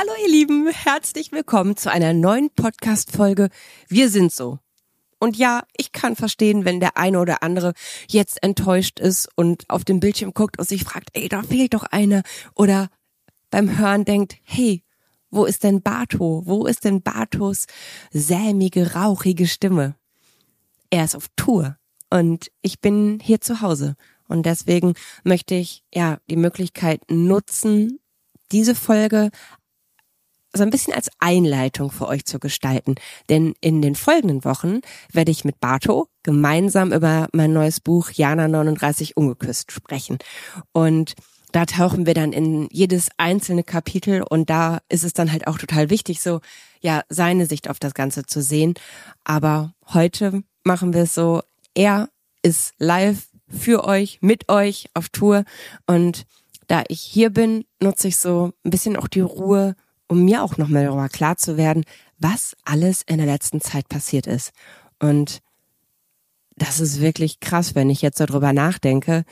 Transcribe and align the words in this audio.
Hallo 0.00 0.12
ihr 0.22 0.30
Lieben, 0.30 0.68
herzlich 0.68 1.32
willkommen 1.32 1.76
zu 1.76 1.90
einer 1.90 2.12
neuen 2.12 2.50
Podcast-Folge 2.50 3.48
Wir 3.88 4.08
sind 4.10 4.30
so. 4.30 4.60
Und 5.18 5.36
ja, 5.36 5.64
ich 5.76 5.90
kann 5.90 6.14
verstehen, 6.14 6.64
wenn 6.64 6.78
der 6.78 6.96
eine 6.96 7.18
oder 7.18 7.42
andere 7.42 7.72
jetzt 8.06 8.40
enttäuscht 8.44 9.00
ist 9.00 9.28
und 9.34 9.68
auf 9.68 9.84
dem 9.84 9.98
Bildschirm 9.98 10.34
guckt 10.34 10.56
und 10.56 10.68
sich 10.68 10.84
fragt, 10.84 11.08
ey, 11.14 11.28
da 11.28 11.42
fehlt 11.42 11.74
doch 11.74 11.82
einer. 11.82 12.22
Oder 12.54 12.90
beim 13.50 13.76
Hören 13.76 14.04
denkt, 14.04 14.36
hey, 14.44 14.84
wo 15.30 15.46
ist 15.46 15.64
denn 15.64 15.82
Bato? 15.82 16.42
Wo 16.44 16.66
ist 16.66 16.84
denn 16.84 17.02
Batos 17.02 17.66
sämige, 18.12 18.94
rauchige 18.94 19.48
Stimme? 19.48 19.96
Er 20.90 21.06
ist 21.06 21.16
auf 21.16 21.26
Tour 21.34 21.76
und 22.08 22.52
ich 22.62 22.78
bin 22.80 23.18
hier 23.20 23.40
zu 23.40 23.62
Hause. 23.62 23.96
Und 24.28 24.46
deswegen 24.46 24.94
möchte 25.24 25.56
ich 25.56 25.82
ja 25.92 26.18
die 26.30 26.36
Möglichkeit 26.36 27.00
nutzen, 27.10 27.98
diese 28.52 28.76
Folge 28.76 29.30
so 30.52 30.62
ein 30.62 30.70
bisschen 30.70 30.94
als 30.94 31.10
Einleitung 31.18 31.90
für 31.90 32.08
euch 32.08 32.24
zu 32.24 32.38
gestalten. 32.38 32.94
Denn 33.28 33.54
in 33.60 33.82
den 33.82 33.94
folgenden 33.94 34.44
Wochen 34.44 34.80
werde 35.12 35.30
ich 35.30 35.44
mit 35.44 35.60
Bato 35.60 36.08
gemeinsam 36.22 36.92
über 36.92 37.28
mein 37.32 37.52
neues 37.52 37.80
Buch 37.80 38.10
Jana 38.10 38.48
39 38.48 39.16
ungeküsst 39.16 39.72
sprechen. 39.72 40.18
Und 40.72 41.14
da 41.52 41.64
tauchen 41.64 42.06
wir 42.06 42.14
dann 42.14 42.32
in 42.32 42.68
jedes 42.70 43.08
einzelne 43.16 43.64
Kapitel 43.64 44.22
und 44.22 44.50
da 44.50 44.80
ist 44.88 45.04
es 45.04 45.14
dann 45.14 45.32
halt 45.32 45.46
auch 45.46 45.58
total 45.58 45.88
wichtig, 45.88 46.20
so, 46.20 46.40
ja, 46.80 47.02
seine 47.08 47.46
Sicht 47.46 47.70
auf 47.70 47.78
das 47.78 47.94
Ganze 47.94 48.24
zu 48.24 48.42
sehen. 48.42 48.74
Aber 49.24 49.72
heute 49.92 50.42
machen 50.64 50.92
wir 50.92 51.02
es 51.02 51.14
so, 51.14 51.42
er 51.74 52.10
ist 52.42 52.74
live 52.78 53.28
für 53.48 53.84
euch, 53.84 54.18
mit 54.20 54.50
euch 54.50 54.90
auf 54.92 55.08
Tour 55.08 55.44
und 55.86 56.26
da 56.66 56.84
ich 56.88 57.00
hier 57.00 57.30
bin, 57.30 57.64
nutze 57.82 58.08
ich 58.08 58.18
so 58.18 58.52
ein 58.62 58.70
bisschen 58.70 58.96
auch 58.96 59.08
die 59.08 59.20
Ruhe, 59.20 59.74
um 60.08 60.24
mir 60.24 60.42
auch 60.42 60.56
nochmal 60.56 60.84
darüber 60.84 61.08
klar 61.08 61.36
zu 61.36 61.56
werden, 61.56 61.84
was 62.18 62.56
alles 62.64 63.02
in 63.02 63.18
der 63.18 63.26
letzten 63.26 63.60
Zeit 63.60 63.88
passiert 63.88 64.26
ist. 64.26 64.52
Und 64.98 65.40
das 66.56 66.80
ist 66.80 67.00
wirklich 67.00 67.40
krass, 67.40 67.74
wenn 67.74 67.90
ich 67.90 68.02
jetzt 68.02 68.20
darüber 68.20 68.52
nachdenke. 68.52 69.24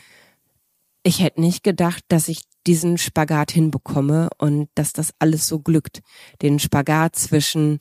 Ich 1.03 1.21
hätte 1.21 1.41
nicht 1.41 1.65
gedacht, 1.65 2.05
dass 2.09 2.29
ich 2.29 2.43
diesen 2.67 2.99
Spagat 2.99 3.51
hinbekomme 3.51 4.29
und 4.39 4.69
dass 4.75 4.93
das 4.93 5.13
alles 5.19 5.47
so 5.49 5.61
glückt. 5.61 6.03
Den 6.43 6.59
Spagat 6.59 7.17
zwischen 7.17 7.79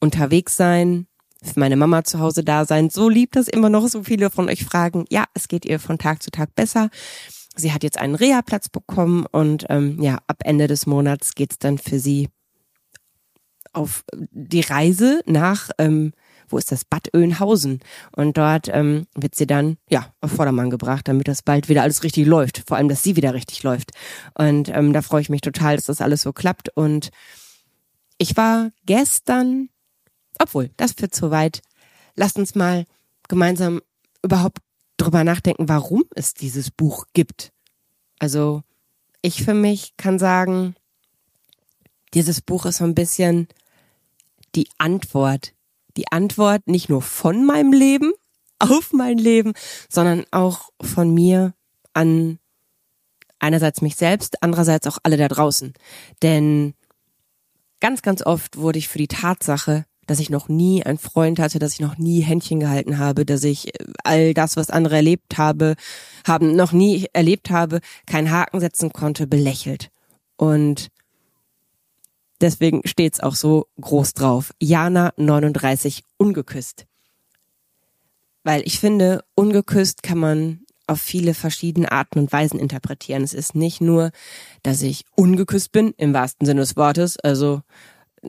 unterwegs 0.00 0.56
sein, 0.56 1.06
für 1.42 1.60
meine 1.60 1.76
Mama 1.76 2.04
zu 2.04 2.20
Hause 2.20 2.42
da 2.42 2.64
sein. 2.64 2.90
So 2.90 3.08
lieb, 3.08 3.32
dass 3.32 3.48
immer 3.48 3.68
noch 3.68 3.86
so 3.86 4.02
viele 4.02 4.30
von 4.30 4.48
euch 4.48 4.64
fragen. 4.64 5.04
Ja, 5.10 5.24
es 5.34 5.48
geht 5.48 5.64
ihr 5.66 5.78
von 5.78 5.98
Tag 5.98 6.22
zu 6.22 6.30
Tag 6.30 6.54
besser. 6.54 6.90
Sie 7.56 7.72
hat 7.72 7.82
jetzt 7.82 7.98
einen 7.98 8.14
Reha-Platz 8.14 8.68
bekommen 8.68 9.26
und 9.30 9.66
ähm, 9.68 10.00
ja, 10.02 10.18
ab 10.26 10.38
Ende 10.44 10.66
des 10.66 10.86
Monats 10.86 11.34
geht's 11.34 11.58
dann 11.58 11.78
für 11.78 11.98
sie 11.98 12.28
auf 13.72 14.04
die 14.12 14.60
Reise 14.60 15.22
nach, 15.26 15.70
ähm, 15.78 16.12
wo 16.48 16.58
ist 16.58 16.72
das, 16.72 16.84
Bad 16.84 17.12
Oeynhausen. 17.14 17.80
Und 18.12 18.36
dort 18.36 18.68
ähm, 18.68 19.06
wird 19.14 19.34
sie 19.34 19.46
dann, 19.46 19.76
ja, 19.88 20.12
auf 20.20 20.32
Vordermann 20.32 20.70
gebracht, 20.70 21.08
damit 21.08 21.28
das 21.28 21.42
bald 21.42 21.68
wieder 21.68 21.82
alles 21.82 22.02
richtig 22.02 22.26
läuft. 22.26 22.62
Vor 22.66 22.76
allem, 22.76 22.88
dass 22.88 23.02
sie 23.02 23.16
wieder 23.16 23.34
richtig 23.34 23.62
läuft. 23.62 23.90
Und 24.34 24.68
ähm, 24.68 24.92
da 24.92 25.02
freue 25.02 25.22
ich 25.22 25.30
mich 25.30 25.40
total, 25.40 25.76
dass 25.76 25.86
das 25.86 26.00
alles 26.00 26.22
so 26.22 26.32
klappt. 26.32 26.68
Und 26.76 27.10
ich 28.18 28.36
war 28.36 28.70
gestern, 28.86 29.68
obwohl, 30.38 30.70
das 30.76 30.92
führt 30.92 31.14
zu 31.14 31.30
weit. 31.30 31.62
Lasst 32.14 32.38
uns 32.38 32.54
mal 32.54 32.84
gemeinsam 33.28 33.80
überhaupt 34.22 34.58
drüber 35.04 35.24
nachdenken, 35.24 35.68
warum 35.68 36.04
es 36.14 36.34
dieses 36.34 36.70
Buch 36.70 37.06
gibt. 37.12 37.52
Also 38.18 38.62
ich 39.22 39.44
für 39.44 39.54
mich 39.54 39.96
kann 39.96 40.18
sagen, 40.18 40.74
dieses 42.14 42.40
Buch 42.40 42.66
ist 42.66 42.78
so 42.78 42.84
ein 42.84 42.94
bisschen 42.94 43.48
die 44.54 44.68
Antwort. 44.78 45.54
Die 45.96 46.10
Antwort 46.10 46.66
nicht 46.66 46.88
nur 46.88 47.02
von 47.02 47.44
meinem 47.44 47.72
Leben 47.72 48.12
auf 48.58 48.92
mein 48.92 49.18
Leben, 49.18 49.52
sondern 49.88 50.24
auch 50.30 50.70
von 50.80 51.12
mir 51.12 51.54
an 51.92 52.38
einerseits 53.38 53.82
mich 53.82 53.96
selbst, 53.96 54.42
andererseits 54.42 54.86
auch 54.86 54.98
alle 55.02 55.16
da 55.16 55.28
draußen. 55.28 55.74
Denn 56.22 56.74
ganz, 57.80 58.00
ganz 58.00 58.24
oft 58.24 58.56
wurde 58.56 58.78
ich 58.78 58.88
für 58.88 58.98
die 58.98 59.08
Tatsache, 59.08 59.84
dass 60.06 60.20
ich 60.20 60.30
noch 60.30 60.48
nie 60.48 60.82
einen 60.82 60.98
Freund 60.98 61.38
hatte, 61.38 61.58
dass 61.58 61.74
ich 61.74 61.80
noch 61.80 61.98
nie 61.98 62.20
Händchen 62.20 62.60
gehalten 62.60 62.98
habe, 62.98 63.24
dass 63.24 63.44
ich 63.44 63.68
äh, 63.68 63.84
all 64.02 64.34
das, 64.34 64.56
was 64.56 64.70
andere 64.70 64.96
erlebt 64.96 65.38
habe, 65.38 65.74
haben 66.26 66.56
noch 66.56 66.72
nie 66.72 67.06
erlebt 67.12 67.50
habe, 67.50 67.80
keinen 68.06 68.30
Haken 68.30 68.60
setzen 68.60 68.92
konnte, 68.92 69.26
belächelt. 69.26 69.90
Und 70.36 70.90
deswegen 72.40 72.82
steht's 72.84 73.20
auch 73.20 73.34
so 73.34 73.66
groß 73.80 74.14
drauf. 74.14 74.52
Jana 74.60 75.12
39 75.16 76.04
ungeküsst. 76.16 76.86
Weil 78.42 78.62
ich 78.66 78.78
finde, 78.78 79.24
ungeküsst 79.34 80.02
kann 80.02 80.18
man 80.18 80.60
auf 80.86 81.00
viele 81.00 81.34
verschiedene 81.34 81.90
Arten 81.90 82.18
und 82.18 82.32
Weisen 82.32 82.60
interpretieren. 82.60 83.22
Es 83.22 83.32
ist 83.32 83.54
nicht 83.54 83.80
nur, 83.80 84.10
dass 84.62 84.82
ich 84.82 85.04
ungeküsst 85.16 85.72
bin, 85.72 85.94
im 85.96 86.12
wahrsten 86.12 86.46
Sinne 86.46 86.60
des 86.60 86.76
Wortes, 86.76 87.18
also 87.18 87.62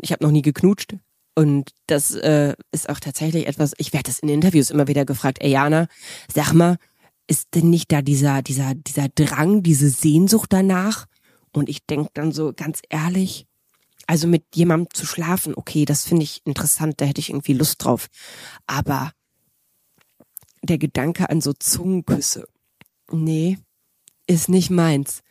ich 0.02 0.12
habe 0.12 0.24
noch 0.24 0.31
nie 0.31 0.41
geknutscht, 0.41 0.96
und 1.35 1.72
das 1.88 2.12
äh, 2.12 2.56
ist 2.72 2.90
auch 2.90 3.00
tatsächlich 3.00 3.47
etwas, 3.47 3.73
ich 3.78 3.91
werde 3.94 4.09
das 4.09 4.19
in 4.19 4.29
Interviews 4.29 4.69
immer 4.69 4.88
wieder 4.88 5.06
gefragt, 5.06 5.40
ey 5.41 5.51
Jana, 5.51 5.88
sag 6.34 6.53
mal, 6.53 6.78
ist 7.28 7.56
denn 7.56 7.69
nicht 7.69 7.91
da 7.91 8.01
dieser, 8.01 8.41
dieser, 8.41 8.73
dieser 8.73 9.09
Drang, 9.09 9.62
diese 9.62 9.90
Sehnsucht 9.90 10.53
danach? 10.53 11.06
Und 11.51 11.69
ich 11.69 11.85
denk 11.85 12.13
dann 12.13 12.31
so 12.31 12.53
ganz 12.56 12.81
ehrlich, 12.90 13.47
also 14.07 14.28
mit 14.28 14.44
jemandem 14.53 14.94
zu 14.94 15.06
schlafen, 15.06 15.56
okay, 15.56 15.85
das 15.85 16.06
finde 16.06 16.23
ich 16.23 16.41
interessant, 16.46 17.01
da 17.01 17.06
hätte 17.06 17.19
ich 17.19 17.29
irgendwie 17.29 17.53
Lust 17.53 17.84
drauf. 17.84 18.07
Aber 18.67 19.12
der 20.62 20.78
Gedanke 20.78 21.29
an 21.29 21.41
so 21.41 21.53
Zungenküsse, 21.53 22.47
nee, 23.12 23.57
ist 24.28 24.50
nicht 24.50 24.69
meins. 24.69 25.22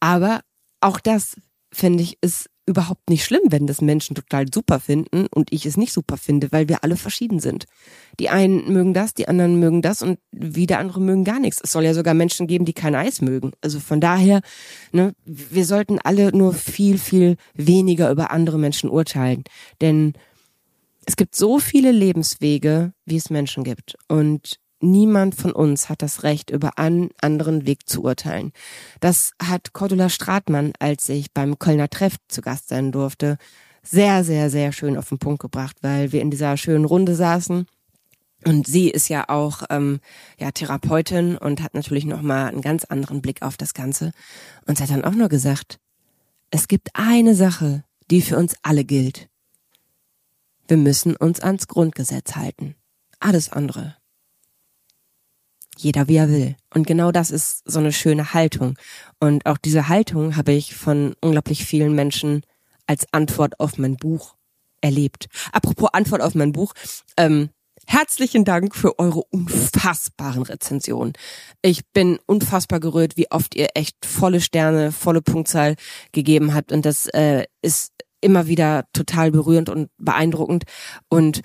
Aber 0.00 0.40
auch 0.80 1.00
das, 1.00 1.36
finde 1.72 2.02
ich, 2.02 2.18
ist 2.20 2.48
überhaupt 2.66 3.10
nicht 3.10 3.24
schlimm, 3.24 3.42
wenn 3.50 3.66
das 3.66 3.80
Menschen 3.80 4.14
total 4.14 4.46
super 4.52 4.80
finden 4.80 5.26
und 5.26 5.52
ich 5.52 5.66
es 5.66 5.76
nicht 5.76 5.92
super 5.92 6.16
finde, 6.16 6.50
weil 6.50 6.68
wir 6.68 6.82
alle 6.82 6.96
verschieden 6.96 7.38
sind. 7.38 7.66
Die 8.18 8.30
einen 8.30 8.72
mögen 8.72 8.94
das, 8.94 9.12
die 9.12 9.28
anderen 9.28 9.58
mögen 9.58 9.82
das 9.82 10.00
und 10.02 10.18
wieder 10.32 10.78
andere 10.78 11.00
mögen 11.00 11.24
gar 11.24 11.40
nichts. 11.40 11.60
Es 11.62 11.72
soll 11.72 11.84
ja 11.84 11.92
sogar 11.92 12.14
Menschen 12.14 12.46
geben, 12.46 12.64
die 12.64 12.72
kein 12.72 12.94
Eis 12.94 13.20
mögen. 13.20 13.52
Also 13.60 13.80
von 13.80 14.00
daher, 14.00 14.40
ne, 14.92 15.14
wir 15.24 15.66
sollten 15.66 15.98
alle 15.98 16.34
nur 16.36 16.54
viel, 16.54 16.98
viel 16.98 17.36
weniger 17.54 18.10
über 18.10 18.30
andere 18.30 18.58
Menschen 18.58 18.88
urteilen. 18.88 19.44
Denn 19.80 20.14
es 21.06 21.16
gibt 21.16 21.34
so 21.36 21.58
viele 21.58 21.92
Lebenswege, 21.92 22.92
wie 23.04 23.16
es 23.16 23.28
Menschen 23.28 23.62
gibt. 23.64 23.96
Und 24.08 24.58
niemand 24.84 25.34
von 25.34 25.52
uns 25.52 25.88
hat 25.88 26.02
das 26.02 26.22
Recht, 26.22 26.50
über 26.50 26.78
einen 26.78 27.10
anderen 27.20 27.66
Weg 27.66 27.88
zu 27.88 28.02
urteilen. 28.04 28.52
Das 29.00 29.32
hat 29.42 29.72
Cordula 29.72 30.08
Stratmann, 30.08 30.72
als 30.78 31.08
ich 31.08 31.32
beim 31.32 31.58
Kölner 31.58 31.88
Treff 31.88 32.16
zu 32.28 32.42
Gast 32.42 32.68
sein 32.68 32.92
durfte, 32.92 33.38
sehr, 33.82 34.24
sehr, 34.24 34.50
sehr 34.50 34.72
schön 34.72 34.96
auf 34.96 35.08
den 35.08 35.18
Punkt 35.18 35.40
gebracht, 35.40 35.76
weil 35.82 36.12
wir 36.12 36.22
in 36.22 36.30
dieser 36.30 36.56
schönen 36.56 36.84
Runde 36.84 37.14
saßen. 37.14 37.66
Und 38.46 38.66
sie 38.66 38.90
ist 38.90 39.08
ja 39.08 39.28
auch 39.28 39.62
ähm, 39.70 40.00
ja 40.38 40.50
Therapeutin 40.50 41.36
und 41.36 41.62
hat 41.62 41.74
natürlich 41.74 42.04
noch 42.04 42.22
mal 42.22 42.46
einen 42.46 42.60
ganz 42.60 42.84
anderen 42.84 43.22
Blick 43.22 43.42
auf 43.42 43.56
das 43.56 43.74
Ganze. 43.74 44.12
Und 44.66 44.76
sie 44.76 44.82
hat 44.82 44.90
dann 44.90 45.04
auch 45.04 45.14
nur 45.14 45.28
gesagt: 45.28 45.78
Es 46.50 46.68
gibt 46.68 46.90
eine 46.94 47.34
Sache, 47.34 47.84
die 48.10 48.20
für 48.20 48.36
uns 48.36 48.54
alle 48.62 48.84
gilt. 48.84 49.28
Wir 50.68 50.76
müssen 50.76 51.16
uns 51.16 51.40
ans 51.40 51.68
Grundgesetz 51.68 52.36
halten. 52.36 52.74
Alles 53.20 53.50
andere 53.50 53.96
jeder 55.78 56.08
wie 56.08 56.16
er 56.16 56.28
will. 56.28 56.56
Und 56.72 56.86
genau 56.86 57.12
das 57.12 57.30
ist 57.30 57.62
so 57.64 57.78
eine 57.78 57.92
schöne 57.92 58.34
Haltung. 58.34 58.76
Und 59.20 59.46
auch 59.46 59.58
diese 59.58 59.88
Haltung 59.88 60.36
habe 60.36 60.52
ich 60.52 60.74
von 60.74 61.14
unglaublich 61.20 61.64
vielen 61.64 61.94
Menschen 61.94 62.42
als 62.86 63.06
Antwort 63.12 63.60
auf 63.60 63.78
mein 63.78 63.96
Buch 63.96 64.34
erlebt. 64.80 65.26
Apropos 65.52 65.90
Antwort 65.92 66.20
auf 66.22 66.34
mein 66.34 66.52
Buch. 66.52 66.74
Ähm, 67.16 67.48
herzlichen 67.86 68.44
Dank 68.44 68.74
für 68.74 68.98
eure 68.98 69.22
unfassbaren 69.30 70.42
Rezensionen. 70.42 71.14
Ich 71.62 71.86
bin 71.92 72.18
unfassbar 72.26 72.80
gerührt, 72.80 73.16
wie 73.16 73.30
oft 73.30 73.54
ihr 73.54 73.68
echt 73.74 74.04
volle 74.04 74.40
Sterne, 74.40 74.92
volle 74.92 75.22
Punktzahl 75.22 75.76
gegeben 76.12 76.54
habt. 76.54 76.72
Und 76.72 76.84
das 76.84 77.06
äh, 77.06 77.46
ist 77.62 77.92
immer 78.20 78.46
wieder 78.46 78.86
total 78.92 79.30
berührend 79.30 79.68
und 79.68 79.90
beeindruckend. 79.98 80.64
Und 81.08 81.42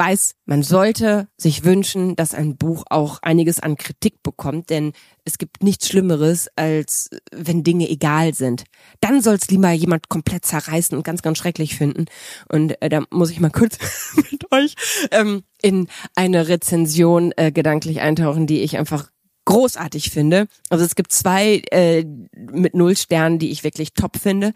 weiß, 0.00 0.34
man 0.46 0.62
sollte 0.62 1.28
sich 1.36 1.64
wünschen, 1.64 2.16
dass 2.16 2.32
ein 2.32 2.56
Buch 2.56 2.84
auch 2.88 3.18
einiges 3.20 3.60
an 3.60 3.76
Kritik 3.76 4.22
bekommt, 4.22 4.70
denn 4.70 4.94
es 5.26 5.36
gibt 5.36 5.62
nichts 5.62 5.88
Schlimmeres, 5.88 6.48
als 6.56 7.10
wenn 7.32 7.62
Dinge 7.62 7.86
egal 7.88 8.32
sind. 8.32 8.64
Dann 9.00 9.20
soll 9.20 9.34
es 9.34 9.48
lieber 9.48 9.70
jemand 9.72 10.08
komplett 10.08 10.46
zerreißen 10.46 10.96
und 10.96 11.04
ganz, 11.04 11.20
ganz 11.20 11.36
schrecklich 11.36 11.76
finden. 11.76 12.06
Und 12.48 12.80
äh, 12.80 12.88
da 12.88 13.02
muss 13.10 13.30
ich 13.30 13.40
mal 13.40 13.50
kurz 13.50 13.76
mit 14.30 14.50
euch 14.50 14.74
ähm, 15.10 15.42
in 15.60 15.86
eine 16.16 16.48
Rezension 16.48 17.32
äh, 17.36 17.52
gedanklich 17.52 18.00
eintauchen, 18.00 18.46
die 18.46 18.62
ich 18.62 18.78
einfach 18.78 19.10
großartig 19.44 20.10
finde. 20.10 20.46
Also 20.70 20.82
es 20.82 20.94
gibt 20.94 21.12
zwei 21.12 21.62
äh, 21.72 22.06
mit 22.34 22.74
null 22.74 22.96
Sternen, 22.96 23.38
die 23.38 23.50
ich 23.50 23.64
wirklich 23.64 23.92
top 23.92 24.16
finde. 24.16 24.54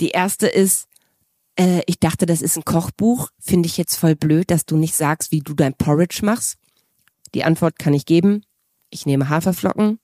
Die 0.00 0.10
erste 0.10 0.46
ist, 0.46 0.88
äh, 1.58 1.82
ich 1.86 1.98
dachte, 1.98 2.26
das 2.26 2.40
ist 2.40 2.56
ein 2.56 2.64
Kochbuch. 2.64 3.28
Finde 3.38 3.66
ich 3.66 3.76
jetzt 3.76 3.96
voll 3.96 4.14
blöd, 4.14 4.50
dass 4.50 4.64
du 4.64 4.76
nicht 4.76 4.94
sagst, 4.94 5.32
wie 5.32 5.40
du 5.40 5.54
dein 5.54 5.74
Porridge 5.74 6.20
machst. 6.22 6.56
Die 7.34 7.44
Antwort 7.44 7.78
kann 7.78 7.94
ich 7.94 8.06
geben. 8.06 8.42
Ich 8.90 9.04
nehme 9.04 9.28
Haferflocken, 9.28 9.98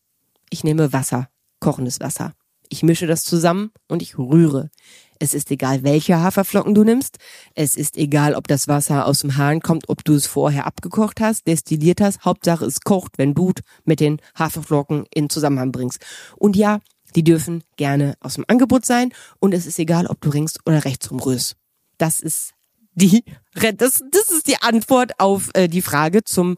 ich 0.50 0.62
nehme 0.62 0.92
Wasser, 0.92 1.28
kochendes 1.58 2.00
Wasser. 2.00 2.34
Ich 2.68 2.82
mische 2.82 3.06
das 3.06 3.24
zusammen 3.24 3.70
und 3.88 4.02
ich 4.02 4.18
rühre. 4.18 4.70
Es 5.18 5.32
ist 5.32 5.50
egal, 5.50 5.84
welche 5.84 6.20
Haferflocken 6.20 6.74
du 6.74 6.82
nimmst. 6.82 7.18
Es 7.54 7.76
ist 7.76 7.96
egal, 7.96 8.34
ob 8.34 8.48
das 8.48 8.68
Wasser 8.68 9.06
aus 9.06 9.20
dem 9.20 9.36
Hahn 9.36 9.60
kommt, 9.60 9.88
ob 9.88 10.04
du 10.04 10.14
es 10.14 10.26
vorher 10.26 10.66
abgekocht 10.66 11.20
hast, 11.20 11.46
destilliert 11.46 12.00
hast. 12.00 12.24
Hauptsache 12.24 12.64
es 12.66 12.80
kocht, 12.80 13.16
wenn 13.16 13.32
du 13.32 13.52
mit 13.84 14.00
den 14.00 14.20
Haferflocken 14.36 15.06
in 15.14 15.30
Zusammenhang 15.30 15.72
bringst. 15.72 16.04
Und 16.36 16.56
ja, 16.56 16.80
die 17.16 17.24
dürfen 17.24 17.62
gerne 17.76 18.14
aus 18.20 18.34
dem 18.34 18.44
Angebot 18.48 18.84
sein 18.84 19.12
und 19.40 19.54
es 19.54 19.66
ist 19.66 19.78
egal, 19.78 20.06
ob 20.06 20.20
du 20.20 20.30
rings 20.30 20.54
oder 20.66 20.84
rechts 20.84 21.10
rumrührst. 21.10 21.56
Das 21.98 22.20
ist 22.20 22.52
die, 22.94 23.24
das, 23.54 24.02
das 24.10 24.30
ist 24.30 24.46
die 24.46 24.60
Antwort 24.60 25.18
auf 25.18 25.50
äh, 25.54 25.68
die 25.68 25.82
Frage 25.82 26.24
zum 26.24 26.56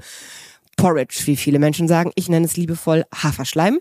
Porridge, 0.77 1.23
wie 1.25 1.37
viele 1.37 1.59
Menschen 1.59 1.89
sagen. 1.89 2.13
Ich 2.15 2.29
nenne 2.29 2.47
es 2.47 2.57
liebevoll 2.57 3.05
Haferschleim. 3.15 3.79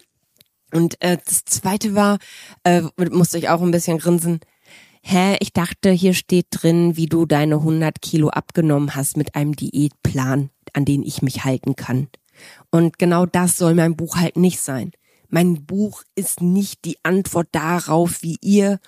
Und 0.72 1.02
äh, 1.02 1.18
das 1.24 1.46
zweite 1.46 1.96
war, 1.96 2.18
äh, 2.64 2.82
musste 3.12 3.38
ich 3.38 3.50
auch 3.50 3.62
ein 3.62 3.72
bisschen 3.72 3.98
grinsen. 3.98 4.40
Hä, 5.02 5.38
ich 5.40 5.54
dachte, 5.54 5.92
hier 5.92 6.14
steht 6.14 6.48
drin, 6.50 6.98
wie 6.98 7.06
du 7.06 7.26
deine 7.26 7.56
100 7.56 8.02
Kilo 8.02 8.30
abgenommen 8.30 8.96
hast 8.96 9.18
mit 9.18 9.36
einem 9.36 9.56
Diätplan, 9.56 10.50
an 10.74 10.86
den 10.86 11.04
ich 11.04 11.22
mich 11.22 11.46
halten 11.46 11.76
kann. 11.76 12.08
Und 12.72 12.98
genau 12.98 13.26
das 13.26 13.56
soll 13.56 13.76
mein 13.76 13.96
Buch 13.96 14.18
halt 14.18 14.36
nicht 14.36 14.60
sein. 14.60 14.92
Mein 15.30 15.66
Buch 15.66 16.04
ist 16.16 16.42
nicht 16.42 16.86
die 16.86 16.98
Antwort 17.04 17.48
darauf, 17.52 18.22
wie 18.22 18.38
ihr 18.42 18.80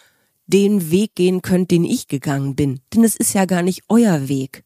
den 0.47 0.91
Weg 0.91 1.15
gehen 1.15 1.41
könnt, 1.41 1.71
den 1.71 1.83
ich 1.83 2.07
gegangen 2.07 2.55
bin. 2.55 2.81
Denn 2.93 3.03
es 3.03 3.15
ist 3.15 3.33
ja 3.33 3.45
gar 3.45 3.61
nicht 3.61 3.83
euer 3.89 4.27
Weg. 4.27 4.63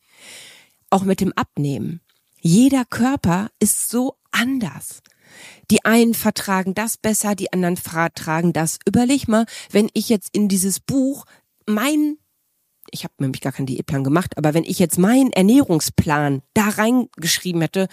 Auch 0.90 1.04
mit 1.04 1.22
dem 1.22 1.34
Abnehmen. 1.34 2.02
Jeder 2.40 2.86
Körper 2.86 3.50
ist 3.60 3.90
so 3.90 4.16
anders. 4.32 5.02
Die 5.70 5.86
einen 5.86 6.14
vertragen 6.14 6.74
das 6.74 6.98
besser, 6.98 7.36
die 7.36 7.54
anderen 7.54 7.78
vertragen 7.78 8.54
das. 8.54 8.80
Überleg 8.86 9.28
mal, 9.28 9.46
wenn 9.72 9.90
ich 9.94 10.10
jetzt 10.10 10.30
in 10.34 10.50
dieses 10.50 10.80
Buch 10.80 11.26
mein 11.66 12.18
ich 12.90 13.04
habe 13.04 13.14
nämlich 13.20 13.42
gar 13.42 13.54
keinen 13.54 13.68
Diätplan 13.68 14.04
gemacht, 14.04 14.38
aber 14.38 14.54
wenn 14.54 14.64
ich 14.64 14.80
jetzt 14.80 14.98
meinen 14.98 15.32
Ernährungsplan 15.32 16.42
da 16.54 16.70
reingeschrieben 16.70 17.62
hätte 17.62 17.88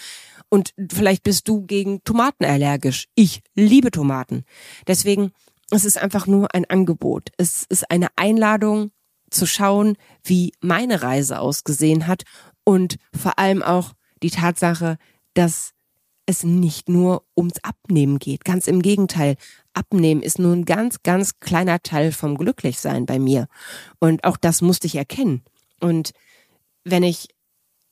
und 0.50 0.72
vielleicht 0.90 1.22
bist 1.22 1.48
du 1.48 1.62
gegen 1.66 2.02
Tomaten 2.04 2.44
allergisch. 2.44 3.06
Ich 3.14 3.42
liebe 3.54 3.90
Tomaten. 3.90 4.44
Deswegen, 4.86 5.32
es 5.70 5.84
ist 5.84 5.98
einfach 5.98 6.26
nur 6.26 6.54
ein 6.54 6.64
Angebot. 6.64 7.30
Es 7.36 7.64
ist 7.68 7.90
eine 7.90 8.08
Einladung 8.16 8.90
zu 9.30 9.46
schauen, 9.46 9.96
wie 10.24 10.52
meine 10.60 11.02
Reise 11.02 11.40
ausgesehen 11.40 12.06
hat 12.06 12.22
und 12.64 12.96
vor 13.14 13.38
allem 13.38 13.62
auch 13.62 13.92
die 14.22 14.30
Tatsache, 14.30 14.96
dass 15.34 15.72
es 16.26 16.44
nicht 16.44 16.88
nur 16.88 17.24
ums 17.36 17.62
Abnehmen 17.62 18.18
geht. 18.18 18.44
Ganz 18.44 18.66
im 18.66 18.82
Gegenteil. 18.82 19.36
Abnehmen 19.72 20.22
ist 20.22 20.38
nur 20.38 20.52
ein 20.52 20.66
ganz, 20.66 21.02
ganz 21.02 21.40
kleiner 21.40 21.80
Teil 21.80 22.12
vom 22.12 22.36
Glücklichsein 22.36 23.06
bei 23.06 23.18
mir. 23.18 23.48
Und 23.98 24.24
auch 24.24 24.36
das 24.36 24.60
musste 24.60 24.86
ich 24.86 24.96
erkennen. 24.96 25.42
Und 25.80 26.12
wenn 26.84 27.02
ich 27.02 27.28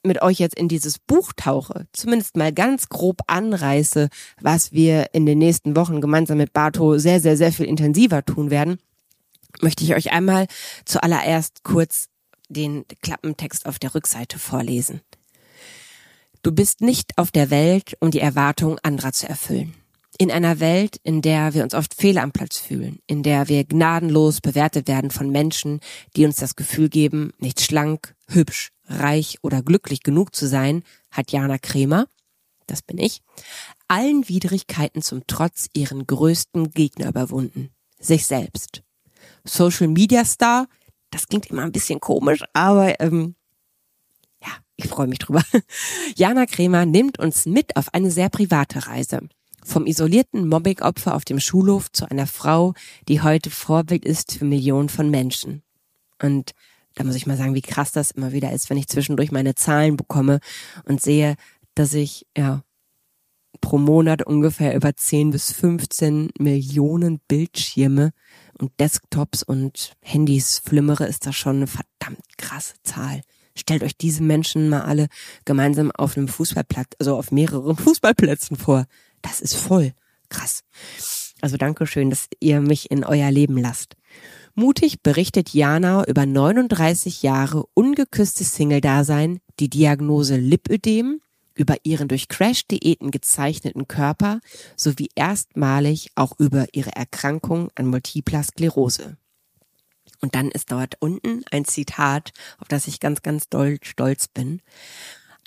mit 0.06 0.22
euch 0.22 0.38
jetzt 0.38 0.56
in 0.56 0.68
dieses 0.68 0.98
Buch 0.98 1.32
tauche, 1.34 1.86
zumindest 1.92 2.36
mal 2.36 2.52
ganz 2.52 2.88
grob 2.88 3.20
anreiße, 3.26 4.08
was 4.40 4.72
wir 4.72 5.14
in 5.14 5.26
den 5.26 5.38
nächsten 5.38 5.76
Wochen 5.76 6.00
gemeinsam 6.00 6.38
mit 6.38 6.52
Barto 6.52 6.98
sehr, 6.98 7.20
sehr, 7.20 7.36
sehr 7.36 7.52
viel 7.52 7.66
intensiver 7.66 8.24
tun 8.24 8.50
werden, 8.50 8.78
möchte 9.60 9.84
ich 9.84 9.94
euch 9.94 10.12
einmal 10.12 10.46
zuallererst 10.84 11.64
kurz 11.64 12.08
den 12.48 12.84
Klappentext 13.02 13.66
auf 13.66 13.78
der 13.78 13.94
Rückseite 13.94 14.38
vorlesen. 14.38 15.00
Du 16.42 16.52
bist 16.52 16.80
nicht 16.80 17.18
auf 17.18 17.32
der 17.32 17.50
Welt, 17.50 17.96
um 18.00 18.10
die 18.10 18.20
Erwartungen 18.20 18.78
anderer 18.82 19.12
zu 19.12 19.28
erfüllen. 19.28 19.74
In 20.18 20.30
einer 20.30 20.60
Welt, 20.60 20.98
in 21.02 21.20
der 21.20 21.52
wir 21.54 21.62
uns 21.62 21.74
oft 21.74 21.94
fehl 21.94 22.18
am 22.18 22.32
Platz 22.32 22.56
fühlen, 22.56 23.00
in 23.06 23.22
der 23.22 23.48
wir 23.48 23.64
gnadenlos 23.64 24.40
bewertet 24.40 24.88
werden 24.88 25.10
von 25.10 25.30
Menschen, 25.30 25.80
die 26.16 26.24
uns 26.24 26.36
das 26.36 26.56
Gefühl 26.56 26.88
geben, 26.88 27.32
nicht 27.38 27.60
schlank, 27.60 28.14
hübsch, 28.28 28.70
reich 28.86 29.38
oder 29.42 29.62
glücklich 29.62 30.02
genug 30.02 30.34
zu 30.34 30.46
sein, 30.46 30.82
hat 31.10 31.32
Jana 31.32 31.58
Kremer, 31.58 32.06
das 32.66 32.82
bin 32.82 32.98
ich, 32.98 33.22
allen 33.88 34.28
Widrigkeiten 34.28 35.02
zum 35.02 35.26
Trotz 35.26 35.68
ihren 35.74 36.06
größten 36.06 36.70
Gegner 36.70 37.08
überwunden, 37.08 37.70
sich 37.98 38.26
selbst. 38.26 38.82
Social 39.44 39.88
Media 39.88 40.24
Star, 40.24 40.66
das 41.10 41.28
klingt 41.28 41.46
immer 41.46 41.62
ein 41.62 41.72
bisschen 41.72 42.00
komisch, 42.00 42.42
aber 42.52 43.00
ähm, 43.00 43.36
ich 44.76 44.88
freue 44.88 45.06
mich 45.06 45.18
drüber. 45.18 45.42
Jana 46.16 46.46
Kremer 46.46 46.86
nimmt 46.86 47.18
uns 47.18 47.46
mit 47.46 47.76
auf 47.76 47.92
eine 47.94 48.10
sehr 48.10 48.28
private 48.28 48.86
Reise. 48.86 49.20
Vom 49.64 49.86
isolierten 49.86 50.48
Mobbing-Opfer 50.48 51.14
auf 51.14 51.24
dem 51.24 51.40
Schulhof 51.40 51.90
zu 51.90 52.08
einer 52.10 52.26
Frau, 52.26 52.74
die 53.08 53.22
heute 53.22 53.50
Vorbild 53.50 54.04
ist 54.04 54.34
für 54.34 54.44
Millionen 54.44 54.88
von 54.88 55.10
Menschen. 55.10 55.62
Und 56.22 56.52
da 56.96 57.04
muss 57.04 57.14
ich 57.14 57.26
mal 57.26 57.36
sagen, 57.36 57.54
wie 57.54 57.62
krass 57.62 57.92
das 57.92 58.10
immer 58.10 58.32
wieder 58.32 58.52
ist, 58.52 58.68
wenn 58.68 58.78
ich 58.78 58.88
zwischendurch 58.88 59.30
meine 59.30 59.54
Zahlen 59.54 59.96
bekomme 59.96 60.40
und 60.84 61.00
sehe, 61.00 61.36
dass 61.74 61.94
ich, 61.94 62.26
ja, 62.36 62.62
pro 63.60 63.78
Monat 63.78 64.22
ungefähr 64.22 64.74
über 64.74 64.94
10 64.96 65.30
bis 65.30 65.52
15 65.52 66.30
Millionen 66.38 67.20
Bildschirme 67.28 68.12
und 68.58 68.72
Desktops 68.80 69.42
und 69.42 69.92
Handys 70.00 70.58
flimmere, 70.58 71.06
ist 71.06 71.26
das 71.26 71.36
schon 71.36 71.56
eine 71.56 71.66
verdammt 71.66 72.38
krasse 72.38 72.74
Zahl. 72.82 73.20
Stellt 73.54 73.82
euch 73.82 73.96
diese 73.96 74.22
Menschen 74.22 74.68
mal 74.68 74.82
alle 74.82 75.08
gemeinsam 75.44 75.90
auf 75.90 76.16
einem 76.16 76.28
Fußballplatz, 76.28 76.92
also 76.98 77.16
auf 77.16 77.30
mehreren 77.30 77.76
Fußballplätzen 77.76 78.56
vor. 78.56 78.86
Das 79.22 79.40
ist 79.40 79.54
voll 79.54 79.92
krass. 80.28 80.62
Also 81.40 81.56
danke 81.56 81.86
schön, 81.86 82.10
dass 82.10 82.28
ihr 82.40 82.60
mich 82.60 82.90
in 82.90 83.04
euer 83.04 83.30
Leben 83.30 83.58
lasst. 83.58 83.96
Mutig 84.58 85.02
berichtet 85.02 85.50
Jana 85.50 86.06
über 86.08 86.24
39 86.24 87.22
Jahre 87.22 87.66
ungeküsstes 87.74 88.54
Single-Dasein, 88.54 89.40
die 89.60 89.68
Diagnose 89.68 90.36
Lipödem, 90.36 91.20
über 91.54 91.76
ihren 91.82 92.08
durch 92.08 92.28
Crash-Diäten 92.28 93.10
gezeichneten 93.10 93.86
Körper 93.86 94.40
sowie 94.74 95.10
erstmalig 95.14 96.10
auch 96.14 96.32
über 96.38 96.68
ihre 96.72 96.96
Erkrankung 96.96 97.70
an 97.74 97.86
Multipler 97.88 98.42
Sklerose. 98.42 99.18
Und 100.22 100.34
dann 100.34 100.50
ist 100.50 100.72
dort 100.72 100.94
unten 101.00 101.44
ein 101.50 101.66
Zitat, 101.66 102.32
auf 102.56 102.68
das 102.68 102.88
ich 102.88 102.98
ganz, 102.98 103.20
ganz 103.20 103.50
doll 103.50 103.76
stolz 103.82 104.26
bin. 104.26 104.62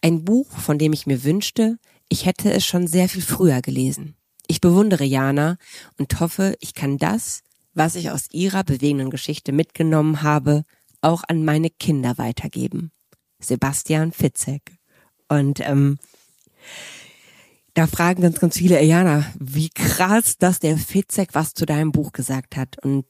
Ein 0.03 0.23
Buch, 0.23 0.51
von 0.51 0.77
dem 0.77 0.93
ich 0.93 1.07
mir 1.07 1.23
wünschte, 1.23 1.79
ich 2.09 2.27
hätte 2.27 2.53
es 2.53 2.63
schon 2.63 2.85
sehr 2.85 3.09
viel 3.09 3.23
früher 3.23 3.63
gelesen. 3.63 4.15
Ich 4.45 4.61
bewundere 4.61 5.03
Jana 5.03 5.57
und 5.97 6.19
hoffe, 6.19 6.55
ich 6.59 6.75
kann 6.75 6.99
das, 6.99 7.41
was 7.73 7.95
ich 7.95 8.11
aus 8.11 8.27
ihrer 8.31 8.63
bewegenden 8.63 9.09
Geschichte 9.09 9.51
mitgenommen 9.51 10.21
habe, 10.21 10.63
auch 11.01 11.23
an 11.27 11.45
meine 11.45 11.69
Kinder 11.69 12.17
weitergeben. 12.17 12.91
Sebastian 13.39 14.11
Fitzek. 14.11 14.77
Und 15.27 15.59
ähm, 15.61 15.97
da 17.73 17.87
fragen 17.87 18.21
ganz, 18.21 18.39
ganz 18.39 18.57
viele, 18.57 18.83
Jana, 18.83 19.25
wie 19.39 19.69
krass, 19.69 20.37
dass 20.37 20.59
der 20.59 20.77
Fitzek 20.77 21.29
was 21.33 21.53
zu 21.53 21.65
deinem 21.65 21.91
Buch 21.91 22.11
gesagt 22.11 22.57
hat. 22.57 22.83
Und 22.83 23.05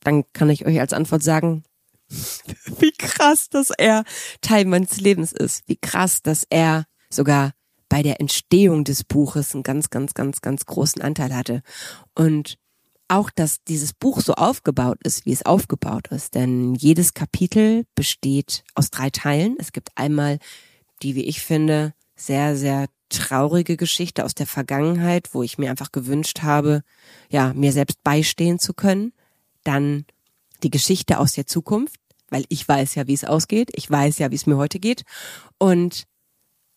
dann 0.00 0.24
kann 0.32 0.50
ich 0.50 0.66
euch 0.66 0.78
als 0.78 0.92
Antwort 0.92 1.22
sagen, 1.22 1.64
wie 2.08 2.92
krass, 2.92 3.48
dass 3.48 3.70
er 3.70 4.04
Teil 4.40 4.66
meines 4.66 5.00
Lebens 5.00 5.32
ist. 5.32 5.62
Wie 5.66 5.76
krass, 5.76 6.22
dass 6.22 6.46
er 6.48 6.84
sogar 7.10 7.52
bei 7.88 8.02
der 8.02 8.20
Entstehung 8.20 8.84
des 8.84 9.04
Buches 9.04 9.54
einen 9.54 9.62
ganz, 9.62 9.90
ganz, 9.90 10.14
ganz, 10.14 10.40
ganz 10.40 10.66
großen 10.66 11.02
Anteil 11.02 11.34
hatte. 11.34 11.62
Und 12.14 12.58
auch, 13.08 13.30
dass 13.30 13.62
dieses 13.64 13.92
Buch 13.92 14.20
so 14.20 14.34
aufgebaut 14.34 14.98
ist, 15.02 15.26
wie 15.26 15.32
es 15.32 15.44
aufgebaut 15.44 16.08
ist. 16.08 16.34
Denn 16.34 16.74
jedes 16.74 17.14
Kapitel 17.14 17.84
besteht 17.94 18.64
aus 18.74 18.90
drei 18.90 19.10
Teilen. 19.10 19.56
Es 19.58 19.72
gibt 19.72 19.90
einmal 19.94 20.38
die, 21.02 21.14
wie 21.14 21.24
ich 21.24 21.40
finde, 21.40 21.94
sehr, 22.16 22.56
sehr 22.56 22.86
traurige 23.08 23.76
Geschichte 23.76 24.24
aus 24.24 24.34
der 24.34 24.46
Vergangenheit, 24.46 25.28
wo 25.32 25.42
ich 25.42 25.58
mir 25.58 25.70
einfach 25.70 25.92
gewünscht 25.92 26.42
habe, 26.42 26.82
ja, 27.30 27.52
mir 27.54 27.72
selbst 27.72 28.02
beistehen 28.02 28.58
zu 28.58 28.72
können 28.74 29.12
dann 29.64 30.04
die 30.62 30.70
Geschichte 30.70 31.18
aus 31.18 31.32
der 31.32 31.46
Zukunft, 31.46 31.96
weil 32.30 32.44
ich 32.48 32.66
weiß 32.66 32.94
ja, 32.94 33.06
wie 33.06 33.14
es 33.14 33.24
ausgeht. 33.24 33.70
Ich 33.74 33.90
weiß 33.90 34.18
ja, 34.18 34.30
wie 34.30 34.36
es 34.36 34.46
mir 34.46 34.56
heute 34.56 34.78
geht. 34.78 35.02
Und 35.58 36.04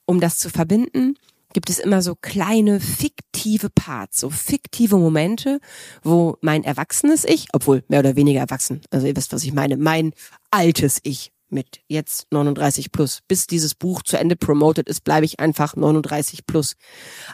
um 0.06 0.20
das 0.20 0.38
zu 0.38 0.50
verbinden, 0.50 1.18
gibt 1.54 1.70
es 1.70 1.80
immer 1.80 2.02
so 2.02 2.16
kleine 2.16 2.80
fiktive 2.80 3.70
Parts, 3.70 4.20
so 4.20 4.30
fiktive 4.30 4.98
Momente, 4.98 5.60
wo 6.04 6.38
mein 6.42 6.64
erwachsenes 6.64 7.24
Ich, 7.24 7.48
obwohl 7.54 7.84
mehr 7.88 8.00
oder 8.00 8.16
weniger 8.16 8.40
erwachsen, 8.40 8.82
also 8.90 9.08
ihr 9.08 9.16
wisst, 9.16 9.34
was 9.34 9.44
ich 9.44 9.54
meine, 9.54 9.78
mein 9.78 10.14
altes 10.52 11.00
Ich 11.04 11.32
mit 11.50 11.80
jetzt 11.88 12.28
39 12.32 12.92
plus, 12.92 13.22
bis 13.28 13.48
dieses 13.48 13.74
Buch 13.74 14.02
zu 14.04 14.18
Ende 14.18 14.36
promoted 14.36 14.90
ist, 14.90 15.04
bleibe 15.04 15.26
ich 15.26 15.40
einfach 15.40 15.76
39 15.76 16.46
plus. 16.46 16.76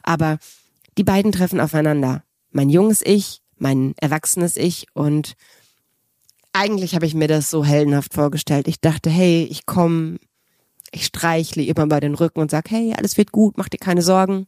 Aber 0.03 0.37
die 0.97 1.03
beiden 1.03 1.31
treffen 1.31 1.59
aufeinander. 1.59 2.23
Mein 2.51 2.69
junges 2.69 3.01
Ich, 3.03 3.41
mein 3.57 3.95
erwachsenes 3.97 4.57
Ich 4.57 4.85
und 4.93 5.33
eigentlich 6.51 6.93
habe 6.93 7.07
ich 7.07 7.15
mir 7.15 7.27
das 7.27 7.49
so 7.49 7.65
heldenhaft 7.65 8.13
vorgestellt. 8.13 8.67
Ich 8.67 8.79
dachte, 8.79 9.09
hey, 9.09 9.47
ich 9.49 9.65
komme, 9.65 10.19
ich 10.93 11.05
streichle 11.05 11.71
mal 11.75 11.87
bei 11.87 11.99
den 11.99 12.15
Rücken 12.15 12.39
und 12.39 12.51
sag, 12.51 12.69
hey, 12.69 12.93
alles 12.95 13.17
wird 13.17 13.31
gut, 13.31 13.57
mach 13.57 13.69
dir 13.69 13.79
keine 13.79 14.01
Sorgen. 14.01 14.47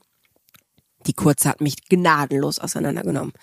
Die 1.07 1.13
Kurze 1.13 1.49
hat 1.49 1.61
mich 1.61 1.87
gnadenlos 1.87 2.59
auseinandergenommen. 2.59 3.33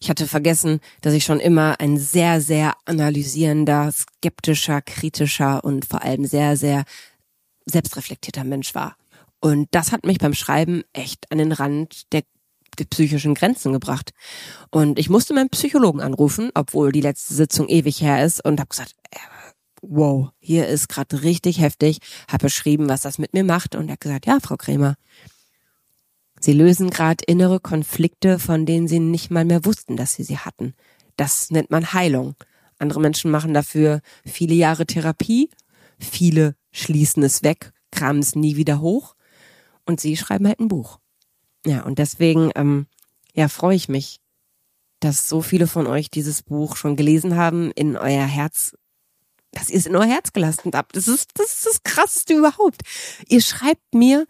Ich 0.00 0.10
hatte 0.10 0.26
vergessen, 0.26 0.80
dass 1.00 1.14
ich 1.14 1.24
schon 1.24 1.40
immer 1.40 1.80
ein 1.80 1.98
sehr, 1.98 2.40
sehr 2.40 2.74
analysierender, 2.84 3.90
skeptischer, 3.92 4.80
kritischer 4.82 5.64
und 5.64 5.86
vor 5.86 6.02
allem 6.02 6.24
sehr, 6.24 6.56
sehr 6.56 6.84
selbstreflektierter 7.66 8.44
Mensch 8.44 8.74
war. 8.74 8.96
Und 9.40 9.68
das 9.72 9.92
hat 9.92 10.04
mich 10.04 10.18
beim 10.18 10.34
Schreiben 10.34 10.82
echt 10.92 11.30
an 11.32 11.38
den 11.38 11.52
Rand 11.52 12.12
der, 12.12 12.22
der 12.78 12.84
psychischen 12.84 13.34
Grenzen 13.34 13.72
gebracht. 13.72 14.12
Und 14.70 14.98
ich 14.98 15.08
musste 15.08 15.34
meinen 15.34 15.50
Psychologen 15.50 16.00
anrufen, 16.00 16.50
obwohl 16.54 16.92
die 16.92 17.00
letzte 17.00 17.34
Sitzung 17.34 17.68
ewig 17.68 18.00
her 18.02 18.24
ist 18.24 18.44
und 18.44 18.60
habe 18.60 18.68
gesagt, 18.68 18.94
äh, 19.10 19.18
wow, 19.82 20.30
hier 20.38 20.68
ist 20.68 20.88
gerade 20.88 21.22
richtig 21.22 21.60
heftig, 21.60 21.98
habe 22.30 22.44
beschrieben, 22.44 22.88
was 22.88 23.02
das 23.02 23.18
mit 23.18 23.32
mir 23.32 23.44
macht 23.44 23.74
und 23.74 23.88
er 23.88 23.92
hat 23.92 24.00
gesagt, 24.00 24.26
ja, 24.26 24.38
Frau 24.40 24.56
Krämer, 24.56 24.96
Sie 26.42 26.54
lösen 26.54 26.88
gerade 26.88 27.22
innere 27.26 27.60
Konflikte, 27.60 28.38
von 28.38 28.64
denen 28.64 28.88
Sie 28.88 28.98
nicht 28.98 29.30
mal 29.30 29.44
mehr 29.44 29.66
wussten, 29.66 29.96
dass 29.96 30.14
Sie 30.14 30.24
sie 30.24 30.38
hatten. 30.38 30.74
Das 31.16 31.50
nennt 31.50 31.70
man 31.70 31.92
Heilung. 31.92 32.34
Andere 32.78 33.00
Menschen 33.00 33.30
machen 33.30 33.52
dafür 33.52 34.00
viele 34.24 34.54
Jahre 34.54 34.86
Therapie, 34.86 35.50
viele 35.98 36.54
schließen 36.72 37.22
es 37.22 37.42
weg, 37.42 37.72
kramen 37.90 38.20
es 38.20 38.34
nie 38.34 38.56
wieder 38.56 38.80
hoch 38.80 39.16
und 39.84 40.00
Sie 40.00 40.16
schreiben 40.16 40.48
halt 40.48 40.60
ein 40.60 40.68
Buch. 40.68 40.98
Ja, 41.66 41.82
und 41.82 41.98
deswegen 41.98 42.50
ähm, 42.54 42.86
ja, 43.34 43.48
freue 43.48 43.76
ich 43.76 43.90
mich, 43.90 44.20
dass 45.00 45.28
so 45.28 45.42
viele 45.42 45.66
von 45.66 45.86
euch 45.86 46.10
dieses 46.10 46.42
Buch 46.42 46.76
schon 46.76 46.96
gelesen 46.96 47.36
haben, 47.36 47.70
in 47.72 47.96
euer 47.96 48.26
Herz, 48.26 48.76
dass 49.52 49.68
ihr 49.68 49.78
es 49.78 49.86
in 49.86 49.96
euer 49.96 50.06
Herz 50.06 50.32
gelassen 50.32 50.72
habt. 50.74 50.96
Das 50.96 51.08
ist, 51.08 51.30
das 51.34 51.54
ist 51.54 51.66
das 51.66 51.82
Krasseste 51.82 52.34
überhaupt. 52.34 52.82
Ihr 53.28 53.40
schreibt 53.40 53.94
mir, 53.94 54.26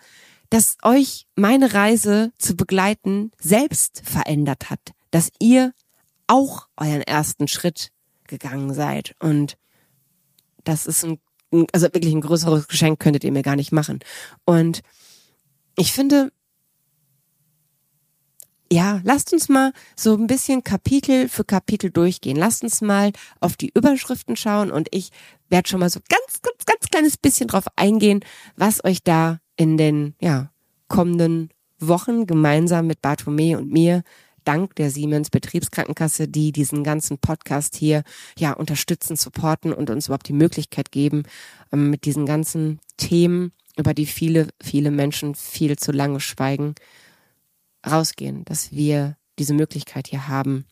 dass 0.49 0.77
euch 0.83 1.27
meine 1.37 1.75
Reise 1.75 2.33
zu 2.39 2.57
begleiten 2.57 3.31
selbst 3.39 4.03
verändert 4.05 4.71
hat, 4.71 4.81
dass 5.11 5.31
ihr 5.39 5.73
auch 6.27 6.69
euren 6.77 7.03
ersten 7.03 7.49
Schritt 7.49 7.93
gegangen 8.27 8.75
seid 8.75 9.15
und 9.21 9.57
das 10.65 10.87
ist 10.87 11.05
ein, 11.05 11.19
also 11.73 11.87
wirklich 11.93 12.13
ein 12.13 12.21
größeres 12.21 12.69
Geschenk 12.69 13.01
könntet 13.01 13.25
ihr 13.25 13.33
mir 13.33 13.43
gar 13.43 13.57
nicht 13.57 13.73
machen. 13.73 14.01
Und 14.45 14.83
ich 15.77 15.93
finde, 15.93 16.33
ja, 18.73 19.01
lasst 19.05 19.33
uns 19.33 19.49
mal 19.49 19.73
so 19.97 20.15
ein 20.15 20.27
bisschen 20.27 20.63
Kapitel 20.63 21.29
für 21.29 21.45
Kapitel 21.45 21.91
durchgehen. 21.91 22.37
Lasst 22.37 22.63
uns 22.63 22.81
mal 22.81 23.13
auf 23.41 23.57
die 23.57 23.73
Überschriften 23.75 24.37
schauen 24.37 24.71
und 24.71 24.89
ich 24.93 25.11
werde 25.49 25.69
schon 25.69 25.81
mal 25.81 25.91
so 25.91 26.01
ganz, 26.09 26.41
ganz, 26.43 26.65
ganz 26.65 26.87
kleines 26.91 27.17
bisschen 27.17 27.49
drauf 27.49 27.65
eingehen, 27.77 28.21
was 28.57 28.85
euch 28.85 29.03
da 29.03 29.41
in 29.57 29.77
den 29.77 30.15
ja, 30.21 30.53
kommenden 30.89 31.51
Wochen 31.81 32.27
gemeinsam 32.27 32.87
mit 32.87 33.03
Bartome 33.03 33.59
und 33.59 33.73
mir 33.73 34.03
dank 34.45 34.75
der 34.77 34.91
Siemens 34.91 35.31
Betriebskrankenkasse, 35.31 36.29
die 36.29 36.53
diesen 36.53 36.85
ganzen 36.85 37.19
Podcast 37.19 37.77
hier 37.77 38.05
ja 38.39 38.53
unterstützen, 38.53 39.17
supporten 39.17 39.73
und 39.73 39.91
uns 39.91 40.07
überhaupt 40.07 40.29
die 40.29 40.33
Möglichkeit 40.33 40.93
geben, 40.93 41.25
ähm, 41.73 41.91
mit 41.91 42.05
diesen 42.05 42.25
ganzen 42.25 42.79
Themen, 42.97 43.53
über 43.77 43.95
die 43.95 44.07
viele, 44.07 44.49
viele 44.63 44.91
Menschen 44.91 45.35
viel 45.35 45.77
zu 45.77 45.93
lange 45.93 46.21
schweigen, 46.21 46.75
rausgehen, 47.89 48.45
dass 48.45 48.73
wir 48.73 49.17
diese 49.39 49.55
Möglichkeit 49.55 50.09
hier 50.09 50.29
haben, 50.29 50.67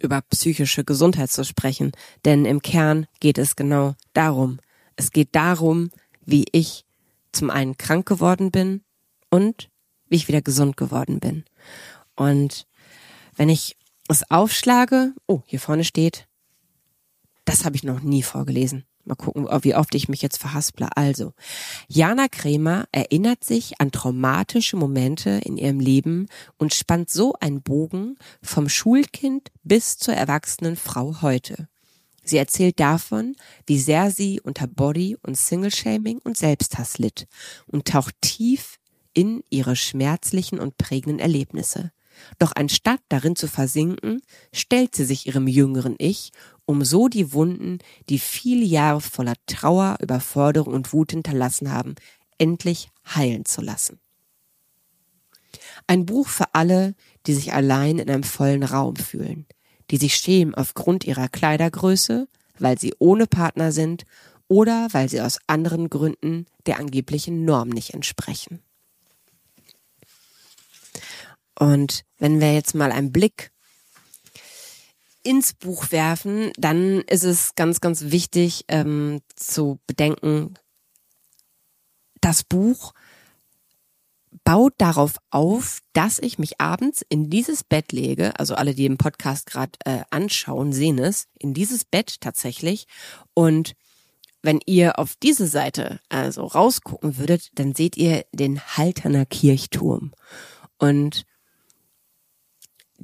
über 0.00 0.20
psychische 0.22 0.84
Gesundheit 0.84 1.30
zu 1.30 1.44
sprechen. 1.44 1.92
Denn 2.24 2.44
im 2.44 2.60
Kern 2.62 3.06
geht 3.20 3.38
es 3.38 3.56
genau 3.56 3.94
darum. 4.12 4.58
Es 4.96 5.10
geht 5.10 5.34
darum, 5.34 5.90
wie 6.24 6.44
ich 6.52 6.84
zum 7.32 7.50
einen 7.50 7.76
krank 7.76 8.06
geworden 8.06 8.50
bin 8.50 8.82
und 9.30 9.70
wie 10.08 10.16
ich 10.16 10.28
wieder 10.28 10.42
gesund 10.42 10.76
geworden 10.76 11.20
bin. 11.20 11.44
Und 12.16 12.66
wenn 13.36 13.48
ich 13.48 13.76
es 14.08 14.28
aufschlage, 14.30 15.12
oh, 15.26 15.42
hier 15.46 15.60
vorne 15.60 15.84
steht, 15.84 16.28
das 17.44 17.64
habe 17.64 17.76
ich 17.76 17.82
noch 17.82 18.00
nie 18.00 18.22
vorgelesen. 18.22 18.84
Mal 19.04 19.16
gucken, 19.16 19.46
wie 19.62 19.74
oft 19.74 19.94
ich 19.94 20.08
mich 20.08 20.22
jetzt 20.22 20.38
verhasple. 20.38 20.88
Also, 20.96 21.34
Jana 21.88 22.28
Kremer 22.28 22.86
erinnert 22.90 23.44
sich 23.44 23.80
an 23.80 23.92
traumatische 23.92 24.76
Momente 24.76 25.40
in 25.44 25.56
ihrem 25.58 25.78
Leben 25.78 26.26
und 26.56 26.74
spannt 26.74 27.10
so 27.10 27.34
einen 27.40 27.62
Bogen 27.62 28.16
vom 28.42 28.68
Schulkind 28.68 29.50
bis 29.62 29.98
zur 29.98 30.14
erwachsenen 30.14 30.76
Frau 30.76 31.20
heute. 31.20 31.68
Sie 32.24 32.38
erzählt 32.38 32.80
davon, 32.80 33.36
wie 33.66 33.78
sehr 33.78 34.10
sie 34.10 34.40
unter 34.40 34.66
Body- 34.66 35.16
und 35.22 35.36
Single-Shaming 35.36 36.20
und 36.24 36.38
Selbsthass 36.38 36.96
litt 36.98 37.26
und 37.66 37.86
taucht 37.86 38.14
tief 38.22 38.78
in 39.12 39.44
ihre 39.50 39.76
schmerzlichen 39.76 40.58
und 40.58 40.78
prägenden 40.78 41.18
Erlebnisse. 41.18 41.92
Doch 42.38 42.52
anstatt 42.54 43.00
darin 43.08 43.36
zu 43.36 43.48
versinken, 43.48 44.20
stellt 44.52 44.94
sie 44.94 45.04
sich 45.04 45.26
ihrem 45.26 45.46
jüngeren 45.46 45.96
Ich, 45.98 46.30
um 46.64 46.84
so 46.84 47.08
die 47.08 47.32
Wunden, 47.32 47.78
die 48.08 48.18
viele 48.18 48.64
Jahre 48.64 49.00
voller 49.00 49.34
Trauer, 49.46 49.98
Überforderung 50.00 50.74
und 50.74 50.92
Wut 50.92 51.12
hinterlassen 51.12 51.70
haben, 51.70 51.94
endlich 52.38 52.88
heilen 53.14 53.44
zu 53.44 53.60
lassen. 53.60 54.00
Ein 55.86 56.06
Buch 56.06 56.28
für 56.28 56.54
alle, 56.54 56.94
die 57.26 57.34
sich 57.34 57.52
allein 57.52 57.98
in 57.98 58.10
einem 58.10 58.22
vollen 58.22 58.62
Raum 58.62 58.96
fühlen, 58.96 59.46
die 59.90 59.96
sich 59.96 60.16
schämen 60.16 60.54
aufgrund 60.54 61.04
ihrer 61.04 61.28
Kleidergröße, 61.28 62.28
weil 62.58 62.78
sie 62.78 62.94
ohne 62.98 63.26
Partner 63.26 63.72
sind 63.72 64.04
oder 64.48 64.88
weil 64.92 65.08
sie 65.08 65.20
aus 65.20 65.38
anderen 65.46 65.90
Gründen 65.90 66.46
der 66.66 66.78
angeblichen 66.78 67.44
Norm 67.44 67.68
nicht 67.68 67.94
entsprechen. 67.94 68.60
Und 71.58 72.04
wenn 72.18 72.40
wir 72.40 72.52
jetzt 72.52 72.74
mal 72.74 72.92
einen 72.92 73.12
Blick 73.12 73.50
ins 75.22 75.54
Buch 75.54 75.90
werfen, 75.90 76.52
dann 76.56 77.00
ist 77.02 77.24
es 77.24 77.54
ganz, 77.54 77.80
ganz 77.80 78.10
wichtig 78.10 78.64
ähm, 78.68 79.20
zu 79.34 79.80
bedenken, 79.86 80.54
das 82.20 82.42
Buch 82.42 82.92
baut 84.44 84.74
darauf 84.78 85.16
auf, 85.30 85.80
dass 85.92 86.18
ich 86.18 86.38
mich 86.38 86.60
abends 86.60 87.02
in 87.08 87.30
dieses 87.30 87.64
Bett 87.64 87.92
lege, 87.92 88.38
also 88.38 88.54
alle, 88.54 88.74
die 88.74 88.82
den 88.82 88.98
Podcast 88.98 89.46
gerade 89.46 89.72
äh, 89.84 90.02
anschauen, 90.10 90.72
sehen 90.72 90.98
es, 90.98 91.26
in 91.38 91.54
dieses 91.54 91.84
Bett 91.84 92.20
tatsächlich. 92.20 92.86
Und 93.32 93.74
wenn 94.42 94.60
ihr 94.66 94.98
auf 94.98 95.16
diese 95.16 95.46
Seite 95.46 96.00
also 96.10 96.44
rausgucken 96.44 97.16
würdet, 97.16 97.50
dann 97.54 97.74
seht 97.74 97.96
ihr 97.96 98.26
den 98.32 98.60
Halterner 98.60 99.24
Kirchturm. 99.24 100.12
Und 100.78 101.24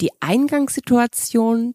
die 0.01 0.11
Eingangssituation, 0.21 1.75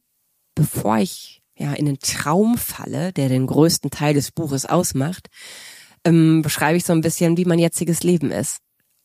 bevor 0.55 0.97
ich 0.97 1.41
ja 1.57 1.73
in 1.73 1.85
den 1.85 1.99
Traum 1.99 2.57
falle, 2.57 3.13
der 3.13 3.29
den 3.29 3.47
größten 3.47 3.91
Teil 3.91 4.13
des 4.13 4.31
Buches 4.31 4.65
ausmacht, 4.65 5.27
ähm, 6.03 6.41
beschreibe 6.41 6.77
ich 6.77 6.85
so 6.85 6.93
ein 6.93 7.01
bisschen, 7.01 7.37
wie 7.37 7.45
mein 7.45 7.59
jetziges 7.59 8.03
Leben 8.03 8.31
ist. 8.31 8.59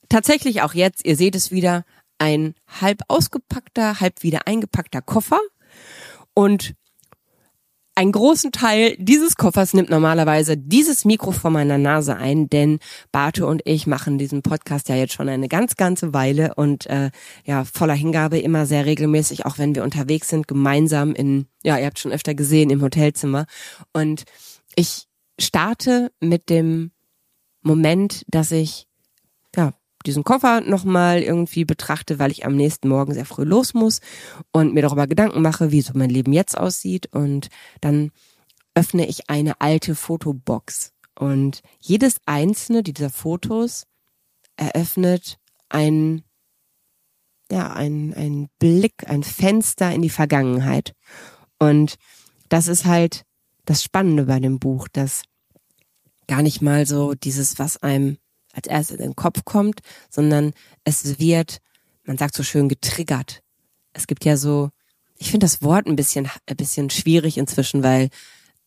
Tatsächlich 0.08 0.62
auch 0.62 0.74
jetzt, 0.74 1.04
ihr 1.04 1.16
seht 1.16 1.34
es 1.34 1.50
wieder, 1.50 1.84
ein 2.18 2.54
halb 2.80 3.02
ausgepackter, 3.08 4.00
halb 4.00 4.22
wieder 4.22 4.46
eingepackter 4.46 5.00
Koffer 5.00 5.40
und 6.34 6.74
einen 7.94 8.12
großen 8.12 8.52
Teil 8.52 8.96
dieses 8.98 9.36
Koffers 9.36 9.74
nimmt 9.74 9.90
normalerweise 9.90 10.56
dieses 10.56 11.04
Mikro 11.04 11.32
vor 11.32 11.50
meiner 11.50 11.78
Nase 11.78 12.16
ein, 12.16 12.48
denn 12.48 12.78
Barte 13.12 13.46
und 13.46 13.62
ich 13.64 13.86
machen 13.86 14.16
diesen 14.16 14.42
Podcast 14.42 14.88
ja 14.88 14.96
jetzt 14.96 15.12
schon 15.12 15.28
eine 15.28 15.48
ganz 15.48 15.76
ganze 15.76 16.14
Weile 16.14 16.54
und 16.54 16.86
äh, 16.86 17.10
ja 17.44 17.64
voller 17.64 17.94
Hingabe 17.94 18.38
immer 18.38 18.66
sehr 18.66 18.86
regelmäßig, 18.86 19.44
auch 19.44 19.58
wenn 19.58 19.74
wir 19.74 19.84
unterwegs 19.84 20.28
sind, 20.28 20.48
gemeinsam 20.48 21.14
in, 21.14 21.46
ja 21.62 21.78
ihr 21.78 21.86
habt 21.86 21.98
schon 21.98 22.12
öfter 22.12 22.34
gesehen 22.34 22.70
im 22.70 22.82
Hotelzimmer. 22.82 23.46
Und 23.92 24.24
ich 24.76 25.06
starte 25.38 26.12
mit 26.20 26.48
dem 26.48 26.92
Moment, 27.62 28.24
dass 28.28 28.52
ich 28.52 28.86
diesen 30.06 30.24
Koffer 30.24 30.60
nochmal 30.62 31.22
irgendwie 31.22 31.64
betrachte, 31.64 32.18
weil 32.18 32.30
ich 32.30 32.46
am 32.46 32.56
nächsten 32.56 32.88
Morgen 32.88 33.12
sehr 33.12 33.26
früh 33.26 33.44
los 33.44 33.74
muss 33.74 34.00
und 34.52 34.72
mir 34.72 34.82
darüber 34.82 35.06
Gedanken 35.06 35.42
mache, 35.42 35.72
wie 35.72 35.82
so 35.82 35.92
mein 35.94 36.10
Leben 36.10 36.32
jetzt 36.32 36.56
aussieht. 36.56 37.08
Und 37.12 37.48
dann 37.80 38.10
öffne 38.74 39.06
ich 39.06 39.28
eine 39.28 39.60
alte 39.60 39.94
Fotobox. 39.94 40.92
Und 41.18 41.60
jedes 41.80 42.16
einzelne 42.24 42.82
dieser 42.82 43.10
Fotos 43.10 43.86
eröffnet 44.56 45.38
ein, 45.68 46.22
ja, 47.50 47.72
ein, 47.72 48.14
ein 48.14 48.48
Blick, 48.58 49.06
ein 49.06 49.22
Fenster 49.22 49.92
in 49.92 50.02
die 50.02 50.10
Vergangenheit. 50.10 50.94
Und 51.58 51.96
das 52.48 52.68
ist 52.68 52.86
halt 52.86 53.24
das 53.66 53.82
Spannende 53.82 54.24
bei 54.24 54.40
dem 54.40 54.58
Buch, 54.58 54.88
dass 54.88 55.24
gar 56.26 56.42
nicht 56.42 56.62
mal 56.62 56.86
so 56.86 57.14
dieses, 57.14 57.58
was 57.58 57.76
einem 57.82 58.16
als 58.52 58.66
erstes 58.66 58.96
in 58.96 59.02
den 59.02 59.16
Kopf 59.16 59.44
kommt, 59.44 59.80
sondern 60.10 60.52
es 60.84 61.18
wird 61.18 61.60
man 62.10 62.18
sagt 62.18 62.34
so 62.34 62.42
schön 62.42 62.68
getriggert. 62.68 63.42
Es 63.92 64.08
gibt 64.08 64.24
ja 64.24 64.36
so, 64.36 64.70
ich 65.16 65.30
finde 65.30 65.44
das 65.44 65.62
Wort 65.62 65.86
ein 65.86 65.94
bisschen, 65.94 66.28
ein 66.46 66.56
bisschen 66.56 66.90
schwierig 66.90 67.38
inzwischen, 67.38 67.84
weil 67.84 68.08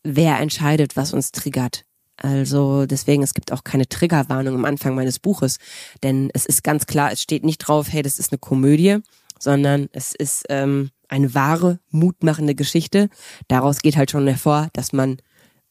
wer 0.04 0.40
entscheidet, 0.40 0.96
was 0.96 1.14
uns 1.14 1.34
triggert? 1.34 1.84
Also 2.16 2.86
deswegen, 2.86 3.22
es 3.22 3.34
gibt 3.34 3.52
auch 3.52 3.66
keine 3.66 3.88
Triggerwarnung 3.88 4.56
am 4.56 4.66
Anfang 4.66 4.96
meines 4.96 5.20
Buches, 5.20 5.58
denn 6.04 6.30
es 6.34 6.46
ist 6.46 6.64
ganz 6.64 6.86
klar, 6.86 7.12
es 7.12 7.22
steht 7.22 7.44
nicht 7.44 7.58
drauf, 7.58 7.88
hey, 7.92 8.02
das 8.02 8.18
ist 8.18 8.32
eine 8.32 8.40
Komödie, 8.40 9.00
sondern 9.40 9.90
es 9.92 10.14
ist 10.14 10.46
ähm, 10.50 10.92
eine 11.10 11.34
wahre, 11.34 11.80
mutmachende 11.90 12.56
Geschichte. 12.56 13.10
Daraus 13.50 13.80
geht 13.80 13.98
halt 13.98 14.12
schon 14.12 14.28
hervor, 14.28 14.70
dass 14.74 14.94
man 14.94 15.18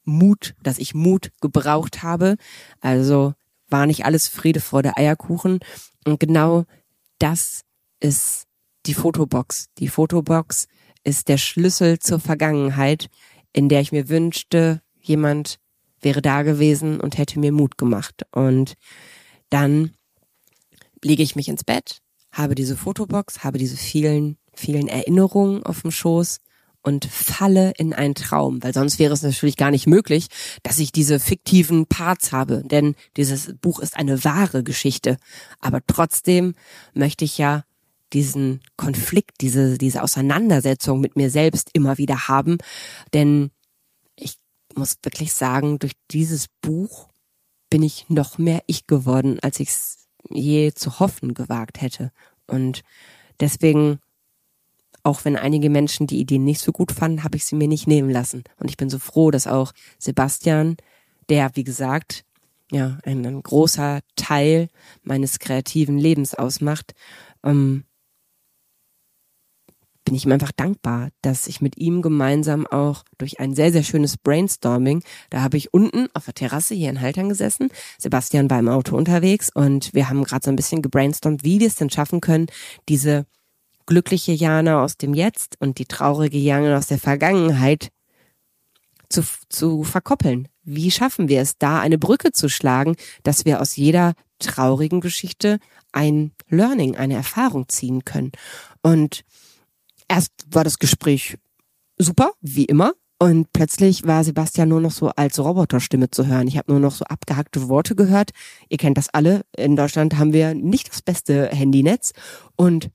Mut, 0.05 0.55
dass 0.63 0.79
ich 0.79 0.95
Mut 0.95 1.31
gebraucht 1.41 2.03
habe. 2.03 2.37
Also 2.81 3.35
war 3.73 3.87
nicht 3.87 4.05
alles 4.05 4.29
Friede 4.29 4.63
der 4.83 4.99
Eierkuchen. 4.99 5.61
Und 6.05 6.21
genau 6.21 6.65
das 7.19 7.63
ist 8.01 8.45
die 8.87 8.95
Fotobox. 8.95 9.67
Die 9.79 9.89
Fotobox 9.89 10.67
ist 11.05 11.29
der 11.29 11.39
Schlüssel 11.39 11.99
zur 11.99 12.21
Vergangenheit, 12.21 13.09
in 13.53 13.69
der 13.69 13.81
ich 13.81 13.93
mir 13.93 14.09
wünschte, 14.09 14.81
jemand 15.01 15.59
wäre 16.01 16.23
da 16.23 16.43
gewesen 16.43 17.01
und 17.01 17.19
hätte 17.19 17.39
mir 17.39 17.53
Mut 17.53 17.79
gemacht. 17.79 18.23
Und 18.33 18.75
dann 19.51 19.93
lege 21.03 21.23
ich 21.23 21.37
mich 21.37 21.49
ins 21.49 21.65
Bett, 21.65 21.99
habe 22.33 22.55
diese 22.55 22.77
Fotobox, 22.77 23.45
habe 23.45 23.59
diese 23.59 23.77
vielen, 23.77 24.37
vielen 24.55 24.89
Erinnerungen 24.89 25.63
auf 25.65 25.83
dem 25.83 25.91
Schoß 25.91 26.39
und 26.83 27.05
falle 27.05 27.73
in 27.77 27.93
einen 27.93 28.15
Traum, 28.15 28.63
weil 28.63 28.75
sonst 28.75 28.99
wäre 28.99 29.15
es 29.15 29.23
natürlich 29.23 29.57
gar 29.57 29.71
nicht 29.71 29.87
möglich, 29.87 30.27
dass 30.63 30.79
ich 30.79 30.93
diese 30.93 31.21
fiktiven 31.21 31.87
Parts 31.87 32.33
habe, 32.33 32.63
denn 32.65 32.95
dieses 33.17 33.55
Buch 33.61 33.79
ist 33.79 33.97
eine 33.97 34.25
wahre 34.25 34.63
Geschichte. 34.63 35.17
Aber 35.61 35.81
trotzdem 35.87 36.55
möchte 36.93 37.25
ich 37.25 37.39
ja 37.39 37.65
diesen 38.13 38.61
Konflikt, 38.77 39.41
diese, 39.41 39.79
diese 39.79 40.03
Auseinandersetzung 40.03 41.01
mit 41.01 41.17
mir 41.17 41.31
selbst 41.31 41.71
immer 41.73 41.99
wieder 41.99 42.29
haben, 42.29 42.59
denn 43.15 43.51
ich 44.17 44.35
muss 44.75 44.97
wirklich 45.03 45.33
sagen, 45.33 45.79
durch 45.79 45.93
dieses 46.11 46.47
Buch 46.61 47.09
bin 47.71 47.83
ich 47.83 48.07
noch 48.09 48.39
mehr 48.39 48.63
ich 48.67 48.87
geworden, 48.87 49.39
als 49.41 49.61
ich 49.61 49.69
es 49.71 50.09
je 50.29 50.73
zu 50.73 50.99
hoffen 50.99 51.35
gewagt 51.35 51.81
hätte. 51.81 52.13
Und 52.47 52.83
deswegen 53.41 53.99
auch 55.03 55.25
wenn 55.25 55.37
einige 55.37 55.71
Menschen 55.71 56.07
die 56.07 56.21
Idee 56.21 56.39
nicht 56.39 56.61
so 56.61 56.73
gut 56.73 56.93
fanden, 56.93 57.25
habe 57.25 57.37
ich 57.37 57.45
sie 57.45 57.57
mir 57.57 57.69
nicht 57.69 57.87
nehmen 57.87 58.11
lassen. 58.11 58.45
Und 58.59 58.71
ich 58.71 58.77
bin 58.77 58.89
so 58.89 58.99
froh, 58.99 59.31
dass 59.31 59.47
auch 59.47 59.73
Sebastian, 59.99 60.77
der, 61.29 61.51
wie 61.55 61.65
gesagt, 61.65 62.25
ja, 62.71 62.99
ein, 63.05 63.27
ein 63.27 63.43
großer 63.43 64.01
Teil 64.17 64.69
meines 65.03 65.39
kreativen 65.39 65.99
Lebens 65.99 66.35
ausmacht, 66.35 66.95
ähm, 67.45 67.85
bin 70.05 70.15
ich 70.15 70.25
ihm 70.25 70.33
einfach 70.33 70.53
dankbar, 70.53 71.11
dass 71.21 71.47
ich 71.47 71.61
mit 71.61 71.77
ihm 71.77 72.03
gemeinsam 72.03 72.67
auch 72.67 73.05
durch 73.19 73.39
ein 73.41 73.55
sehr, 73.55 73.71
sehr 73.73 73.85
schönes 73.85 74.17
Brainstorming, 74.17 75.03
da 75.31 75.43
habe 75.43 75.57
ich 75.57 75.73
unten 75.73 76.09
auf 76.15 76.25
der 76.25 76.35
Terrasse 76.35 76.75
hier 76.75 76.91
in 76.91 77.01
Haltern 77.01 77.29
gesessen, 77.29 77.69
Sebastian 77.99 78.51
war 78.51 78.59
im 78.59 78.69
Auto 78.69 78.97
unterwegs 78.97 79.51
und 79.55 79.95
wir 79.95 80.09
haben 80.09 80.25
gerade 80.25 80.45
so 80.45 80.51
ein 80.51 80.57
bisschen 80.57 80.83
gebrainstormt, 80.83 81.45
wie 81.45 81.61
wir 81.61 81.69
es 81.69 81.77
denn 81.77 81.91
schaffen 81.91 82.21
können, 82.21 82.47
diese 82.89 83.27
glückliche 83.87 84.33
Jana 84.33 84.83
aus 84.83 84.97
dem 84.97 85.15
Jetzt 85.15 85.57
und 85.61 85.79
die 85.79 85.87
traurige 85.87 86.39
Jana 86.39 86.77
aus 86.77 86.87
der 86.87 86.99
Vergangenheit 86.99 87.89
zu, 89.09 89.23
zu 89.49 89.85
verkoppeln. 89.85 90.49
Wie 90.65 90.91
schaffen 90.91 91.29
wir 91.29 91.41
es, 91.41 91.59
da 91.59 91.81
eine 91.81 91.99
Brücke 91.99 92.33
zu 92.33 92.49
schlagen, 92.49 92.97
dass 93.23 93.45
wir 93.45 93.61
aus 93.61 93.77
jeder 93.77 94.15
traurigen 94.39 95.01
Geschichte 95.01 95.59
ein 95.93 96.33
Learning, 96.49 96.97
eine 96.97 97.15
Erfahrung 97.15 97.69
ziehen 97.69 98.05
können? 98.05 98.33
Und 98.83 99.23
erst 100.09 100.33
war 100.51 100.65
das 100.65 100.79
Gespräch 100.79 101.37
super, 101.99 102.33
wie 102.41 102.65
immer. 102.65 102.93
Und 103.19 103.53
plötzlich 103.53 104.05
war 104.05 104.25
Sebastian 104.25 104.69
nur 104.69 104.81
noch 104.81 104.91
so 104.91 105.11
als 105.11 105.39
Roboterstimme 105.39 106.11
zu 106.11 106.27
hören. 106.27 106.49
Ich 106.49 106.59
habe 106.59 106.73
nur 106.73 106.81
noch 106.81 106.93
so 106.93 107.05
abgehackte 107.05 107.69
Worte 107.69 107.95
gehört. 107.95 108.31
Ihr 108.69 108.79
kennt 108.79 108.99
das 108.99 109.11
alle. 109.11 109.43
In 109.57 109.77
Deutschland 109.77 110.19
haben 110.19 110.33
wir 110.33 110.55
nicht 110.55 110.91
das 110.91 111.03
beste 111.03 111.47
Handynetz. 111.51 112.15
Und 112.57 112.91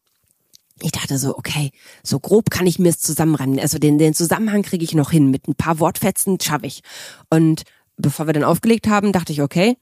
ich 0.82 0.92
dachte 0.92 1.18
so, 1.18 1.38
okay, 1.38 1.72
so 2.04 2.20
grob 2.20 2.50
kann 2.50 2.68
ich 2.68 2.80
mir 2.80 2.90
es 2.90 3.00
zusammenreimen. 3.00 3.60
Also 3.60 3.80
den, 3.80 3.98
den 3.98 4.14
Zusammenhang 4.14 4.62
kriege 4.62 4.84
ich 4.84 4.94
noch 4.94 5.12
hin. 5.12 5.32
Mit 5.32 5.48
ein 5.48 5.56
paar 5.56 5.80
Wortfetzen 5.80 6.40
schaffe 6.40 6.68
ich. 6.68 6.82
Und 7.30 7.64
bevor 7.98 8.28
wir 8.28 8.34
dann 8.34 8.44
aufgelegt 8.44 8.88
haben, 8.88 9.12
dachte 9.12 9.34
ich, 9.34 9.42
okay, 9.42 9.78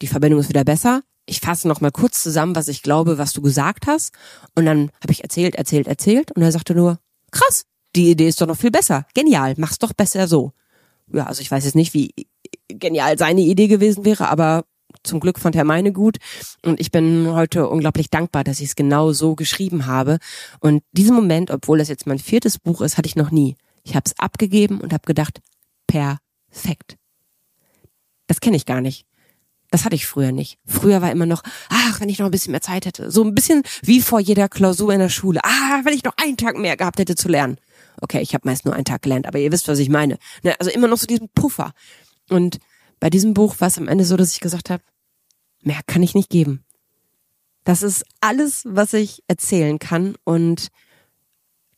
die 0.00 0.08
Verbindung 0.08 0.40
ist 0.40 0.48
wieder 0.48 0.64
besser. 0.64 1.02
Ich 1.26 1.40
fasse 1.40 1.68
noch 1.68 1.80
mal 1.80 1.92
kurz 1.92 2.22
zusammen, 2.22 2.56
was 2.56 2.66
ich 2.66 2.82
glaube, 2.82 3.18
was 3.18 3.32
du 3.32 3.42
gesagt 3.42 3.86
hast. 3.86 4.12
Und 4.56 4.66
dann 4.66 4.90
habe 5.00 5.12
ich 5.12 5.22
erzählt, 5.22 5.54
erzählt, 5.54 5.86
erzählt. 5.86 6.32
Und 6.32 6.42
er 6.42 6.50
sagte 6.50 6.74
nur, 6.74 6.98
krass, 7.30 7.64
die 7.94 8.10
Idee 8.10 8.28
ist 8.28 8.40
doch 8.40 8.46
noch 8.46 8.56
viel 8.56 8.72
besser. 8.72 9.06
Genial, 9.14 9.54
mach's 9.58 9.78
doch 9.78 9.92
besser 9.92 10.26
so. 10.26 10.52
Ja, 11.12 11.26
also 11.26 11.40
ich 11.40 11.50
weiß 11.50 11.64
jetzt 11.64 11.76
nicht, 11.76 11.94
wie 11.94 12.12
genial 12.68 13.18
seine 13.18 13.42
Idee 13.42 13.68
gewesen 13.68 14.04
wäre, 14.04 14.28
aber 14.28 14.64
zum 15.02 15.20
Glück 15.20 15.38
fand 15.38 15.56
er 15.56 15.64
meine 15.64 15.92
gut 15.92 16.18
und 16.62 16.80
ich 16.80 16.90
bin 16.90 17.32
heute 17.32 17.68
unglaublich 17.68 18.10
dankbar, 18.10 18.44
dass 18.44 18.60
ich 18.60 18.68
es 18.68 18.76
genau 18.76 19.12
so 19.12 19.34
geschrieben 19.34 19.86
habe. 19.86 20.18
Und 20.60 20.82
diesen 20.92 21.14
Moment, 21.14 21.50
obwohl 21.50 21.78
das 21.78 21.88
jetzt 21.88 22.06
mein 22.06 22.18
viertes 22.18 22.58
Buch 22.58 22.80
ist, 22.80 22.98
hatte 22.98 23.08
ich 23.08 23.16
noch 23.16 23.30
nie. 23.30 23.56
Ich 23.84 23.94
habe 23.94 24.04
es 24.06 24.18
abgegeben 24.18 24.80
und 24.80 24.92
habe 24.92 25.04
gedacht, 25.06 25.40
perfekt. 25.86 26.96
Das 28.26 28.40
kenne 28.40 28.56
ich 28.56 28.66
gar 28.66 28.80
nicht. 28.80 29.06
Das 29.70 29.86
hatte 29.86 29.96
ich 29.96 30.06
früher 30.06 30.32
nicht. 30.32 30.58
Früher 30.66 31.00
war 31.00 31.10
immer 31.10 31.24
noch, 31.24 31.42
ach, 31.70 32.00
wenn 32.00 32.10
ich 32.10 32.18
noch 32.18 32.26
ein 32.26 32.30
bisschen 32.30 32.52
mehr 32.52 32.60
Zeit 32.60 32.84
hätte. 32.84 33.10
So 33.10 33.24
ein 33.24 33.34
bisschen 33.34 33.62
wie 33.82 34.02
vor 34.02 34.20
jeder 34.20 34.48
Klausur 34.50 34.92
in 34.92 35.00
der 35.00 35.08
Schule. 35.08 35.40
Ah, 35.42 35.80
wenn 35.84 35.94
ich 35.94 36.04
noch 36.04 36.12
einen 36.18 36.36
Tag 36.36 36.58
mehr 36.58 36.76
gehabt 36.76 36.98
hätte 36.98 37.16
zu 37.16 37.28
lernen. 37.28 37.56
Okay, 38.00 38.20
ich 38.20 38.34
habe 38.34 38.46
meist 38.46 38.66
nur 38.66 38.74
einen 38.74 38.84
Tag 38.84 39.02
gelernt, 39.02 39.26
aber 39.26 39.38
ihr 39.38 39.50
wisst, 39.50 39.68
was 39.68 39.78
ich 39.78 39.88
meine. 39.88 40.18
Ne, 40.42 40.54
also 40.60 40.70
immer 40.70 40.88
noch 40.88 40.98
so 40.98 41.06
diesen 41.06 41.30
Puffer. 41.30 41.72
Und 42.28 42.58
bei 43.00 43.08
diesem 43.08 43.32
Buch 43.32 43.56
war 43.60 43.68
es 43.68 43.78
am 43.78 43.88
Ende 43.88 44.04
so, 44.04 44.16
dass 44.16 44.32
ich 44.32 44.40
gesagt 44.40 44.68
habe, 44.68 44.82
mehr 45.62 45.80
kann 45.86 46.02
ich 46.02 46.14
nicht 46.14 46.30
geben. 46.30 46.64
Das 47.64 47.82
ist 47.82 48.04
alles, 48.20 48.64
was 48.66 48.92
ich 48.92 49.22
erzählen 49.28 49.78
kann 49.78 50.16
und 50.24 50.68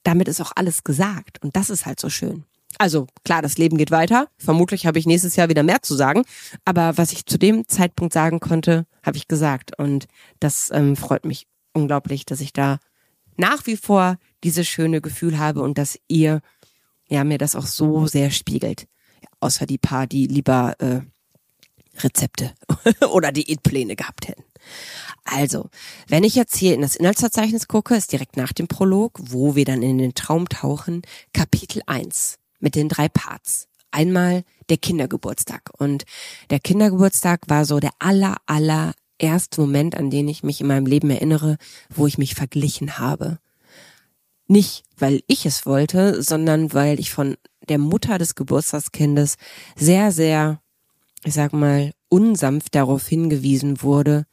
damit 0.03 0.29
ist 0.29 0.41
auch 0.41 0.53
alles 0.55 0.85
gesagt 0.85 1.43
und 1.43 1.57
das 1.57 1.71
ist 1.71 1.87
halt 1.87 2.01
so 2.01 2.09
schön. 2.09 2.45
Also 2.79 3.07
klar, 3.25 3.41
das 3.41 3.57
Leben 3.57 3.77
geht 3.77 3.91
weiter. 3.91 4.29
Vermutlich 4.37 4.87
habe 4.87 4.99
ich 4.99 5.07
nächstes 5.07 5.37
Jahr 5.37 5.49
wieder 5.49 5.63
mehr 5.63 5.83
zu 5.83 5.95
sagen, 5.95 6.25
aber 6.65 6.97
was 6.97 7.13
ich 7.13 7.27
zu 7.27 7.39
dem 7.39 7.69
Zeitpunkt 7.69 8.13
sagen 8.13 8.41
konnte, 8.41 8.87
habe 9.05 9.17
ich 9.17 9.29
gesagt 9.29 9.79
und 9.79 10.07
das 10.41 10.71
ähm, 10.73 10.97
freut 10.97 11.25
mich 11.25 11.47
unglaublich, 11.73 12.25
dass 12.25 12.41
ich 12.41 12.53
da 12.53 12.79
nach 13.37 13.67
wie 13.67 13.77
vor 13.77 14.19
dieses 14.43 14.67
schöne 14.67 15.01
Gefühl 15.01 15.39
habe 15.39 15.63
und 15.63 15.79
dass 15.79 15.99
ihr 16.09 16.41
ja 17.09 17.25
mir 17.25 17.39
das 17.39 17.57
auch 17.57 17.67
so 17.67 18.07
sehr 18.07 18.31
spiegelt. 18.31 18.87
Außer 19.41 19.67
die 19.67 19.79
paar, 19.79 20.07
die 20.07 20.27
lieber 20.27 20.75
äh, 20.81 21.01
Rezepte 22.03 22.53
oder 23.11 23.33
Diätpläne 23.33 23.97
gehabt 23.97 24.29
hätten. 24.29 24.45
Also, 25.25 25.71
wenn 26.09 26.25
ich 26.25 26.35
jetzt 26.35 26.57
hier 26.57 26.75
in 26.75 26.83
das 26.83 26.97
Inhaltsverzeichnis 26.97 27.69
gucke, 27.69 27.95
ist 27.95 28.13
direkt 28.13 28.37
nach 28.37 28.53
dem 28.53 28.69
Prolog, 28.69 29.19
wo 29.21 29.55
wir 29.55 29.65
dann 29.65 29.83
in 29.83 29.99
den 29.99 30.15
Traum 30.15 30.49
tauchen, 30.49 31.03
Kapitel 31.33 31.83
1 31.87 32.37
mit 32.61 32.75
den 32.75 32.89
drei 32.89 33.09
Parts. 33.09 33.69
Einmal 33.91 34.45
der 34.69 34.77
Kindergeburtstag. 34.77 35.71
Und 35.79 36.05
der 36.51 36.59
Kindergeburtstag 36.59 37.43
war 37.49 37.65
so 37.65 37.79
der 37.79 37.93
aller, 38.01 38.37
aller 38.47 38.95
erste 39.19 39.61
Moment, 39.61 39.97
an 39.97 40.11
den 40.11 40.29
ich 40.29 40.43
mich 40.43 40.61
in 40.61 40.67
meinem 40.67 40.87
Leben 40.87 41.11
erinnere, 41.11 41.57
wo 41.89 42.07
ich 42.07 42.19
mich 42.19 42.35
verglichen 42.35 42.99
habe. 42.99 43.39
Nicht, 44.47 44.85
weil 44.99 45.23
ich 45.27 45.47
es 45.47 45.65
wollte, 45.65 46.23
sondern 46.23 46.75
weil 46.75 47.01
ich 47.01 47.11
von 47.11 47.37
der 47.69 47.79
Mutter 47.79 48.19
des 48.19 48.35
Geburtstagskindes 48.35 49.37
sehr, 49.77 50.13
sehr 50.13 50.61
ich 51.25 51.35
sag 51.35 51.53
mal, 51.53 51.93
unsanft 52.09 52.75
darauf 52.75 53.07
hingewiesen 53.07 53.83
wurde, 53.83 54.27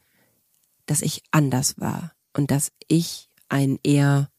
dass 0.86 1.02
ich 1.02 1.22
anders 1.30 1.78
war 1.78 2.12
und 2.36 2.50
dass 2.50 2.70
ich 2.86 3.28
ein 3.48 3.78
eher 3.82 4.30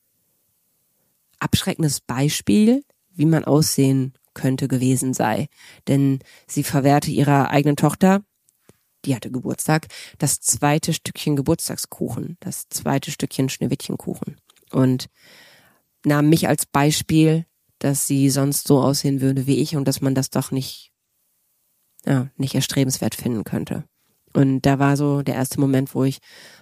abschreckendes 1.39 1.99
Beispiel, 2.01 2.83
wie 3.11 3.25
man 3.25 3.43
aussehen 3.43 4.13
könnte, 4.33 4.67
gewesen 4.67 5.13
sei. 5.13 5.47
Denn 5.87 6.19
sie 6.47 6.63
verwehrte 6.63 7.11
ihrer 7.11 7.49
eigenen 7.49 7.75
Tochter, 7.75 8.23
die 9.05 9.15
hatte 9.15 9.31
Geburtstag, 9.31 9.87
das 10.17 10.39
zweite 10.39 10.93
Stückchen 10.93 11.35
Geburtstagskuchen, 11.35 12.37
das 12.39 12.69
zweite 12.69 13.11
Stückchen 13.11 13.49
Schneewittchenkuchen. 13.49 14.37
Und 14.71 15.07
nahm 16.05 16.29
mich 16.29 16.47
als 16.47 16.65
Beispiel, 16.65 17.45
dass 17.79 18.07
sie 18.07 18.29
sonst 18.29 18.67
so 18.67 18.81
aussehen 18.81 19.21
würde 19.21 19.45
wie 19.45 19.59
ich 19.59 19.75
und 19.75 19.87
dass 19.87 20.01
man 20.01 20.15
das 20.15 20.29
doch 20.29 20.51
nicht 20.51 20.92
ja, 22.05 22.27
nicht 22.37 22.55
erstrebenswert 22.55 23.15
finden 23.15 23.43
könnte. 23.43 23.83
Und 24.33 24.61
da 24.61 24.79
war 24.79 24.97
so 24.97 25.21
der 25.21 25.35
erste 25.35 25.59
Moment, 25.59 25.93
wo 25.93 26.03
ich 26.03 26.19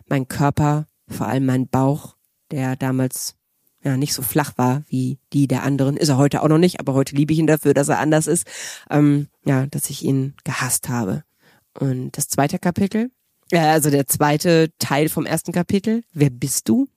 meinen 0.08 0.28
Körper, 0.28 0.88
vor 1.08 1.28
allem 1.28 1.46
meinen 1.46 1.68
Bauch, 1.68 2.16
der 2.52 2.76
damals 2.76 3.36
ja 3.84 3.98
nicht 3.98 4.14
so 4.14 4.22
flach 4.22 4.58
war 4.58 4.84
wie 4.88 5.18
die 5.34 5.48
der 5.48 5.64
anderen, 5.64 5.98
ist 5.98 6.10
er 6.10 6.18
heute 6.18 6.44
auch 6.44 6.48
noch 6.48 6.58
nicht, 6.58 6.80
aber 6.80 6.94
heute 6.94 7.16
liebe 7.16 7.34
ich 7.34 7.40
ihn 7.40 7.48
dafür, 7.48 7.74
dass 7.74 7.90
er 7.90 8.00
anders 8.00 8.28
ist, 8.28 8.46
ähm, 8.90 9.28
ja, 9.46 9.66
dass 9.68 9.90
ich 9.90 10.04
ihn 10.04 10.36
gehasst 10.44 10.90
habe. 10.90 11.24
Und 11.80 12.18
das 12.18 12.28
zweite 12.28 12.60
Kapitel, 12.60 13.10
äh, 13.52 13.60
also 13.60 13.90
der 13.90 14.06
zweite 14.08 14.72
Teil 14.78 15.10
vom 15.10 15.26
ersten 15.26 15.52
Kapitel, 15.52 16.04
wer 16.14 16.30
bist 16.30 16.70
du? 16.70 16.88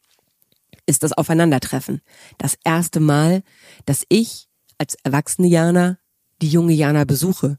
ist 0.86 1.02
das 1.02 1.12
Aufeinandertreffen. 1.12 2.00
Das 2.38 2.56
erste 2.64 3.00
Mal, 3.00 3.42
dass 3.86 4.04
ich 4.08 4.48
als 4.78 4.96
erwachsene 5.02 5.48
Jana 5.48 5.98
die 6.42 6.48
junge 6.48 6.72
Jana 6.72 7.04
besuche. 7.04 7.58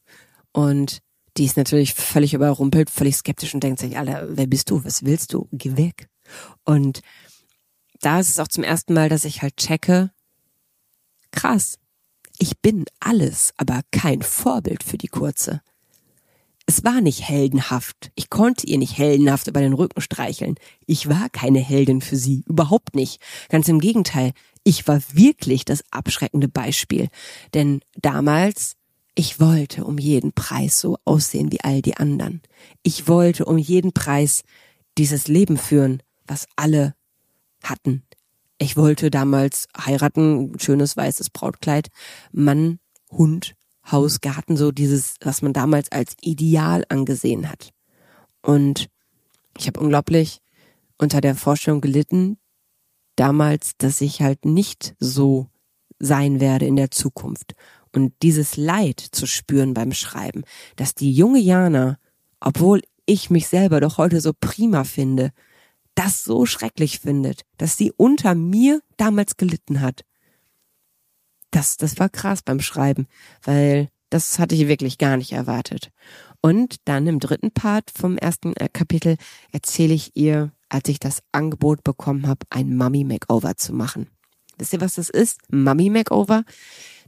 Und 0.55 0.99
die 1.35 1.43
ist 1.43 1.57
natürlich 1.57 1.93
völlig 1.93 2.33
überrumpelt, 2.33 2.89
völlig 2.89 3.17
skeptisch 3.17 3.53
und 3.53 3.61
denkt 3.61 3.81
sich, 3.81 3.97
Alter, 3.97 4.25
wer 4.29 4.47
bist 4.47 4.69
du? 4.69 4.85
Was 4.85 5.03
willst 5.03 5.33
du? 5.33 5.49
Geh 5.51 5.75
weg. 5.75 6.07
Und 6.63 7.01
da 7.99 8.21
ist 8.21 8.29
es 8.29 8.39
auch 8.39 8.47
zum 8.47 8.63
ersten 8.63 8.93
Mal, 8.93 9.09
dass 9.09 9.25
ich 9.25 9.41
halt 9.41 9.57
checke, 9.57 10.11
krass, 11.31 11.77
ich 12.37 12.57
bin 12.59 12.85
alles, 13.01 13.53
aber 13.57 13.81
kein 13.91 14.21
Vorbild 14.21 14.83
für 14.83 14.97
die 14.97 15.09
Kurze. 15.09 15.61
Es 16.65 16.85
war 16.85 17.01
nicht 17.01 17.27
heldenhaft. 17.27 18.11
Ich 18.15 18.29
konnte 18.29 18.65
ihr 18.65 18.77
nicht 18.77 18.97
heldenhaft 18.97 19.47
über 19.47 19.59
den 19.59 19.73
Rücken 19.73 19.99
streicheln. 19.99 20.55
Ich 20.85 21.09
war 21.09 21.29
keine 21.29 21.59
Heldin 21.59 21.99
für 21.99 22.15
sie. 22.15 22.45
Überhaupt 22.47 22.95
nicht. 22.95 23.21
Ganz 23.49 23.67
im 23.67 23.79
Gegenteil. 23.79 24.31
Ich 24.63 24.87
war 24.87 25.01
wirklich 25.11 25.65
das 25.65 25.83
abschreckende 25.91 26.47
Beispiel. 26.47 27.09
Denn 27.53 27.81
damals, 27.97 28.77
ich 29.15 29.39
wollte 29.39 29.85
um 29.85 29.97
jeden 29.97 30.33
Preis 30.33 30.79
so 30.79 30.97
aussehen 31.05 31.51
wie 31.51 31.61
all 31.61 31.81
die 31.81 31.95
anderen. 31.95 32.41
Ich 32.83 33.07
wollte 33.07 33.45
um 33.45 33.57
jeden 33.57 33.93
Preis 33.93 34.43
dieses 34.97 35.27
Leben 35.27 35.57
führen, 35.57 36.03
was 36.27 36.47
alle 36.57 36.93
hatten. 37.63 38.03
Ich 38.57 38.77
wollte 38.77 39.09
damals 39.09 39.67
heiraten, 39.77 40.59
schönes 40.59 40.95
weißes 40.95 41.29
Brautkleid, 41.29 41.89
Mann, 42.31 42.79
Hund, 43.09 43.55
Haus, 43.89 44.19
Garten, 44.19 44.57
so 44.57 44.71
dieses, 44.71 45.15
was 45.21 45.41
man 45.41 45.53
damals 45.53 45.91
als 45.91 46.15
ideal 46.21 46.83
angesehen 46.89 47.49
hat. 47.49 47.71
Und 48.41 48.89
ich 49.57 49.67
habe 49.67 49.79
unglaublich 49.79 50.41
unter 50.97 51.21
der 51.21 51.35
Vorstellung 51.35 51.81
gelitten, 51.81 52.37
damals, 53.15 53.77
dass 53.77 54.01
ich 54.01 54.21
halt 54.21 54.45
nicht 54.45 54.95
so 54.99 55.47
sein 55.99 56.39
werde 56.39 56.65
in 56.65 56.75
der 56.75 56.91
Zukunft. 56.91 57.55
Und 57.95 58.13
dieses 58.21 58.57
Leid 58.57 58.99
zu 58.99 59.25
spüren 59.25 59.73
beim 59.73 59.93
Schreiben, 59.93 60.43
dass 60.75 60.95
die 60.95 61.13
junge 61.13 61.39
Jana, 61.39 61.97
obwohl 62.41 62.81
ich 63.05 63.29
mich 63.29 63.47
selber 63.47 63.79
doch 63.79 63.97
heute 63.97 64.19
so 64.19 64.33
prima 64.37 64.83
finde, 64.83 65.31
das 65.95 66.25
so 66.25 66.45
schrecklich 66.45 66.99
findet, 66.99 67.43
dass 67.57 67.77
sie 67.77 67.93
unter 67.95 68.35
mir 68.35 68.81
damals 68.97 69.37
gelitten 69.37 69.79
hat. 69.79 70.03
Das, 71.51 71.77
das 71.77 71.97
war 71.97 72.09
krass 72.09 72.41
beim 72.41 72.59
Schreiben, 72.59 73.07
weil 73.43 73.89
das 74.09 74.39
hatte 74.39 74.55
ich 74.55 74.67
wirklich 74.67 74.97
gar 74.97 75.15
nicht 75.15 75.31
erwartet. 75.31 75.91
Und 76.41 76.75
dann 76.83 77.07
im 77.07 77.19
dritten 77.19 77.51
Part 77.51 77.91
vom 77.97 78.17
ersten 78.17 78.55
äh, 78.57 78.67
Kapitel 78.67 79.15
erzähle 79.53 79.93
ich 79.93 80.15
ihr, 80.15 80.51
als 80.67 80.89
ich 80.89 80.99
das 80.99 81.23
Angebot 81.31 81.83
bekommen 81.83 82.27
habe, 82.27 82.45
ein 82.49 82.75
Mummy 82.75 83.05
Makeover 83.05 83.55
zu 83.55 83.73
machen. 83.73 84.09
Wisst 84.57 84.73
ihr, 84.73 84.81
was 84.81 84.95
das 84.95 85.09
ist? 85.09 85.39
Mummy 85.49 85.89
Makeover? 85.89 86.43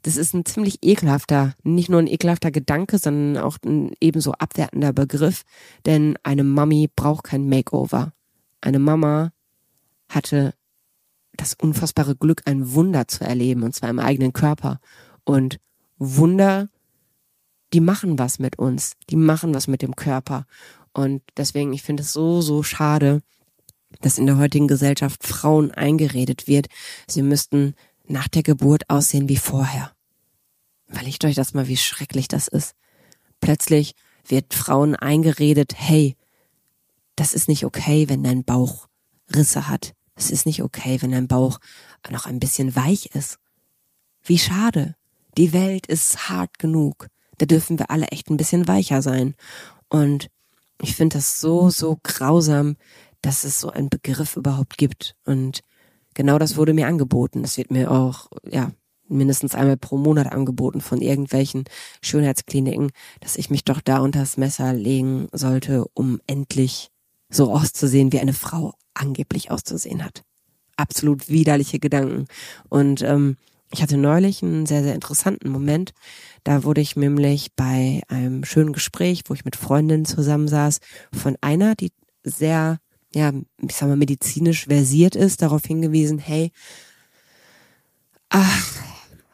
Das 0.08 0.16
ist 0.16 0.34
ein 0.34 0.46
ziemlich 0.46 0.80
ekelhafter, 0.84 1.54
nicht 1.64 1.90
nur 1.90 2.00
ein 2.00 2.08
ekelhafter 2.08 2.50
Gedanke, 2.50 2.98
sondern 2.98 3.44
auch 3.44 3.58
ein 3.66 3.92
ebenso 4.00 4.32
abwertender 4.32 4.94
Begriff, 4.94 5.44
denn 5.86 6.18
eine 6.24 6.46
Mummy 6.46 6.90
braucht 6.96 7.26
kein 7.26 7.50
Makeover. 7.50 8.14
Eine 8.62 8.80
Mama 8.80 9.34
hatte 10.08 10.54
das 11.34 11.56
unfassbare 11.56 12.16
Glück, 12.16 12.44
ein 12.46 12.72
Wunder 12.72 13.10
zu 13.10 13.26
erleben, 13.26 13.64
und 13.64 13.76
zwar 13.76 13.90
im 13.90 14.00
eigenen 14.00 14.32
Körper. 14.32 14.80
Und 15.26 15.60
Wunder, 15.98 16.70
die 17.74 17.82
machen 17.82 18.18
was 18.18 18.40
mit 18.40 18.58
uns, 18.58 18.94
die 19.10 19.18
machen 19.18 19.54
was 19.54 19.68
mit 19.68 19.82
dem 19.82 19.98
Körper. 19.98 20.46
Und 20.94 21.22
deswegen, 21.36 21.74
ich 21.74 21.84
finde 21.84 22.04
es 22.04 22.14
so, 22.14 22.40
so 22.40 22.64
schade, 22.64 23.24
dass 24.00 24.18
in 24.18 24.26
der 24.26 24.38
heutigen 24.38 24.70
Gesellschaft 24.70 25.28
Frauen 25.28 25.72
eingeredet 25.72 26.48
wird, 26.48 26.68
sie 27.08 27.24
müssten 27.24 27.76
nach 28.06 28.30
der 28.30 28.44
Geburt 28.44 28.90
aussehen 28.90 29.28
wie 29.28 29.36
vorher. 29.36 29.92
Überlegt 30.88 31.26
euch 31.26 31.36
das 31.36 31.54
mal, 31.54 31.68
wie 31.68 31.78
schrecklich 31.78 32.28
das 32.28 32.48
ist. 32.48 32.76
Plötzlich 33.40 33.96
wird 34.26 34.54
Frauen 34.54 34.96
eingeredet, 34.96 35.74
hey, 35.76 36.16
das 37.16 37.34
ist 37.34 37.48
nicht 37.48 37.66
okay, 37.66 38.10
wenn 38.10 38.24
dein 38.24 38.44
Bauch 38.44 38.88
Risse 39.34 39.68
hat. 39.68 39.94
Es 40.16 40.32
ist 40.32 40.46
nicht 40.46 40.64
okay, 40.64 41.02
wenn 41.02 41.12
dein 41.12 41.28
Bauch 41.28 41.60
noch 42.10 42.26
ein 42.26 42.40
bisschen 42.40 42.76
weich 42.76 43.08
ist. 43.14 43.38
Wie 44.24 44.38
schade. 44.38 44.96
Die 45.38 45.54
Welt 45.54 45.88
ist 45.88 46.30
hart 46.30 46.58
genug. 46.58 47.08
Da 47.38 47.46
dürfen 47.46 47.78
wir 47.78 47.92
alle 47.92 48.08
echt 48.08 48.30
ein 48.30 48.38
bisschen 48.38 48.68
weicher 48.68 49.02
sein. 49.02 49.36
Und 49.90 50.30
ich 50.82 50.96
finde 50.96 51.18
das 51.18 51.40
so, 51.40 51.70
so 51.70 52.00
grausam, 52.04 52.78
dass 53.22 53.44
es 53.44 53.60
so 53.60 53.70
einen 53.70 53.90
Begriff 53.90 54.36
überhaupt 54.36 54.78
gibt. 54.78 55.16
Und 55.26 55.62
genau 56.14 56.40
das 56.40 56.56
wurde 56.56 56.74
mir 56.74 56.88
angeboten. 56.88 57.42
Das 57.42 57.58
wird 57.58 57.72
mir 57.72 57.92
auch, 57.92 58.28
ja, 58.50 58.72
mindestens 59.10 59.56
einmal 59.56 59.78
pro 59.78 59.98
Monat 59.98 60.32
angeboten 60.32 60.82
von 60.82 61.02
irgendwelchen 61.02 61.66
Schönheitskliniken, 62.02 62.92
dass 63.20 63.36
ich 63.36 63.50
mich 63.50 63.64
doch 63.64 63.82
da 63.82 64.00
unter 64.00 64.20
das 64.20 64.38
Messer 64.38 64.74
legen 64.74 65.28
sollte, 65.32 65.86
um 65.94 66.20
endlich 66.28 66.90
so 67.30 67.52
auszusehen, 67.52 68.12
wie 68.12 68.20
eine 68.20 68.34
Frau 68.34 68.74
angeblich 68.94 69.52
auszusehen 69.52 70.04
hat. 70.04 70.24
Absolut 70.76 71.30
widerliche 71.30 71.80
Gedanken. 71.80 72.28
Und 72.70 73.02
ähm, 73.02 73.38
ich 73.72 73.82
hatte 73.82 73.98
neulich 73.98 74.44
einen 74.44 74.66
sehr, 74.66 74.84
sehr 74.84 74.96
interessanten 74.96 75.50
Moment. 75.50 75.94
Da 76.44 76.64
wurde 76.64 76.82
ich 76.82 76.96
nämlich 76.96 77.54
bei 77.56 78.02
einem 78.08 78.46
schönen 78.46 78.74
Gespräch, 78.74 79.24
wo 79.26 79.34
ich 79.34 79.44
mit 79.44 79.56
Freundinnen 79.56 80.06
zusammensaß, 80.06 80.80
von 81.12 81.36
einer, 81.42 81.76
die 81.76 81.92
sehr, 82.24 82.78
ja, 83.14 83.34
ich 83.62 83.76
sag 83.76 83.90
mal, 83.90 83.98
medizinisch 83.98 84.66
versiert 84.66 85.16
ist, 85.16 85.42
darauf 85.42 85.66
hingewiesen, 85.66 86.20
hey, 86.20 86.52
ach, 88.30 88.87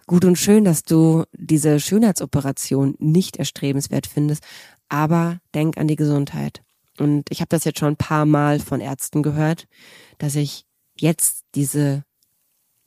gut 0.07 0.25
und 0.25 0.37
schön, 0.37 0.63
dass 0.63 0.83
du 0.83 1.23
diese 1.33 1.79
Schönheitsoperation 1.79 2.95
nicht 2.99 3.37
erstrebenswert 3.37 4.07
findest, 4.07 4.43
aber 4.89 5.39
denk 5.53 5.77
an 5.77 5.87
die 5.87 5.95
Gesundheit. 5.95 6.61
Und 6.99 7.31
ich 7.31 7.39
habe 7.41 7.49
das 7.49 7.63
jetzt 7.63 7.79
schon 7.79 7.93
ein 7.93 7.97
paar 7.97 8.25
Mal 8.25 8.59
von 8.59 8.79
Ärzten 8.79 9.23
gehört, 9.23 9.67
dass 10.19 10.35
ich 10.35 10.65
jetzt 10.95 11.43
diese 11.55 12.03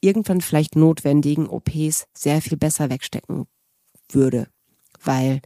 irgendwann 0.00 0.40
vielleicht 0.40 0.76
notwendigen 0.76 1.48
OPs 1.48 2.07
sehr 2.14 2.40
viel 2.40 2.57
besser 2.57 2.90
wegstecken 2.90 3.46
würde. 4.11 4.48
Weil 5.02 5.40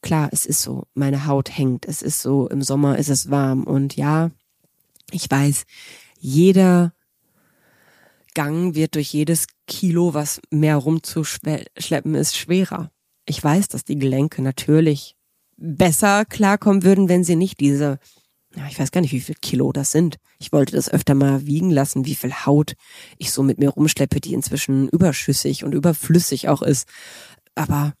klar, 0.00 0.28
es 0.32 0.46
ist 0.46 0.62
so, 0.62 0.84
meine 0.94 1.26
Haut 1.26 1.56
hängt, 1.56 1.86
es 1.86 2.02
ist 2.02 2.22
so, 2.22 2.48
im 2.48 2.62
Sommer 2.62 2.98
ist 2.98 3.10
es 3.10 3.30
warm 3.30 3.64
und 3.64 3.96
ja, 3.96 4.30
ich 5.10 5.30
weiß, 5.30 5.64
jeder 6.18 6.94
Gang 8.34 8.74
wird 8.74 8.94
durch 8.96 9.12
jedes 9.12 9.46
Kilo, 9.66 10.14
was 10.14 10.40
mehr 10.50 10.76
rumzuschleppen 10.76 12.14
ist, 12.14 12.36
schwerer. 12.36 12.90
Ich 13.26 13.42
weiß, 13.42 13.68
dass 13.68 13.84
die 13.84 13.98
Gelenke 13.98 14.42
natürlich 14.42 15.16
besser 15.56 16.24
klarkommen 16.24 16.82
würden, 16.82 17.08
wenn 17.08 17.24
sie 17.24 17.36
nicht 17.36 17.60
diese, 17.60 17.98
ja, 18.56 18.66
ich 18.68 18.78
weiß 18.78 18.90
gar 18.90 19.00
nicht, 19.00 19.12
wie 19.12 19.20
viel 19.20 19.36
Kilo 19.40 19.72
das 19.72 19.92
sind. 19.92 20.16
Ich 20.38 20.52
wollte 20.52 20.76
das 20.76 20.90
öfter 20.90 21.14
mal 21.14 21.46
wiegen 21.46 21.70
lassen, 21.70 22.06
wie 22.06 22.14
viel 22.14 22.32
Haut 22.32 22.74
ich 23.18 23.32
so 23.32 23.42
mit 23.42 23.58
mir 23.58 23.70
rumschleppe, 23.70 24.20
die 24.20 24.34
inzwischen 24.34 24.88
überschüssig 24.88 25.64
und 25.64 25.72
überflüssig 25.72 26.48
auch 26.48 26.62
ist. 26.62 26.88
Aber 27.54 27.94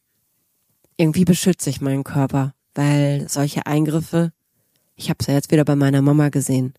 irgendwie 0.96 1.24
beschütze 1.24 1.70
ich 1.70 1.80
meinen 1.80 2.04
Körper, 2.04 2.54
weil 2.74 3.28
solche 3.28 3.66
Eingriffe, 3.66 4.32
ich 4.96 5.10
habe 5.10 5.18
es 5.20 5.26
ja 5.26 5.34
jetzt 5.34 5.50
wieder 5.50 5.64
bei 5.64 5.76
meiner 5.76 6.02
Mama 6.02 6.28
gesehen, 6.28 6.74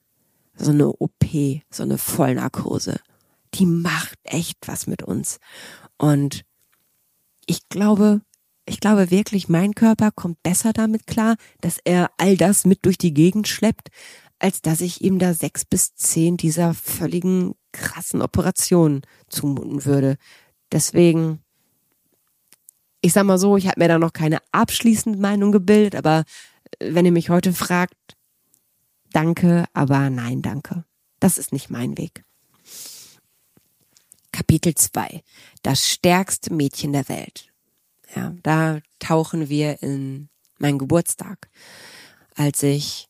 so 0.55 0.71
eine 0.71 0.87
OP, 0.87 1.25
so 1.69 1.83
eine 1.83 1.97
Vollnarkose, 1.97 2.99
die 3.55 3.65
macht 3.65 4.17
echt 4.23 4.57
was 4.67 4.87
mit 4.87 5.03
uns. 5.03 5.39
Und 5.97 6.43
ich 7.45 7.67
glaube, 7.69 8.21
ich 8.65 8.79
glaube 8.79 9.11
wirklich, 9.11 9.47
mein 9.47 9.75
Körper 9.75 10.11
kommt 10.11 10.41
besser 10.43 10.73
damit 10.73 11.07
klar, 11.07 11.35
dass 11.61 11.77
er 11.83 12.09
all 12.17 12.35
das 12.35 12.65
mit 12.65 12.85
durch 12.85 12.97
die 12.97 13.13
Gegend 13.13 13.47
schleppt, 13.47 13.89
als 14.39 14.61
dass 14.61 14.81
ich 14.81 15.01
ihm 15.01 15.19
da 15.19 15.33
sechs 15.33 15.65
bis 15.65 15.95
zehn 15.95 16.37
dieser 16.37 16.73
völligen 16.73 17.53
krassen 17.71 18.21
Operationen 18.21 19.01
zumuten 19.29 19.85
würde. 19.85 20.17
Deswegen, 20.71 21.39
ich 23.01 23.13
sag 23.13 23.25
mal 23.25 23.37
so, 23.37 23.55
ich 23.55 23.67
habe 23.67 23.79
mir 23.79 23.87
da 23.87 23.99
noch 23.99 24.13
keine 24.13 24.39
abschließende 24.51 25.19
Meinung 25.19 25.51
gebildet, 25.51 25.95
aber 25.95 26.23
äh, 26.79 26.93
wenn 26.93 27.05
ihr 27.05 27.11
mich 27.11 27.29
heute 27.29 27.53
fragt, 27.53 28.17
danke, 29.11 29.65
aber 29.73 30.09
nein, 30.09 30.41
danke. 30.41 30.83
Das 31.19 31.37
ist 31.37 31.53
nicht 31.53 31.69
mein 31.69 31.97
Weg. 31.97 32.24
Kapitel 34.35 34.75
2. 34.75 35.23
Das 35.63 35.87
stärkste 35.87 36.53
Mädchen 36.53 36.91
der 36.91 37.07
Welt. 37.07 37.53
Ja, 38.13 38.35
da 38.43 38.79
tauchen 38.99 39.47
wir 39.47 39.81
in 39.81 40.27
meinen 40.57 40.77
Geburtstag, 40.77 41.49
als 42.35 42.61
ich 42.61 43.07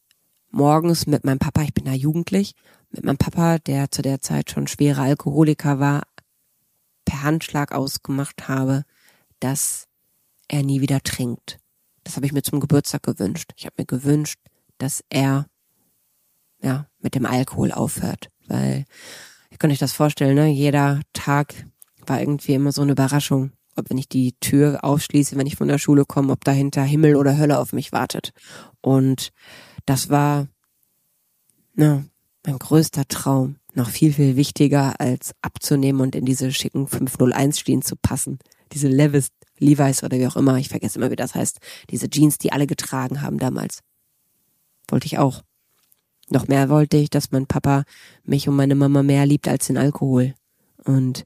morgens 0.51 1.07
mit 1.07 1.23
meinem 1.23 1.39
Papa, 1.39 1.63
ich 1.63 1.73
bin 1.73 1.85
da 1.85 1.93
jugendlich, 1.93 2.53
mit 2.91 3.03
meinem 3.03 3.17
Papa, 3.17 3.57
der 3.57 3.89
zu 3.89 4.03
der 4.03 4.21
Zeit 4.21 4.51
schon 4.51 4.67
schwerer 4.67 5.01
Alkoholiker 5.01 5.79
war, 5.79 6.03
per 7.05 7.23
Handschlag 7.23 7.71
ausgemacht 7.71 8.47
habe, 8.47 8.85
dass 9.39 9.87
er 10.47 10.61
nie 10.61 10.79
wieder 10.79 11.01
trinkt. 11.01 11.57
Das 12.03 12.17
habe 12.17 12.27
ich 12.27 12.33
mir 12.33 12.43
zum 12.43 12.59
Geburtstag 12.59 13.01
gewünscht. 13.01 13.51
Ich 13.55 13.65
habe 13.65 13.77
mir 13.79 13.85
gewünscht, 13.85 14.39
dass 14.77 15.03
er 15.09 15.47
ja 16.61 16.87
mit 16.99 17.15
dem 17.15 17.25
Alkohol 17.25 17.71
aufhört, 17.71 18.29
weil 18.47 18.85
ihr 19.49 19.57
könnt 19.57 19.73
euch 19.73 19.79
das 19.79 19.93
vorstellen, 19.93 20.35
ne? 20.35 20.47
Jeder 20.47 21.01
Tag 21.13 21.53
war 22.05 22.19
irgendwie 22.19 22.53
immer 22.53 22.71
so 22.71 22.81
eine 22.81 22.93
Überraschung. 22.93 23.51
Ob 23.75 23.89
wenn 23.89 23.97
ich 23.97 24.07
die 24.07 24.33
Tür 24.39 24.83
aufschließe, 24.83 25.35
wenn 25.35 25.47
ich 25.47 25.57
von 25.57 25.67
der 25.67 25.79
Schule 25.79 26.05
komme, 26.05 26.31
ob 26.31 26.43
dahinter 26.45 26.83
Himmel 26.83 27.15
oder 27.15 27.37
Hölle 27.37 27.59
auf 27.59 27.73
mich 27.73 27.91
wartet. 27.91 28.31
Und 28.81 29.31
das 29.85 30.09
war, 30.09 30.47
ne, 31.73 32.05
mein 32.45 32.57
größter 32.57 33.07
Traum. 33.07 33.57
Noch 33.73 33.89
viel, 33.89 34.13
viel 34.13 34.37
wichtiger 34.37 34.99
als 35.01 35.33
abzunehmen 35.41 35.99
und 35.99 36.15
in 36.15 36.23
diese 36.23 36.53
schicken 36.53 36.87
501 36.87 37.65
Jeans 37.65 37.85
zu 37.85 37.97
passen. 37.97 38.39
Diese 38.71 38.87
Levis, 38.87 39.31
Levi's 39.57 40.01
oder 40.03 40.17
wie 40.17 40.27
auch 40.27 40.37
immer, 40.37 40.57
ich 40.57 40.69
vergesse 40.69 40.97
immer, 40.97 41.11
wie 41.11 41.17
das 41.17 41.35
heißt. 41.35 41.59
Diese 41.89 42.09
Jeans, 42.09 42.37
die 42.37 42.53
alle 42.53 42.67
getragen 42.67 43.21
haben 43.21 43.37
damals. 43.37 43.81
Wollte 44.89 45.07
ich 45.07 45.17
auch. 45.17 45.41
Noch 46.29 46.47
mehr 46.47 46.69
wollte 46.69 46.97
ich, 46.97 47.09
dass 47.09 47.31
mein 47.31 47.45
Papa 47.45 47.83
mich 48.23 48.47
und 48.49 48.55
meine 48.55 48.75
Mama 48.75 49.03
mehr 49.03 49.25
liebt 49.25 49.47
als 49.47 49.67
den 49.67 49.77
Alkohol. 49.77 50.33
Und 50.83 51.25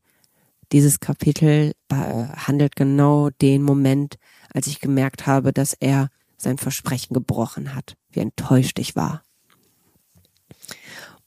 dieses 0.72 1.00
Kapitel 1.00 1.74
handelt 1.90 2.76
genau 2.76 3.30
den 3.42 3.64
Moment, 3.64 4.16
als 4.54 4.68
ich 4.68 4.82
gemerkt 4.82 5.26
habe, 5.26 5.54
dass 5.54 5.74
er 5.74 6.10
sein 6.38 6.58
Versprechen 6.58 7.14
gebrochen 7.14 7.76
hat, 7.76 7.96
wie 8.12 8.20
enttäuscht 8.20 8.80
ich 8.80 8.96
war. 8.96 9.24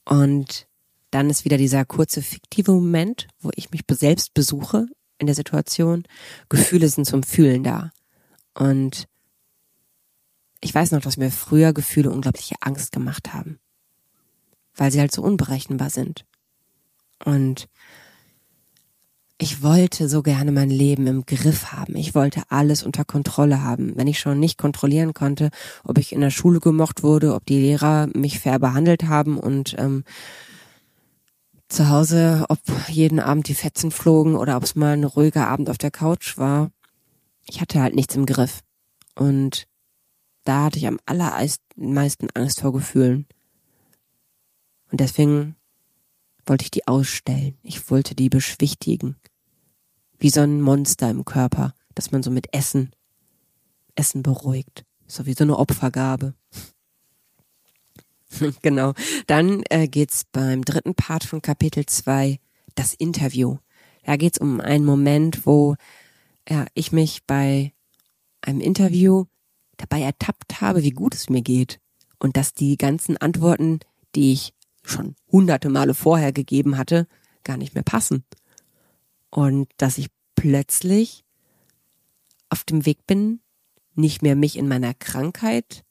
Und 0.05 0.67
dann 1.11 1.29
ist 1.29 1.45
wieder 1.45 1.57
dieser 1.57 1.85
kurze 1.85 2.21
fiktive 2.21 2.71
Moment, 2.71 3.27
wo 3.39 3.49
ich 3.55 3.71
mich 3.71 3.81
selbst 3.91 4.33
besuche 4.33 4.87
in 5.17 5.27
der 5.27 5.35
Situation. 5.35 6.03
Gefühle 6.49 6.87
sind 6.89 7.05
zum 7.05 7.23
Fühlen 7.23 7.63
da. 7.63 7.91
Und 8.55 9.07
ich 10.61 10.73
weiß 10.73 10.91
noch, 10.91 11.01
dass 11.01 11.17
mir 11.17 11.31
früher 11.31 11.73
Gefühle 11.73 12.11
unglaubliche 12.11 12.55
Angst 12.61 12.91
gemacht 12.91 13.33
haben 13.33 13.59
weil 14.75 14.91
sie 14.91 14.99
halt 14.99 15.11
so 15.11 15.21
unberechenbar 15.21 15.89
sind. 15.89 16.25
Und 17.23 17.67
ich 19.37 19.61
wollte 19.61 20.07
so 20.07 20.21
gerne 20.21 20.51
mein 20.51 20.69
Leben 20.69 21.07
im 21.07 21.25
Griff 21.25 21.73
haben. 21.73 21.95
Ich 21.95 22.15
wollte 22.15 22.43
alles 22.49 22.83
unter 22.83 23.03
Kontrolle 23.03 23.61
haben. 23.61 23.93
Wenn 23.95 24.07
ich 24.07 24.19
schon 24.19 24.39
nicht 24.39 24.57
kontrollieren 24.57 25.13
konnte, 25.13 25.49
ob 25.83 25.97
ich 25.97 26.13
in 26.13 26.21
der 26.21 26.29
Schule 26.29 26.59
gemocht 26.59 27.03
wurde, 27.03 27.33
ob 27.33 27.45
die 27.45 27.59
Lehrer 27.59 28.07
mich 28.13 28.39
fair 28.39 28.59
behandelt 28.59 29.03
haben 29.03 29.37
und 29.37 29.75
ähm, 29.77 30.03
zu 31.67 31.89
Hause, 31.89 32.45
ob 32.49 32.59
jeden 32.87 33.19
Abend 33.19 33.47
die 33.47 33.55
Fetzen 33.55 33.91
flogen 33.91 34.35
oder 34.35 34.55
ob 34.55 34.63
es 34.63 34.75
mal 34.75 34.93
ein 34.93 35.03
ruhiger 35.03 35.47
Abend 35.47 35.69
auf 35.69 35.77
der 35.77 35.91
Couch 35.91 36.37
war. 36.37 36.71
Ich 37.45 37.59
hatte 37.59 37.81
halt 37.81 37.95
nichts 37.95 38.15
im 38.15 38.25
Griff. 38.25 38.61
Und 39.15 39.65
da 40.45 40.65
hatte 40.65 40.77
ich 40.77 40.87
am 40.87 40.99
allermeisten 41.05 42.29
Angst 42.33 42.61
vor 42.61 42.73
Gefühlen. 42.73 43.27
Und 44.93 44.99
deswegen 44.99 45.55
wollte 46.45 46.65
ich 46.65 46.69
die 46.69 46.87
ausstellen. 46.87 47.57
Ich 47.63 47.89
wollte 47.89 48.13
die 48.13 48.29
beschwichtigen. 48.29 49.15
Wie 50.19 50.29
so 50.29 50.41
ein 50.41 50.61
Monster 50.61 51.09
im 51.09 51.25
Körper, 51.25 51.73
das 51.95 52.11
man 52.11 52.21
so 52.21 52.29
mit 52.29 52.53
Essen, 52.53 52.91
Essen 53.95 54.21
beruhigt. 54.21 54.85
So 55.07 55.25
wie 55.25 55.33
so 55.33 55.45
eine 55.45 55.57
Opfergabe. 55.57 56.35
genau. 58.61 58.93
Dann 59.25 59.63
äh, 59.71 59.87
geht's 59.87 60.25
beim 60.31 60.63
dritten 60.63 60.93
Part 60.93 61.23
von 61.23 61.41
Kapitel 61.41 61.87
2, 61.87 62.39
das 62.75 62.93
Interview. 62.93 63.57
Da 64.03 64.15
geht's 64.15 64.37
um 64.37 64.61
einen 64.61 64.85
Moment, 64.85 65.47
wo 65.47 65.75
ja, 66.47 66.67
ich 66.75 66.91
mich 66.91 67.23
bei 67.25 67.73
einem 68.41 68.61
Interview 68.61 69.25
dabei 69.77 70.01
ertappt 70.01 70.61
habe, 70.61 70.83
wie 70.83 70.91
gut 70.91 71.15
es 71.15 71.31
mir 71.31 71.41
geht. 71.41 71.79
Und 72.19 72.37
dass 72.37 72.53
die 72.53 72.77
ganzen 72.77 73.17
Antworten, 73.17 73.79
die 74.13 74.33
ich 74.33 74.53
schon 74.83 75.15
hunderte 75.31 75.69
Male 75.69 75.93
vorher 75.93 76.31
gegeben 76.31 76.77
hatte, 76.77 77.07
gar 77.43 77.57
nicht 77.57 77.73
mehr 77.73 77.83
passen. 77.83 78.23
Und 79.29 79.69
dass 79.77 79.97
ich 79.97 80.09
plötzlich 80.35 81.23
auf 82.49 82.63
dem 82.63 82.85
Weg 82.85 83.07
bin, 83.07 83.39
nicht 83.95 84.21
mehr 84.21 84.35
mich 84.35 84.57
in 84.57 84.67
meiner 84.67 84.93
Krankheit 84.93 85.83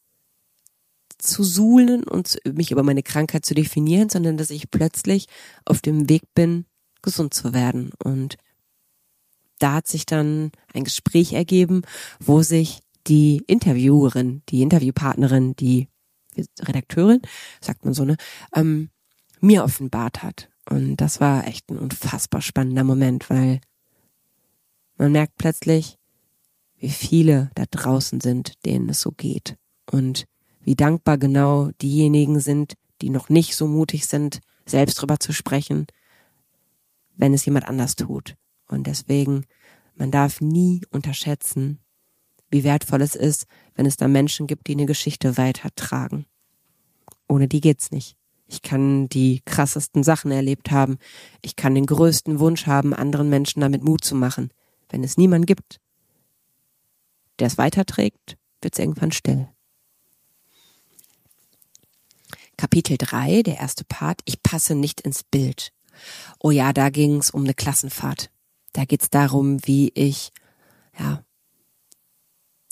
zu 1.19 1.45
suhlen 1.45 2.05
und 2.05 2.39
mich 2.45 2.71
über 2.73 2.83
meine 2.83 3.03
Krankheit 3.03 3.47
zu 3.47 3.55
definieren, 3.55 4.09
sondern 4.09 4.37
dass 4.37 4.51
ich 4.51 4.71
plötzlich 4.71 5.27
auf 5.65 5.81
dem 5.81 6.09
Weg 6.09 6.23
bin, 6.35 6.67
gesund 7.01 7.35
zu 7.35 7.53
werden. 7.53 7.91
Und 8.03 8.37
da 9.59 9.75
hat 9.75 9.87
sich 9.87 10.07
dann 10.07 10.51
ein 10.75 10.85
Gespräch 10.85 11.33
ergeben, 11.33 11.83
wo 12.19 12.43
sich 12.43 12.81
die 13.07 13.43
Interviewerin, 13.47 14.43
die 14.49 14.63
Interviewpartnerin, 14.63 15.55
die 15.57 15.89
Redakteurin, 16.61 17.21
sagt 17.61 17.85
man 17.85 17.95
so, 17.95 18.05
ne, 18.05 18.17
ähm, 18.55 18.91
mir 19.41 19.65
offenbart 19.65 20.23
hat. 20.23 20.49
Und 20.69 20.97
das 20.97 21.21
war 21.21 21.47
echt 21.47 21.71
ein 21.71 21.79
unfassbar 21.79 22.41
spannender 22.41 22.85
Moment, 22.85 23.29
weil 23.29 23.61
man 24.97 25.13
merkt 25.13 25.37
plötzlich, 25.37 25.99
wie 26.79 26.91
viele 26.91 27.51
da 27.55 27.65
draußen 27.71 28.21
sind, 28.21 28.65
denen 28.65 28.89
es 28.89 29.01
so 29.01 29.11
geht. 29.11 29.57
Und 29.91 30.27
wie 30.61 30.77
dankbar 30.77 31.19
genau 31.19 31.71
diejenigen 31.81 32.41
sind, 32.41 32.75
die 33.01 33.11
noch 33.11 33.29
nicht 33.29 33.57
so 33.57 33.67
mutig 33.67 34.07
sind, 34.07 34.41
selbst 34.65 34.95
drüber 35.01 35.19
zu 35.19 35.33
sprechen, 35.33 35.87
wenn 37.17 37.35
es 37.35 37.45
jemand 37.45 37.69
anders 37.69 37.97
tut. 37.97 38.37
Und 38.69 38.87
deswegen, 38.87 39.47
man 39.97 40.11
darf 40.11 40.41
nie 40.41 40.83
unterschätzen, 40.91 41.81
wie 42.53 42.65
wertvoll 42.65 43.03
es 43.03 43.17
ist, 43.17 43.47
wenn 43.75 43.87
es 43.87 43.97
da 43.97 44.07
Menschen 44.07 44.47
gibt, 44.47 44.69
die 44.69 44.73
eine 44.73 44.87
Geschichte 44.87 45.37
weitertragen. 45.37 46.27
Ohne 47.27 47.49
die 47.49 47.61
geht's 47.61 47.91
nicht. 47.91 48.17
Ich 48.47 48.61
kann 48.61 49.09
die 49.09 49.41
krassesten 49.47 50.05
Sachen 50.05 50.31
erlebt 50.31 50.71
haben. 50.71 50.99
Ich 51.41 51.57
kann 51.57 51.75
den 51.75 51.87
größten 51.87 52.39
Wunsch 52.39 52.67
haben, 52.67 52.93
anderen 52.93 53.31
Menschen 53.31 53.61
damit 53.61 53.83
Mut 53.83 54.05
zu 54.05 54.15
machen. 54.15 54.53
Wenn 54.91 55.03
es 55.03 55.17
niemand 55.17 55.47
gibt, 55.47 55.81
der 57.39 57.47
es 57.47 57.57
weiterträgt, 57.57 58.37
wird 58.61 58.75
es 58.75 58.79
irgendwann 58.79 59.11
still. 59.11 59.49
Kapitel 62.59 62.99
3, 62.99 63.43
der 63.43 63.57
erste 63.57 63.85
Part, 63.85 64.21
ich 64.27 64.43
passe 64.43 64.75
nicht 64.75 65.01
ins 65.01 65.25
Bild. 65.25 65.73
Oh 66.39 66.51
ja, 66.51 66.75
da 66.75 66.91
ging 66.91 67.17
es 67.17 67.31
um 67.31 67.45
eine 67.45 67.55
Klassenfahrt. 67.55 68.31
Da 68.75 68.85
geht's 68.85 69.09
darum, 69.09 69.67
wie 69.67 69.91
ich, 69.95 70.31
ja, 70.99 71.25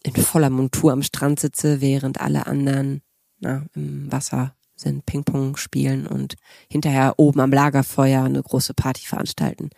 in 0.03 0.15
voller 0.15 0.51
Montur 0.51 0.93
am 0.93 1.03
Strand 1.03 1.41
sitze, 1.41 1.81
während 1.81 2.21
alle 2.21 2.47
anderen 2.47 3.03
na, 3.39 3.65
im 3.75 4.11
Wasser 4.11 4.55
sind, 4.77 5.05
Ping-Pong 5.07 5.57
spielen 5.57 6.07
und 6.07 6.37
hinterher 6.71 7.15
oben 7.19 7.41
am 7.41 7.53
Lagerfeuer 7.53 8.25
eine 8.25 8.43
große 8.43 8.75
Party 8.75 9.07
veranstalten, 9.07 9.71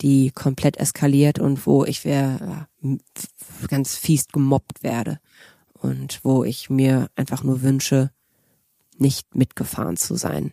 die 0.00 0.30
komplett 0.32 0.76
eskaliert 0.76 1.38
und 1.38 1.66
wo 1.66 1.84
ich 1.84 2.04
wär, 2.04 2.68
ganz 3.68 3.96
fies 3.96 4.26
gemobbt 4.28 4.82
werde 4.82 5.20
und 5.74 6.20
wo 6.24 6.44
ich 6.44 6.70
mir 6.70 7.08
einfach 7.14 7.44
nur 7.44 7.62
wünsche, 7.62 8.10
nicht 8.96 9.34
mitgefahren 9.34 9.96
zu 9.96 10.16
sein. 10.16 10.52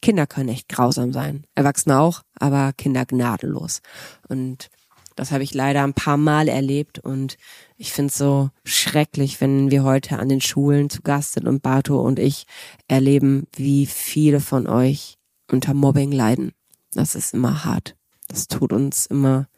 Kinder 0.00 0.26
können 0.26 0.48
echt 0.48 0.68
grausam 0.68 1.12
sein, 1.12 1.44
Erwachsene 1.54 1.98
auch, 1.98 2.22
aber 2.34 2.72
Kinder 2.72 3.04
gnadenlos. 3.04 3.80
Und 4.28 4.70
das 5.18 5.32
habe 5.32 5.42
ich 5.42 5.52
leider 5.52 5.82
ein 5.82 5.94
paar 5.94 6.16
Mal 6.16 6.46
erlebt 6.46 7.00
und 7.00 7.38
ich 7.76 7.92
finde 7.92 8.10
es 8.10 8.18
so 8.18 8.50
schrecklich, 8.64 9.40
wenn 9.40 9.68
wir 9.68 9.82
heute 9.82 10.20
an 10.20 10.28
den 10.28 10.40
Schulen 10.40 10.90
zu 10.90 11.02
Gast 11.02 11.32
sind 11.32 11.48
und 11.48 11.60
Bato 11.60 12.00
und 12.00 12.20
ich 12.20 12.46
erleben, 12.86 13.48
wie 13.56 13.86
viele 13.86 14.38
von 14.38 14.68
euch 14.68 15.18
unter 15.50 15.74
Mobbing 15.74 16.12
leiden. 16.12 16.52
Das 16.92 17.16
ist 17.16 17.34
immer 17.34 17.64
hart. 17.64 17.96
Das 18.28 18.46
tut 18.46 18.72
uns 18.72 19.06
immer, 19.06 19.48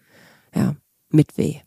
ja, 0.55 0.77
mit 1.11 1.37
weh. 1.37 1.61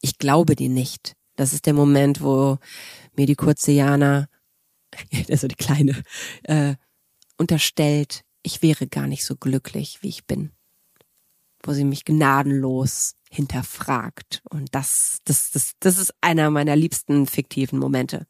Ich 0.00 0.16
glaube 0.16 0.56
dir 0.56 0.70
nicht. 0.70 1.16
Das 1.36 1.52
ist 1.52 1.66
der 1.66 1.74
Moment, 1.74 2.22
wo 2.22 2.56
mir 3.16 3.26
die 3.26 3.36
kurze 3.36 3.72
Jana, 3.72 4.28
also 5.28 5.46
die 5.46 5.56
kleine, 5.56 6.02
äh, 6.44 6.76
unterstellt, 7.36 8.24
ich 8.42 8.62
wäre 8.62 8.86
gar 8.86 9.08
nicht 9.08 9.26
so 9.26 9.36
glücklich, 9.36 9.98
wie 10.00 10.08
ich 10.08 10.24
bin 10.24 10.53
wo 11.66 11.72
sie 11.72 11.84
mich 11.84 12.04
gnadenlos 12.04 13.16
hinterfragt. 13.30 14.42
Und 14.48 14.74
das, 14.74 15.18
das, 15.24 15.50
das, 15.50 15.72
das 15.80 15.98
ist 15.98 16.14
einer 16.20 16.50
meiner 16.50 16.76
liebsten 16.76 17.26
fiktiven 17.26 17.78
Momente. 17.78 18.26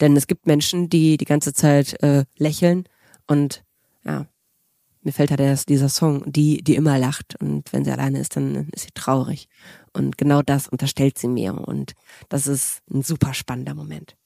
Denn 0.00 0.16
es 0.16 0.26
gibt 0.26 0.46
Menschen, 0.46 0.88
die 0.88 1.16
die 1.16 1.24
ganze 1.24 1.52
Zeit 1.52 2.02
äh, 2.02 2.24
lächeln 2.36 2.84
und 3.26 3.64
ja, 4.04 4.26
mir 5.02 5.12
fällt 5.12 5.30
halt 5.30 5.40
erst 5.40 5.68
dieser 5.68 5.88
Song, 5.88 6.24
die, 6.26 6.64
die 6.64 6.74
immer 6.74 6.98
lacht 6.98 7.40
und 7.40 7.72
wenn 7.72 7.84
sie 7.84 7.92
alleine 7.92 8.18
ist, 8.18 8.34
dann 8.34 8.68
ist 8.70 8.86
sie 8.86 8.90
traurig. 8.92 9.48
Und 9.92 10.18
genau 10.18 10.42
das 10.42 10.66
unterstellt 10.68 11.16
sie 11.16 11.28
mir 11.28 11.54
und 11.54 11.92
das 12.28 12.46
ist 12.46 12.82
ein 12.92 13.02
super 13.02 13.32
spannender 13.32 13.74
Moment. 13.74 14.16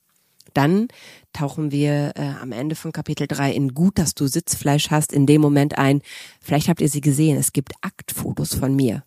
Dann 0.54 0.88
tauchen 1.32 1.70
wir 1.70 2.12
äh, 2.16 2.32
am 2.40 2.52
Ende 2.52 2.74
von 2.74 2.92
Kapitel 2.92 3.26
3 3.26 3.52
in 3.52 3.74
Gut, 3.74 3.98
dass 3.98 4.14
du 4.14 4.26
Sitzfleisch 4.26 4.90
hast, 4.90 5.12
in 5.12 5.26
dem 5.26 5.40
Moment 5.40 5.78
ein. 5.78 6.02
Vielleicht 6.40 6.68
habt 6.68 6.80
ihr 6.80 6.88
sie 6.88 7.00
gesehen, 7.00 7.38
es 7.38 7.52
gibt 7.52 7.72
Aktfotos 7.80 8.54
von 8.54 8.74
mir. 8.74 9.04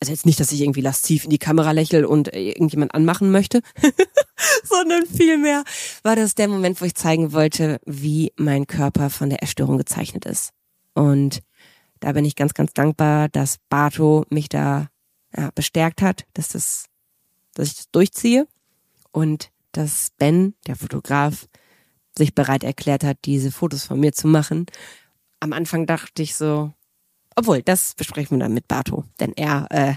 Also 0.00 0.10
jetzt 0.10 0.26
nicht, 0.26 0.40
dass 0.40 0.50
ich 0.50 0.60
irgendwie 0.60 0.80
lasziv 0.80 1.22
in 1.22 1.30
die 1.30 1.38
Kamera 1.38 1.70
lächel 1.70 2.04
und 2.04 2.34
äh, 2.34 2.48
irgendjemand 2.48 2.92
anmachen 2.92 3.30
möchte, 3.30 3.60
sondern 4.64 5.06
vielmehr 5.06 5.62
war 6.02 6.16
das 6.16 6.34
der 6.34 6.48
Moment, 6.48 6.80
wo 6.80 6.84
ich 6.84 6.96
zeigen 6.96 7.32
wollte, 7.32 7.78
wie 7.86 8.32
mein 8.36 8.66
Körper 8.66 9.10
von 9.10 9.30
der 9.30 9.42
Erstörung 9.42 9.78
gezeichnet 9.78 10.26
ist. 10.26 10.50
Und 10.94 11.40
da 12.00 12.10
bin 12.10 12.24
ich 12.24 12.34
ganz, 12.34 12.52
ganz 12.52 12.72
dankbar, 12.72 13.28
dass 13.28 13.58
Bato 13.68 14.26
mich 14.28 14.48
da 14.48 14.88
ja, 15.36 15.50
bestärkt 15.54 16.02
hat, 16.02 16.24
dass 16.34 16.48
das, 16.48 16.86
dass 17.54 17.68
ich 17.68 17.76
das 17.76 17.90
durchziehe 17.92 18.48
und 19.12 19.51
dass 19.72 20.10
Ben, 20.18 20.54
der 20.66 20.76
Fotograf, 20.76 21.48
sich 22.16 22.34
bereit 22.34 22.64
erklärt 22.64 23.04
hat, 23.04 23.18
diese 23.24 23.50
Fotos 23.50 23.84
von 23.84 23.98
mir 23.98 24.12
zu 24.12 24.28
machen. 24.28 24.66
Am 25.40 25.52
Anfang 25.52 25.86
dachte 25.86 26.22
ich 26.22 26.34
so, 26.34 26.72
obwohl, 27.36 27.62
das 27.62 27.94
besprechen 27.94 28.36
wir 28.36 28.44
dann 28.44 28.54
mit 28.54 28.68
Bato, 28.68 29.04
denn 29.18 29.32
er 29.34 29.66
äh, 29.70 29.94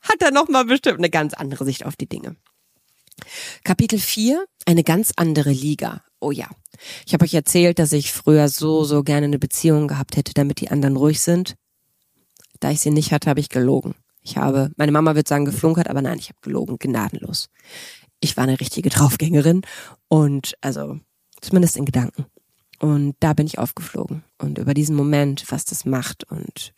hat 0.00 0.20
da 0.20 0.30
nochmal 0.30 0.64
bestimmt 0.64 0.98
eine 0.98 1.10
ganz 1.10 1.34
andere 1.34 1.64
Sicht 1.64 1.84
auf 1.84 1.96
die 1.96 2.08
Dinge. 2.08 2.36
Kapitel 3.64 3.98
4, 3.98 4.46
eine 4.64 4.84
ganz 4.84 5.12
andere 5.16 5.50
Liga. 5.50 6.02
Oh 6.20 6.30
ja. 6.30 6.48
Ich 7.06 7.12
habe 7.12 7.24
euch 7.24 7.34
erzählt, 7.34 7.78
dass 7.78 7.92
ich 7.92 8.12
früher 8.12 8.48
so, 8.48 8.84
so 8.84 9.02
gerne 9.02 9.26
eine 9.26 9.38
Beziehung 9.38 9.88
gehabt 9.88 10.16
hätte, 10.16 10.32
damit 10.34 10.60
die 10.60 10.70
anderen 10.70 10.96
ruhig 10.96 11.20
sind. 11.20 11.56
Da 12.60 12.70
ich 12.70 12.80
sie 12.80 12.90
nicht 12.90 13.12
hatte, 13.12 13.28
habe 13.28 13.40
ich 13.40 13.48
gelogen. 13.48 13.94
Ich 14.22 14.36
habe, 14.36 14.70
meine 14.76 14.92
Mama 14.92 15.14
wird 15.14 15.28
sagen, 15.28 15.44
geflunkert, 15.44 15.88
aber 15.88 16.02
nein, 16.02 16.18
ich 16.18 16.28
habe 16.28 16.38
gelogen, 16.42 16.78
gnadenlos. 16.78 17.48
Ich 18.20 18.36
war 18.36 18.44
eine 18.44 18.60
richtige 18.60 18.90
Draufgängerin 18.90 19.62
und 20.08 20.54
also 20.60 20.98
zumindest 21.40 21.76
in 21.76 21.84
Gedanken. 21.84 22.26
Und 22.80 23.16
da 23.20 23.32
bin 23.32 23.46
ich 23.46 23.58
aufgeflogen. 23.58 24.24
Und 24.38 24.58
über 24.58 24.74
diesen 24.74 24.94
Moment, 24.94 25.44
was 25.48 25.64
das 25.64 25.84
macht 25.84 26.24
und 26.24 26.72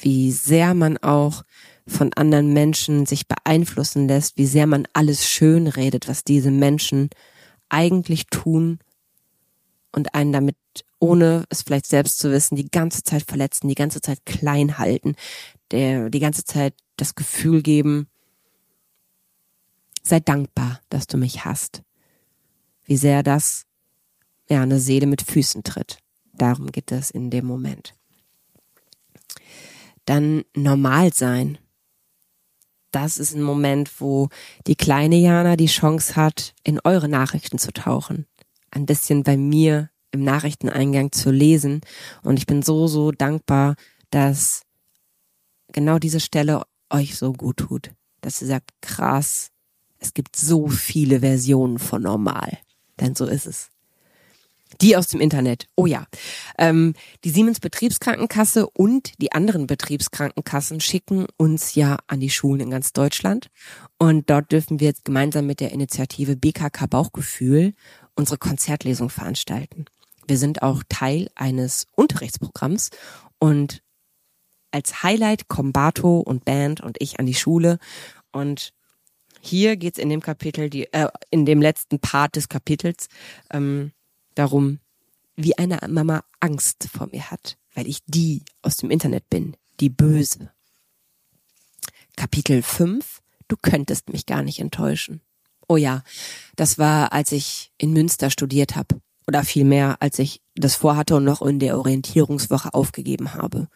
wie 0.00 0.30
sehr 0.30 0.74
man 0.74 0.98
auch 0.98 1.42
von 1.86 2.12
anderen 2.14 2.52
Menschen 2.52 3.06
sich 3.06 3.26
beeinflussen 3.26 4.08
lässt, 4.08 4.36
wie 4.36 4.46
sehr 4.46 4.66
man 4.66 4.86
alles 4.92 5.26
schön 5.26 5.68
redet, 5.68 6.08
was 6.08 6.24
diese 6.24 6.50
Menschen 6.50 7.08
eigentlich 7.68 8.26
tun 8.26 8.78
und 9.92 10.14
einen 10.14 10.32
damit, 10.32 10.56
ohne 10.98 11.44
es 11.48 11.62
vielleicht 11.62 11.86
selbst 11.86 12.18
zu 12.18 12.30
wissen, 12.30 12.56
die 12.56 12.70
ganze 12.70 13.02
Zeit 13.02 13.22
verletzen, 13.22 13.68
die 13.68 13.74
ganze 13.74 14.00
Zeit 14.00 14.26
klein 14.26 14.78
halten, 14.78 15.14
der 15.70 16.10
die 16.10 16.20
ganze 16.20 16.44
Zeit 16.44 16.74
das 16.96 17.14
Gefühl 17.14 17.62
geben, 17.62 18.08
sei 20.08 20.20
dankbar, 20.20 20.80
dass 20.88 21.06
du 21.06 21.16
mich 21.16 21.44
hast. 21.44 21.82
Wie 22.84 22.96
sehr 22.96 23.22
das 23.22 23.66
ja 24.48 24.62
eine 24.62 24.78
Seele 24.78 25.06
mit 25.06 25.22
Füßen 25.22 25.64
tritt. 25.64 25.98
Darum 26.32 26.70
geht 26.70 26.92
es 26.92 27.10
in 27.10 27.30
dem 27.30 27.46
Moment. 27.46 27.94
Dann 30.04 30.44
normal 30.54 31.12
sein 31.12 31.58
das 32.96 33.18
ist 33.18 33.34
ein 33.34 33.42
Moment, 33.42 34.00
wo 34.00 34.30
die 34.66 34.74
kleine 34.74 35.16
Jana 35.16 35.56
die 35.56 35.66
Chance 35.66 36.16
hat, 36.16 36.54
in 36.64 36.80
eure 36.82 37.10
Nachrichten 37.10 37.58
zu 37.58 37.70
tauchen. 37.70 38.24
Ein 38.70 38.86
bisschen 38.86 39.22
bei 39.22 39.36
mir 39.36 39.90
im 40.12 40.24
Nachrichteneingang 40.24 41.12
zu 41.12 41.30
lesen. 41.30 41.82
Und 42.22 42.38
ich 42.38 42.46
bin 42.46 42.62
so, 42.62 42.86
so 42.86 43.12
dankbar, 43.12 43.74
dass 44.08 44.62
genau 45.72 45.98
diese 45.98 46.20
Stelle 46.20 46.62
euch 46.88 47.18
so 47.18 47.34
gut 47.34 47.58
tut. 47.58 47.90
Dass 48.22 48.40
ihr 48.40 48.48
sagt, 48.48 48.70
krass, 48.80 49.50
es 49.98 50.14
gibt 50.14 50.36
so 50.36 50.68
viele 50.68 51.20
Versionen 51.20 51.78
von 51.78 52.02
normal. 52.02 52.58
Denn 53.00 53.14
so 53.14 53.26
ist 53.26 53.46
es. 53.46 53.70
Die 54.80 54.96
aus 54.96 55.06
dem 55.06 55.20
Internet. 55.20 55.68
Oh 55.76 55.86
ja. 55.86 56.06
Ähm, 56.58 56.94
die 57.24 57.30
Siemens 57.30 57.60
Betriebskrankenkasse 57.60 58.68
und 58.68 59.12
die 59.20 59.32
anderen 59.32 59.66
Betriebskrankenkassen 59.66 60.80
schicken 60.80 61.26
uns 61.36 61.74
ja 61.76 61.98
an 62.08 62.20
die 62.20 62.30
Schulen 62.30 62.60
in 62.60 62.70
ganz 62.70 62.92
Deutschland. 62.92 63.48
Und 63.98 64.28
dort 64.28 64.52
dürfen 64.52 64.80
wir 64.80 64.88
jetzt 64.88 65.04
gemeinsam 65.04 65.46
mit 65.46 65.60
der 65.60 65.72
Initiative 65.72 66.36
BKK 66.36 66.86
Bauchgefühl 66.86 67.74
unsere 68.16 68.38
Konzertlesung 68.38 69.08
veranstalten. 69.08 69.86
Wir 70.26 70.38
sind 70.38 70.62
auch 70.62 70.82
Teil 70.88 71.28
eines 71.36 71.86
Unterrichtsprogramms 71.92 72.90
und 73.38 73.82
als 74.72 75.02
Highlight 75.02 75.48
kommen 75.48 75.72
Bato 75.72 76.18
und 76.18 76.44
Band 76.44 76.80
und 76.80 76.96
ich 77.00 77.20
an 77.20 77.26
die 77.26 77.34
Schule 77.34 77.78
und 78.32 78.74
hier 79.46 79.76
geht's 79.76 79.98
in 79.98 80.08
dem 80.08 80.20
Kapitel, 80.20 80.70
die, 80.70 80.92
äh, 80.92 81.08
in 81.30 81.46
dem 81.46 81.60
letzten 81.60 81.98
Part 81.98 82.36
des 82.36 82.48
Kapitels, 82.48 83.08
ähm, 83.50 83.92
darum, 84.34 84.80
wie 85.36 85.56
eine 85.58 85.78
Mama 85.88 86.24
Angst 86.40 86.88
vor 86.92 87.08
mir 87.12 87.30
hat, 87.30 87.56
weil 87.74 87.86
ich 87.86 88.00
die 88.06 88.42
aus 88.62 88.76
dem 88.76 88.90
Internet 88.90 89.28
bin, 89.30 89.56
die 89.80 89.90
Böse. 89.90 90.50
Kapitel 92.16 92.62
5, 92.62 93.20
du 93.48 93.56
könntest 93.60 94.10
mich 94.10 94.26
gar 94.26 94.42
nicht 94.42 94.60
enttäuschen. 94.60 95.20
Oh 95.68 95.76
ja, 95.76 96.02
das 96.54 96.78
war, 96.78 97.12
als 97.12 97.32
ich 97.32 97.72
in 97.76 97.92
Münster 97.92 98.30
studiert 98.30 98.76
habe. 98.76 99.00
Oder 99.26 99.42
vielmehr, 99.42 99.96
als 100.00 100.20
ich 100.20 100.40
das 100.54 100.76
vorhatte 100.76 101.16
und 101.16 101.24
noch 101.24 101.42
in 101.42 101.58
der 101.58 101.76
Orientierungswoche 101.76 102.72
aufgegeben 102.72 103.34
habe. 103.34 103.68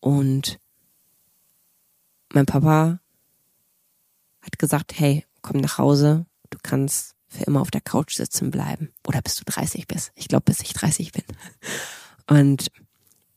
Und 0.00 0.58
mein 2.32 2.46
Papa 2.46 3.00
hat 4.46 4.58
gesagt, 4.58 4.98
hey, 4.98 5.24
komm 5.42 5.60
nach 5.60 5.78
Hause, 5.78 6.26
du 6.50 6.58
kannst 6.62 7.14
für 7.28 7.44
immer 7.44 7.60
auf 7.60 7.70
der 7.70 7.80
Couch 7.80 8.14
sitzen 8.14 8.50
bleiben. 8.50 8.92
Oder 9.06 9.20
bis 9.20 9.36
du 9.36 9.44
30 9.44 9.86
bist. 9.86 10.12
Ich 10.14 10.28
glaube, 10.28 10.44
bis 10.44 10.60
ich 10.60 10.72
30 10.72 11.12
bin. 11.12 11.24
Und 12.28 12.68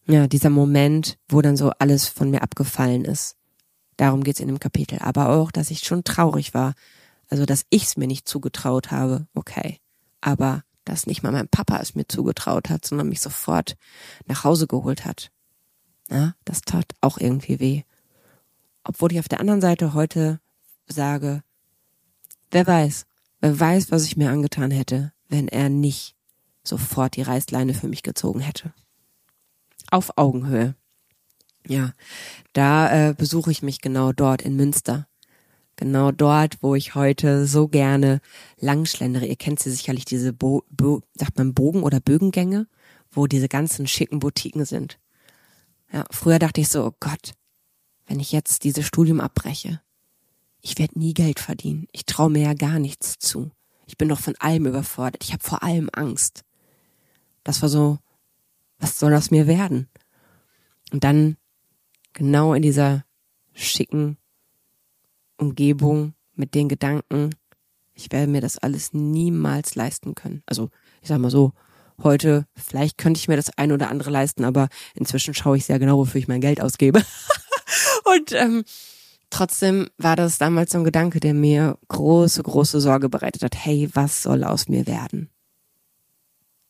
ja, 0.07 0.27
dieser 0.27 0.49
Moment, 0.49 1.17
wo 1.27 1.41
dann 1.41 1.57
so 1.57 1.71
alles 1.77 2.07
von 2.07 2.31
mir 2.31 2.41
abgefallen 2.41 3.05
ist. 3.05 3.35
Darum 3.97 4.23
geht's 4.23 4.39
in 4.39 4.47
dem 4.47 4.59
Kapitel. 4.59 4.99
Aber 4.99 5.29
auch, 5.29 5.51
dass 5.51 5.71
ich 5.71 5.79
schon 5.79 6.03
traurig 6.03 6.53
war. 6.53 6.73
Also, 7.29 7.45
dass 7.45 7.65
ich's 7.69 7.97
mir 7.97 8.07
nicht 8.07 8.27
zugetraut 8.27 8.91
habe. 8.91 9.27
Okay. 9.35 9.79
Aber, 10.21 10.63
dass 10.85 11.05
nicht 11.05 11.21
mal 11.21 11.31
mein 11.31 11.47
Papa 11.47 11.77
es 11.79 11.95
mir 11.95 12.07
zugetraut 12.07 12.69
hat, 12.69 12.85
sondern 12.85 13.09
mich 13.09 13.21
sofort 13.21 13.75
nach 14.25 14.43
Hause 14.43 14.67
geholt 14.67 15.05
hat. 15.05 15.31
Ja, 16.09 16.33
das 16.45 16.61
tat 16.61 16.85
auch 17.01 17.17
irgendwie 17.19 17.59
weh. 17.59 17.83
Obwohl 18.83 19.11
ich 19.11 19.19
auf 19.19 19.27
der 19.27 19.39
anderen 19.39 19.61
Seite 19.61 19.93
heute 19.93 20.39
sage, 20.89 21.43
wer 22.52 22.67
weiß, 22.67 23.06
Wer 23.41 23.58
weiß, 23.58 23.91
was 23.91 24.06
ich 24.06 24.17
mir 24.17 24.32
angetan 24.32 24.71
hätte, 24.71 25.13
wenn 25.30 25.47
er 25.47 25.69
nicht 25.69 26.15
sofort 26.63 27.15
die 27.15 27.21
Reißleine 27.21 27.73
für 27.73 27.88
mich 27.88 28.04
gezogen 28.04 28.41
hätte. 28.41 28.73
Auf 29.89 30.17
Augenhöhe. 30.17 30.75
Ja, 31.65 31.93
da 32.54 33.10
äh, 33.10 33.13
besuche 33.13 33.52
ich 33.52 33.62
mich 33.62 33.82
genau 33.82 34.12
dort 34.12 34.41
in 34.41 34.56
Münster. 34.56 35.08
Genau 35.78 36.12
dort, 36.12 36.62
wo 36.62 36.75
ich 36.75 36.95
heute 36.95 37.47
so 37.47 37.69
gerne 37.69 38.19
langschlendere. 38.60 39.25
Ihr 39.25 39.38
kennt 39.38 39.60
sie 39.60 39.71
sicherlich, 39.71 40.04
diese, 40.04 40.34
Bo 40.34 40.63
Bo 40.69 41.02
sagt 41.15 41.38
man 41.38 41.54
Bogen- 41.54 41.84
oder 41.84 42.02
Bögengänge, 42.02 42.67
wo 43.10 43.28
diese 43.28 43.47
ganzen 43.47 43.88
schicken 43.88 44.19
Boutiquen 44.19 44.65
sind. 44.65 44.99
Ja, 45.93 46.04
früher 46.12 46.39
dachte 46.39 46.60
ich 46.60 46.67
so, 46.67 46.86
oh 46.86 46.93
Gott, 46.99 47.34
wenn 48.08 48.19
ich 48.19 48.34
jetzt 48.34 48.65
dieses 48.65 48.86
Studium 48.86 49.21
abbreche, 49.21 49.82
ich 50.61 50.77
werde 50.77 50.99
nie 50.99 51.13
Geld 51.13 51.39
verdienen. 51.39 51.87
Ich 51.91 52.05
traue 52.05 52.29
mir 52.29 52.43
ja 52.43 52.53
gar 52.53 52.79
nichts 52.79 53.17
zu. 53.19 53.51
Ich 53.85 53.97
bin 53.97 54.09
doch 54.09 54.19
von 54.19 54.35
allem 54.39 54.65
überfordert. 54.65 55.23
Ich 55.23 55.33
habe 55.33 55.43
vor 55.43 55.63
allem 55.63 55.89
Angst. 55.93 56.43
Das 57.43 57.61
war 57.61 57.69
so, 57.69 57.97
was 58.77 58.99
soll 58.99 59.11
das 59.11 59.31
mir 59.31 59.47
werden? 59.47 59.87
Und 60.91 61.03
dann 61.03 61.37
genau 62.13 62.53
in 62.53 62.61
dieser 62.61 63.05
schicken 63.53 64.17
Umgebung 65.37 66.13
mit 66.35 66.53
den 66.55 66.69
Gedanken, 66.69 67.31
ich 67.93 68.11
werde 68.11 68.31
mir 68.31 68.41
das 68.41 68.57
alles 68.57 68.93
niemals 68.93 69.75
leisten 69.75 70.15
können. 70.15 70.43
Also 70.45 70.69
ich 71.01 71.09
sag 71.09 71.19
mal 71.19 71.31
so, 71.31 71.53
heute, 72.01 72.45
vielleicht 72.55 72.97
könnte 72.97 73.19
ich 73.19 73.27
mir 73.27 73.35
das 73.35 73.57
ein 73.57 73.71
oder 73.71 73.89
andere 73.89 74.09
leisten, 74.09 74.45
aber 74.45 74.69
inzwischen 74.93 75.33
schaue 75.33 75.57
ich 75.57 75.65
sehr 75.65 75.79
genau, 75.79 75.97
wofür 75.97 76.19
ich 76.19 76.27
mein 76.27 76.41
Geld 76.41 76.61
ausgebe. 76.61 77.01
Und 78.05 78.31
ähm, 78.31 78.63
Trotzdem 79.29 79.89
war 79.97 80.15
das 80.15 80.37
damals 80.37 80.71
so 80.71 80.79
ein 80.79 80.83
Gedanke, 80.83 81.19
der 81.19 81.33
mir 81.33 81.77
große, 81.87 82.41
große 82.41 82.81
Sorge 82.81 83.09
bereitet 83.09 83.43
hat. 83.43 83.55
Hey, 83.55 83.89
was 83.93 84.23
soll 84.23 84.43
aus 84.43 84.67
mir 84.67 84.87
werden? 84.87 85.29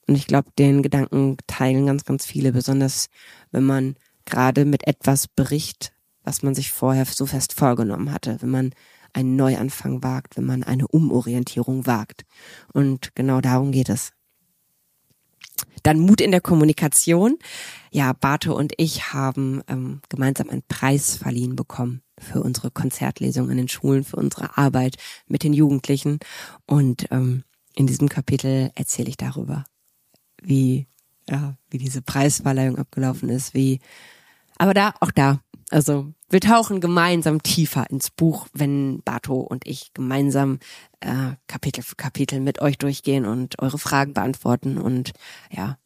Und 0.08 0.15
ich 0.15 0.28
glaube, 0.28 0.50
den 0.58 0.82
Gedanken 0.82 1.38
teilen 1.48 1.86
ganz, 1.86 2.04
ganz 2.04 2.26
viele, 2.26 2.52
besonders 2.52 3.10
wenn 3.52 3.63
man 3.63 3.96
gerade 4.25 4.65
mit 4.65 4.88
etwas 4.88 5.27
bricht, 5.27 5.94
was 6.23 6.44
man 6.44 6.56
sich 6.56 6.71
vorher 6.71 7.06
so 7.06 7.25
fest 7.25 7.54
vorgenommen 7.54 8.12
hatte, 8.12 8.42
wenn 8.42 8.50
man 8.50 8.71
einen 9.13 9.36
Neuanfang 9.36 10.04
wagt, 10.04 10.38
wenn 10.38 10.46
man 10.46 10.63
eine 10.63 10.88
Umorientierung 10.88 11.86
wagt. 11.86 12.25
Und 12.73 13.15
genau 13.15 13.42
darum 13.42 13.71
geht 13.71 13.90
es. 13.90 14.12
Dann 15.84 16.00
Mut 16.00 16.21
in 16.21 16.31
der 16.31 16.42
Kommunikation. 16.42 17.38
Ja, 17.92 18.13
Barte 18.13 18.54
und 18.54 18.73
ich 18.77 19.13
haben 19.13 19.63
ähm, 19.67 20.02
gemeinsam 20.10 20.50
einen 20.50 20.63
Preis 20.67 21.15
verliehen 21.17 21.56
bekommen 21.56 22.02
für 22.19 22.42
unsere 22.42 22.71
Konzertlesung 22.71 23.50
in 23.50 23.58
den 23.58 23.67
Schulen, 23.67 24.04
für 24.04 24.17
unsere 24.17 24.58
Arbeit 24.58 24.98
mit 25.27 25.44
den 25.44 25.54
Jugendlichen. 25.54 26.19
Und 26.65 27.08
ähm, 27.12 27.44
in 27.75 27.87
diesem 27.87 28.10
Kapitel 28.10 28.71
erzähle 28.75 29.10
ich 29.10 29.17
darüber, 29.17 29.63
wie 30.42 30.87
ja, 31.29 31.56
wie 31.69 31.77
diese 31.77 32.02
Preisverleihung 32.02 32.77
abgelaufen 32.77 33.29
ist, 33.29 33.54
wie 33.54 33.79
aber 34.58 34.73
da 34.73 34.94
auch 35.00 35.12
da, 35.12 35.40
also 35.69 36.12
wir 36.29 36.42
tauchen 36.42 36.81
gemeinsam 36.81 37.42
tiefer 37.42 37.90
ins 37.90 38.10
Buch, 38.10 38.48
wenn 38.54 39.02
Bato 39.04 39.40
und 39.40 39.67
ich 39.67 39.94
gemeinsam 39.94 40.60
äh, 41.00 41.33
Kapitel 41.48 41.83
für 41.83 41.96
Kapitel 41.96 42.40
mit 42.40 42.62
euch 42.62 42.77
durchgehen 42.77 43.25
und 43.25 43.60
eure 43.60 43.77
Fragen 43.77 44.13
beantworten 44.13 44.77
und 44.77 45.13
ja, 45.52 45.77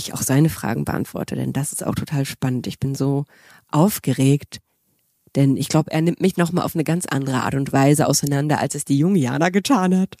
ich 0.00 0.14
auch 0.14 0.22
seine 0.22 0.48
Fragen 0.48 0.84
beantworte, 0.84 1.36
denn 1.36 1.52
das 1.52 1.72
ist 1.72 1.86
auch 1.86 1.94
total 1.94 2.24
spannend. 2.24 2.66
Ich 2.66 2.78
bin 2.78 2.94
so 2.94 3.24
aufgeregt, 3.70 4.58
denn 5.36 5.56
ich 5.56 5.68
glaube, 5.68 5.92
er 5.92 6.00
nimmt 6.00 6.20
mich 6.20 6.36
nochmal 6.36 6.64
auf 6.64 6.74
eine 6.74 6.84
ganz 6.84 7.06
andere 7.06 7.42
Art 7.42 7.54
und 7.54 7.72
Weise 7.72 8.06
auseinander, 8.06 8.58
als 8.60 8.74
es 8.74 8.84
die 8.84 8.98
junge 8.98 9.18
Jana 9.18 9.50
getan 9.50 9.96
hat. 9.96 10.16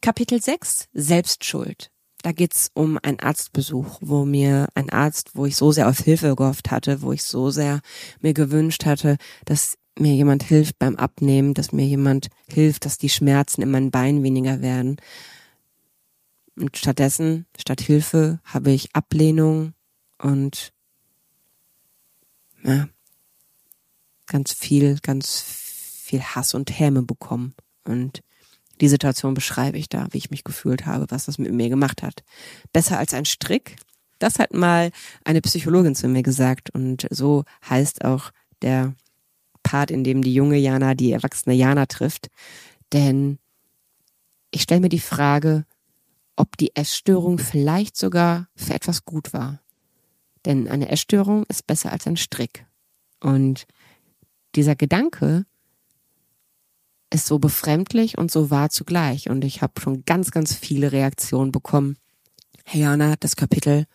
Kapitel 0.00 0.42
6, 0.42 0.88
Selbstschuld. 0.92 1.90
Da 2.22 2.32
geht's 2.32 2.70
um 2.72 2.98
einen 3.02 3.20
Arztbesuch, 3.20 3.98
wo 4.00 4.24
mir 4.24 4.68
ein 4.74 4.90
Arzt, 4.90 5.32
wo 5.34 5.44
ich 5.44 5.56
so 5.56 5.72
sehr 5.72 5.88
auf 5.88 5.98
Hilfe 5.98 6.34
gehofft 6.34 6.70
hatte, 6.70 7.02
wo 7.02 7.12
ich 7.12 7.22
so 7.22 7.50
sehr 7.50 7.80
mir 8.20 8.32
gewünscht 8.32 8.86
hatte, 8.86 9.18
dass 9.44 9.76
mir 9.98 10.14
jemand 10.14 10.42
hilft 10.42 10.78
beim 10.78 10.96
Abnehmen, 10.96 11.54
dass 11.54 11.72
mir 11.72 11.86
jemand 11.86 12.28
hilft, 12.48 12.86
dass 12.86 12.98
die 12.98 13.10
Schmerzen 13.10 13.62
in 13.62 13.70
meinen 13.70 13.90
Beinen 13.90 14.22
weniger 14.22 14.60
werden. 14.62 14.96
Und 16.56 16.76
stattdessen, 16.76 17.46
statt 17.58 17.80
Hilfe, 17.80 18.40
habe 18.44 18.70
ich 18.70 18.94
Ablehnung 18.94 19.74
und 20.18 20.72
ja, 22.62 22.88
ganz 24.26 24.52
viel, 24.52 24.98
ganz 25.02 25.40
viel 25.40 26.22
Hass 26.22 26.54
und 26.54 26.78
Häme 26.78 27.02
bekommen. 27.02 27.54
Und 27.84 28.22
die 28.80 28.88
Situation 28.88 29.34
beschreibe 29.34 29.78
ich 29.78 29.88
da, 29.88 30.08
wie 30.10 30.18
ich 30.18 30.30
mich 30.30 30.44
gefühlt 30.44 30.86
habe, 30.86 31.06
was 31.08 31.26
das 31.26 31.38
mit 31.38 31.52
mir 31.52 31.68
gemacht 31.68 32.02
hat. 32.02 32.24
Besser 32.72 32.98
als 32.98 33.14
ein 33.14 33.24
Strick. 33.24 33.76
Das 34.18 34.38
hat 34.38 34.54
mal 34.54 34.90
eine 35.24 35.40
Psychologin 35.40 35.94
zu 35.94 36.08
mir 36.08 36.22
gesagt 36.22 36.70
und 36.70 37.06
so 37.10 37.44
heißt 37.68 38.04
auch 38.04 38.30
der 38.62 38.94
Part, 39.62 39.90
in 39.90 40.04
dem 40.04 40.22
die 40.22 40.34
junge 40.34 40.56
Jana 40.56 40.94
die 40.94 41.12
erwachsene 41.12 41.54
Jana 41.54 41.86
trifft. 41.86 42.28
Denn 42.92 43.38
ich 44.50 44.62
stelle 44.62 44.80
mir 44.80 44.88
die 44.88 45.00
Frage, 45.00 45.66
ob 46.36 46.56
die 46.56 46.74
Essstörung 46.74 47.38
vielleicht 47.38 47.96
sogar 47.96 48.48
für 48.56 48.74
etwas 48.74 49.04
gut 49.04 49.32
war. 49.32 49.60
Denn 50.44 50.68
eine 50.68 50.90
Essstörung 50.90 51.44
ist 51.48 51.66
besser 51.66 51.92
als 51.92 52.06
ein 52.06 52.16
Strick. 52.16 52.66
Und 53.20 53.66
dieser 54.54 54.76
Gedanke 54.76 55.46
ist 57.10 57.26
so 57.26 57.38
befremdlich 57.38 58.18
und 58.18 58.30
so 58.30 58.50
wahr 58.50 58.70
zugleich. 58.70 59.30
Und 59.30 59.44
ich 59.44 59.62
habe 59.62 59.80
schon 59.80 60.04
ganz, 60.04 60.30
ganz 60.30 60.54
viele 60.54 60.92
Reaktionen 60.92 61.52
bekommen. 61.52 61.96
Hey 62.64 62.82
Jana, 62.82 63.14
das 63.20 63.36
Kapitel 63.36 63.86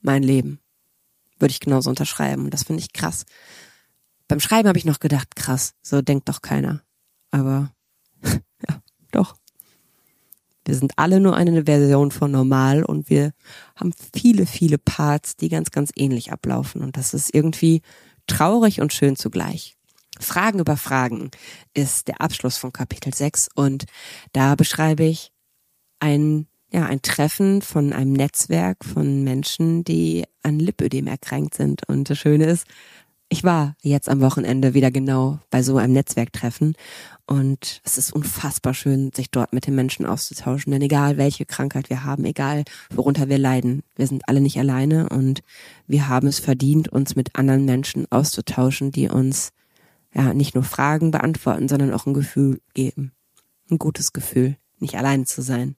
Mein 0.00 0.22
Leben 0.22 0.60
würde 1.38 1.52
ich 1.52 1.60
genauso 1.60 1.90
unterschreiben. 1.90 2.44
Und 2.44 2.54
das 2.54 2.64
finde 2.64 2.80
ich 2.80 2.92
krass. 2.92 3.24
Beim 4.28 4.40
Schreiben 4.40 4.68
habe 4.68 4.78
ich 4.78 4.84
noch 4.84 5.00
gedacht, 5.00 5.36
krass, 5.36 5.74
so 5.82 6.02
denkt 6.02 6.28
doch 6.28 6.42
keiner. 6.42 6.82
Aber 7.30 7.72
ja, 8.22 8.80
doch. 9.12 9.36
Wir 10.66 10.74
sind 10.74 10.92
alle 10.96 11.20
nur 11.20 11.36
eine 11.36 11.64
Version 11.64 12.10
von 12.10 12.32
normal 12.32 12.82
und 12.84 13.08
wir 13.08 13.32
haben 13.76 13.92
viele, 14.14 14.46
viele 14.46 14.78
Parts, 14.78 15.36
die 15.36 15.48
ganz, 15.48 15.70
ganz 15.70 15.92
ähnlich 15.94 16.32
ablaufen. 16.32 16.82
Und 16.82 16.96
das 16.96 17.14
ist 17.14 17.32
irgendwie 17.34 17.82
traurig 18.26 18.80
und 18.80 18.92
schön 18.92 19.16
zugleich. 19.16 19.76
Fragen 20.18 20.58
über 20.58 20.76
Fragen 20.76 21.30
ist 21.74 22.08
der 22.08 22.20
Abschluss 22.20 22.56
von 22.56 22.72
Kapitel 22.72 23.14
6 23.14 23.48
und 23.54 23.84
da 24.32 24.54
beschreibe 24.54 25.04
ich 25.04 25.30
ein, 26.00 26.46
ja, 26.72 26.86
ein 26.86 27.02
Treffen 27.02 27.62
von 27.62 27.92
einem 27.92 28.12
Netzwerk 28.12 28.84
von 28.84 29.22
Menschen, 29.22 29.84
die 29.84 30.24
an 30.42 30.58
Lipödem 30.58 31.06
erkrankt 31.06 31.54
sind. 31.54 31.88
Und 31.88 32.10
das 32.10 32.18
Schöne 32.18 32.46
ist, 32.46 32.66
ich 33.28 33.42
war 33.42 33.76
jetzt 33.82 34.08
am 34.08 34.20
Wochenende 34.20 34.74
wieder 34.74 34.90
genau 34.90 35.40
bei 35.50 35.62
so 35.62 35.78
einem 35.78 35.92
Netzwerktreffen 35.94 36.74
und 37.26 37.80
es 37.84 37.98
ist 37.98 38.12
unfassbar 38.12 38.72
schön, 38.72 39.10
sich 39.12 39.30
dort 39.30 39.52
mit 39.52 39.66
den 39.66 39.74
Menschen 39.74 40.06
auszutauschen. 40.06 40.70
Denn 40.70 40.82
egal 40.82 41.16
welche 41.16 41.44
Krankheit 41.44 41.90
wir 41.90 42.04
haben, 42.04 42.24
egal 42.24 42.64
worunter 42.94 43.28
wir 43.28 43.38
leiden, 43.38 43.82
wir 43.96 44.06
sind 44.06 44.28
alle 44.28 44.40
nicht 44.40 44.58
alleine 44.58 45.08
und 45.08 45.42
wir 45.88 46.08
haben 46.08 46.28
es 46.28 46.38
verdient, 46.38 46.88
uns 46.88 47.16
mit 47.16 47.36
anderen 47.36 47.64
Menschen 47.64 48.06
auszutauschen, 48.10 48.92
die 48.92 49.08
uns 49.08 49.52
ja, 50.14 50.32
nicht 50.32 50.54
nur 50.54 50.64
Fragen 50.64 51.10
beantworten, 51.10 51.68
sondern 51.68 51.92
auch 51.92 52.06
ein 52.06 52.14
Gefühl 52.14 52.60
geben. 52.74 53.12
Ein 53.70 53.78
gutes 53.78 54.12
Gefühl, 54.12 54.56
nicht 54.78 54.96
allein 54.96 55.26
zu 55.26 55.42
sein. 55.42 55.74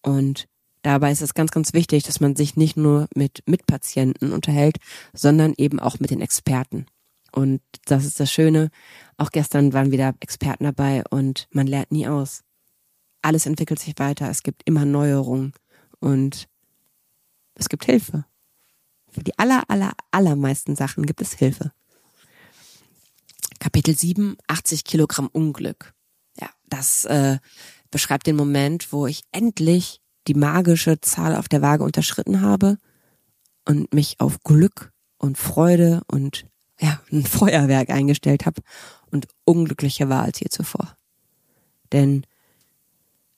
Und 0.00 0.48
dabei 0.82 1.12
ist 1.12 1.22
es 1.22 1.34
ganz, 1.34 1.50
ganz 1.50 1.72
wichtig, 1.72 2.04
dass 2.04 2.20
man 2.20 2.36
sich 2.36 2.56
nicht 2.56 2.76
nur 2.76 3.08
mit 3.14 3.42
Mitpatienten 3.46 4.32
unterhält, 4.32 4.78
sondern 5.12 5.54
eben 5.56 5.80
auch 5.80 6.00
mit 6.00 6.10
den 6.10 6.20
Experten. 6.20 6.86
Und 7.32 7.60
das 7.84 8.04
ist 8.04 8.20
das 8.20 8.32
Schöne. 8.32 8.70
Auch 9.16 9.30
gestern 9.30 9.72
waren 9.72 9.92
wieder 9.92 10.14
Experten 10.20 10.64
dabei 10.64 11.04
und 11.10 11.48
man 11.50 11.66
lernt 11.66 11.92
nie 11.92 12.08
aus. 12.08 12.42
Alles 13.22 13.46
entwickelt 13.46 13.80
sich 13.80 13.94
weiter. 13.98 14.30
Es 14.30 14.42
gibt 14.42 14.62
immer 14.64 14.84
Neuerungen 14.84 15.52
und 16.00 16.48
es 17.54 17.68
gibt 17.68 17.84
Hilfe. 17.84 18.24
Für 19.10 19.22
die 19.22 19.38
aller, 19.38 19.64
aller, 19.68 19.92
allermeisten 20.10 20.76
Sachen 20.76 21.06
gibt 21.06 21.20
es 21.20 21.32
Hilfe. 21.32 21.72
Kapitel 23.58 23.96
7, 23.96 24.36
80 24.46 24.84
Kilogramm 24.84 25.28
Unglück. 25.28 25.94
Ja, 26.40 26.48
das 26.66 27.04
äh, 27.06 27.38
beschreibt 27.90 28.26
den 28.26 28.36
Moment, 28.36 28.92
wo 28.92 29.06
ich 29.06 29.22
endlich 29.32 30.00
die 30.28 30.34
magische 30.34 31.00
Zahl 31.00 31.34
auf 31.34 31.48
der 31.48 31.62
Waage 31.62 31.84
unterschritten 31.84 32.40
habe 32.40 32.78
und 33.64 33.92
mich 33.92 34.20
auf 34.20 34.42
Glück 34.44 34.92
und 35.18 35.38
Freude 35.38 36.02
und 36.06 36.46
ja, 36.80 37.00
ein 37.10 37.24
Feuerwerk 37.24 37.90
eingestellt 37.90 38.46
habe 38.46 38.62
und 39.10 39.26
unglücklicher 39.44 40.08
war 40.08 40.22
als 40.22 40.38
je 40.38 40.48
zuvor. 40.48 40.96
Denn 41.92 42.24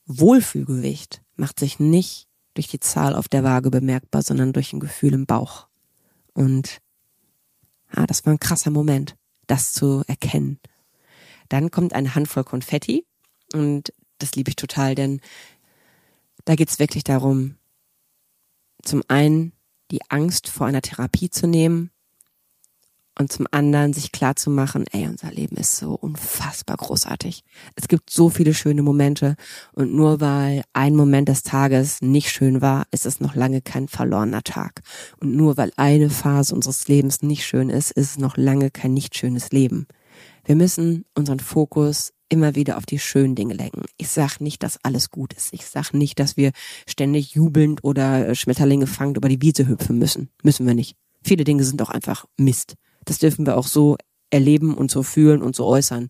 Wohlfühlgewicht 0.07 1.23
macht 1.37 1.59
sich 1.59 1.79
nicht 1.79 2.27
durch 2.55 2.69
die 2.69 2.81
Zahl 2.81 3.15
auf 3.15 3.29
der 3.29 3.45
Waage 3.45 3.71
bemerkbar, 3.71 4.23
sondern 4.23 4.53
durch 4.53 4.73
ein 4.73 4.81
Gefühl 4.81 5.15
im 5.15 5.25
Bauch. 5.25 5.69
Und 6.35 6.79
ja, 7.97 8.07
das 8.07 8.27
war 8.27 8.35
ein 8.35 8.41
krasser 8.41 8.71
Moment 8.71 9.17
das 9.51 9.73
zu 9.73 10.03
erkennen. 10.07 10.61
Dann 11.49 11.71
kommt 11.71 11.93
eine 11.93 12.15
Handvoll 12.15 12.45
Konfetti 12.45 13.05
und 13.53 13.93
das 14.19 14.35
liebe 14.37 14.51
ich 14.51 14.57
total, 14.57 14.95
denn 14.95 15.21
da 16.45 16.55
geht 16.55 16.71
es 16.71 16.79
wirklich 16.79 17.05
darum, 17.05 17.57
zum 18.83 19.03
einen 19.09 19.53
die 19.91 20.01
Angst 20.09 20.49
vor 20.49 20.67
einer 20.67 20.83
Therapie 20.83 21.31
zu 21.31 21.47
nehmen 21.47 21.91
und 23.19 23.31
zum 23.31 23.47
anderen 23.51 23.93
sich 23.93 24.13
klar 24.13 24.37
zu 24.37 24.51
machen, 24.51 24.87
ey, 24.93 25.07
unser 25.07 25.31
Leben 25.31 25.57
ist 25.57 25.77
so 25.77 25.93
unfassbar 25.93 26.77
großartig. 26.77 27.45
Es 27.75 27.89
gibt 27.89 28.09
so 28.09 28.31
viele 28.31 28.55
schöne 28.55 28.83
Momente 28.83 29.37
und 29.73 29.93
nur 29.93 30.21
weil 30.21 30.63
ein 30.73 30.97
Moment 30.97 31.29
des 31.29 31.43
Tages 31.43 32.01
nicht 32.01 32.31
schön 32.31 32.63
war, 32.63 32.87
ist 32.93 33.05
es 33.05 33.21
noch 33.21 33.35
lange 33.35 33.61
kein 33.61 33.89
verlorener 33.89 34.43
Tag. 34.43 34.81
Und 35.19 35.35
nur 35.37 35.57
weil 35.57 35.73
eine 35.77 36.09
Phase 36.09 36.55
unseres 36.55 36.89
Lebens 36.89 37.21
nicht 37.21 37.45
schön 37.45 37.69
ist, 37.69 37.91
ist 37.91 38.13
es 38.13 38.19
noch 38.19 38.37
lange 38.37 38.71
kein 38.71 38.95
nicht 38.95 39.17
schönes 39.17 39.51
Leben. 39.51 39.87
Wir 40.45 40.57
müssen 40.57 41.05
unseren 41.15 41.41
Fokus 41.41 42.13
immer 42.29 42.55
wieder 42.55 42.77
auf 42.77 42.87
die 42.87 42.99
schönen 42.99 43.35
Dinge 43.35 43.55
lenken. 43.55 43.83
Ich 43.97 44.09
sag 44.09 44.41
nicht, 44.41 44.63
dass 44.63 44.79
alles 44.83 45.11
gut 45.11 45.33
ist. 45.35 45.53
Ich 45.53 45.67
sag 45.67 45.93
nicht, 45.93 46.19
dass 46.19 46.37
wir 46.37 46.53
ständig 46.87 47.35
jubelnd 47.35 47.85
oder 47.85 48.35
Schmetterlinge 48.35 48.87
fangend 48.87 49.17
über 49.17 49.29
die 49.29 49.43
Wiese 49.43 49.67
hüpfen 49.67 49.99
müssen. 49.99 50.31
Müssen 50.43 50.67
wir 50.67 50.75
nicht. 50.75 50.97
Viele 51.23 51.45
Dinge 51.45 51.65
sind 51.65 51.83
auch 51.83 51.91
einfach 51.91 52.25
Mist. 52.37 52.75
Das 53.05 53.19
dürfen 53.19 53.47
wir 53.47 53.57
auch 53.57 53.67
so 53.67 53.97
erleben 54.31 54.75
und 54.75 54.91
so 54.91 55.03
fühlen 55.03 55.43
und 55.43 55.57
so 55.57 55.67
äußern. 55.67 56.09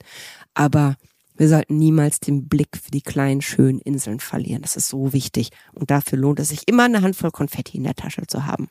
Aber 0.55 0.97
wir 1.37 1.49
sollten 1.49 1.78
niemals 1.78 2.20
den 2.20 2.49
Blick 2.49 2.76
für 2.76 2.91
die 2.91 3.01
kleinen, 3.01 3.41
schönen 3.41 3.81
Inseln 3.81 4.20
verlieren. 4.20 4.61
Das 4.61 4.76
ist 4.76 4.89
so 4.89 5.14
wichtig. 5.14 5.49
Und 5.72 5.91
dafür 5.91 6.18
lohnt 6.18 6.39
es 6.39 6.51
sich 6.51 6.68
immer 6.68 6.85
eine 6.85 7.01
Handvoll 7.01 7.31
Konfetti 7.31 7.78
in 7.78 7.85
der 7.85 7.95
Tasche 7.95 8.26
zu 8.26 8.45
haben. 8.45 8.68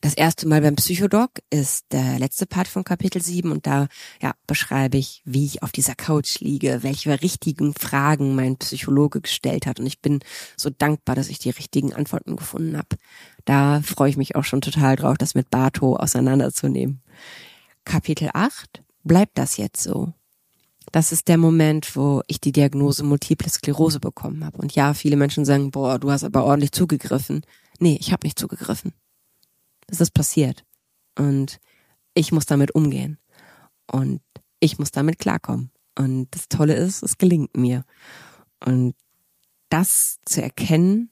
Das 0.00 0.14
erste 0.14 0.46
Mal 0.48 0.60
beim 0.60 0.76
Psychodoc 0.76 1.30
ist 1.50 1.86
der 1.92 2.18
letzte 2.18 2.46
Part 2.46 2.68
von 2.68 2.84
Kapitel 2.84 3.22
7 3.22 3.50
und 3.50 3.66
da 3.66 3.88
ja, 4.20 4.34
beschreibe 4.46 4.96
ich, 4.96 5.22
wie 5.24 5.44
ich 5.44 5.62
auf 5.62 5.72
dieser 5.72 5.94
Couch 5.94 6.40
liege, 6.40 6.82
welche 6.82 7.20
richtigen 7.22 7.74
Fragen 7.74 8.34
mein 8.34 8.56
Psychologe 8.56 9.20
gestellt 9.20 9.66
hat 9.66 9.80
und 9.80 9.86
ich 9.86 10.00
bin 10.00 10.20
so 10.56 10.70
dankbar, 10.70 11.14
dass 11.14 11.28
ich 11.28 11.38
die 11.38 11.50
richtigen 11.50 11.92
Antworten 11.92 12.36
gefunden 12.36 12.76
habe. 12.76 12.96
Da 13.44 13.80
freue 13.82 14.10
ich 14.10 14.16
mich 14.16 14.36
auch 14.36 14.44
schon 14.44 14.60
total 14.60 14.96
drauf, 14.96 15.18
das 15.18 15.34
mit 15.34 15.50
Bato 15.50 15.96
auseinanderzunehmen. 15.96 17.02
Kapitel 17.84 18.30
8 18.32 18.82
bleibt 19.04 19.38
das 19.38 19.56
jetzt 19.56 19.82
so. 19.82 20.12
Das 20.92 21.12
ist 21.12 21.28
der 21.28 21.38
Moment, 21.38 21.94
wo 21.94 22.22
ich 22.26 22.40
die 22.40 22.52
Diagnose 22.52 23.04
Multiple 23.04 23.48
Sklerose 23.48 24.00
bekommen 24.00 24.44
habe. 24.44 24.58
Und 24.58 24.74
ja, 24.74 24.94
viele 24.94 25.16
Menschen 25.16 25.44
sagen, 25.44 25.70
boah, 25.70 25.98
du 25.98 26.10
hast 26.10 26.24
aber 26.24 26.44
ordentlich 26.44 26.72
zugegriffen. 26.72 27.42
Nee, 27.78 27.96
ich 28.00 28.12
habe 28.12 28.26
nicht 28.26 28.38
zugegriffen. 28.38 28.92
Es 29.90 30.00
ist 30.00 30.12
passiert. 30.12 30.64
Und 31.18 31.58
ich 32.14 32.32
muss 32.32 32.46
damit 32.46 32.74
umgehen. 32.74 33.18
Und 33.90 34.20
ich 34.60 34.78
muss 34.78 34.90
damit 34.90 35.18
klarkommen. 35.18 35.70
Und 35.98 36.28
das 36.30 36.48
Tolle 36.48 36.74
ist, 36.74 37.02
es 37.02 37.18
gelingt 37.18 37.56
mir. 37.56 37.84
Und 38.64 38.94
das 39.68 40.18
zu 40.24 40.42
erkennen, 40.42 41.10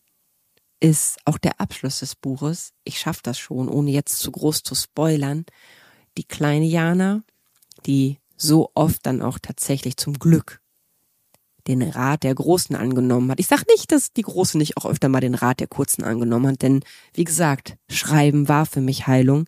ist 0.81 1.18
auch 1.24 1.39
der 1.39 1.61
Abschluss 1.61 2.01
des 2.01 2.14
Buches. 2.14 2.72
Ich 2.85 2.99
schaffe 2.99 3.20
das 3.22 3.39
schon, 3.39 3.68
ohne 3.68 3.91
jetzt 3.91 4.18
zu 4.20 4.31
groß 4.31 4.62
zu 4.62 4.74
spoilern. 4.74 5.45
Die 6.16 6.24
kleine 6.24 6.66
Jana, 6.66 7.22
die 7.87 8.18
so 8.37 8.70
oft 8.74 9.05
dann 9.05 9.22
auch 9.22 9.39
tatsächlich 9.41 9.97
zum 9.97 10.18
Glück 10.18 10.58
den 11.69 11.83
Rat 11.83 12.23
der 12.23 12.35
Großen 12.35 12.75
angenommen 12.75 13.31
hat. 13.31 13.41
Ich 13.41 13.47
sag 13.47 13.66
nicht, 13.69 13.93
dass 13.93 14.12
die 14.12 14.23
Große 14.23 14.57
nicht 14.57 14.77
auch 14.77 14.87
öfter 14.87 15.09
mal 15.09 15.21
den 15.21 15.35
Rat 15.35 15.61
der 15.61 15.66
Kurzen 15.66 16.03
angenommen 16.03 16.53
hat, 16.53 16.62
denn 16.62 16.81
wie 17.12 17.25
gesagt, 17.25 17.77
Schreiben 17.89 18.49
war 18.49 18.66
für 18.66 18.81
mich 18.81 19.07
Heilung. 19.07 19.45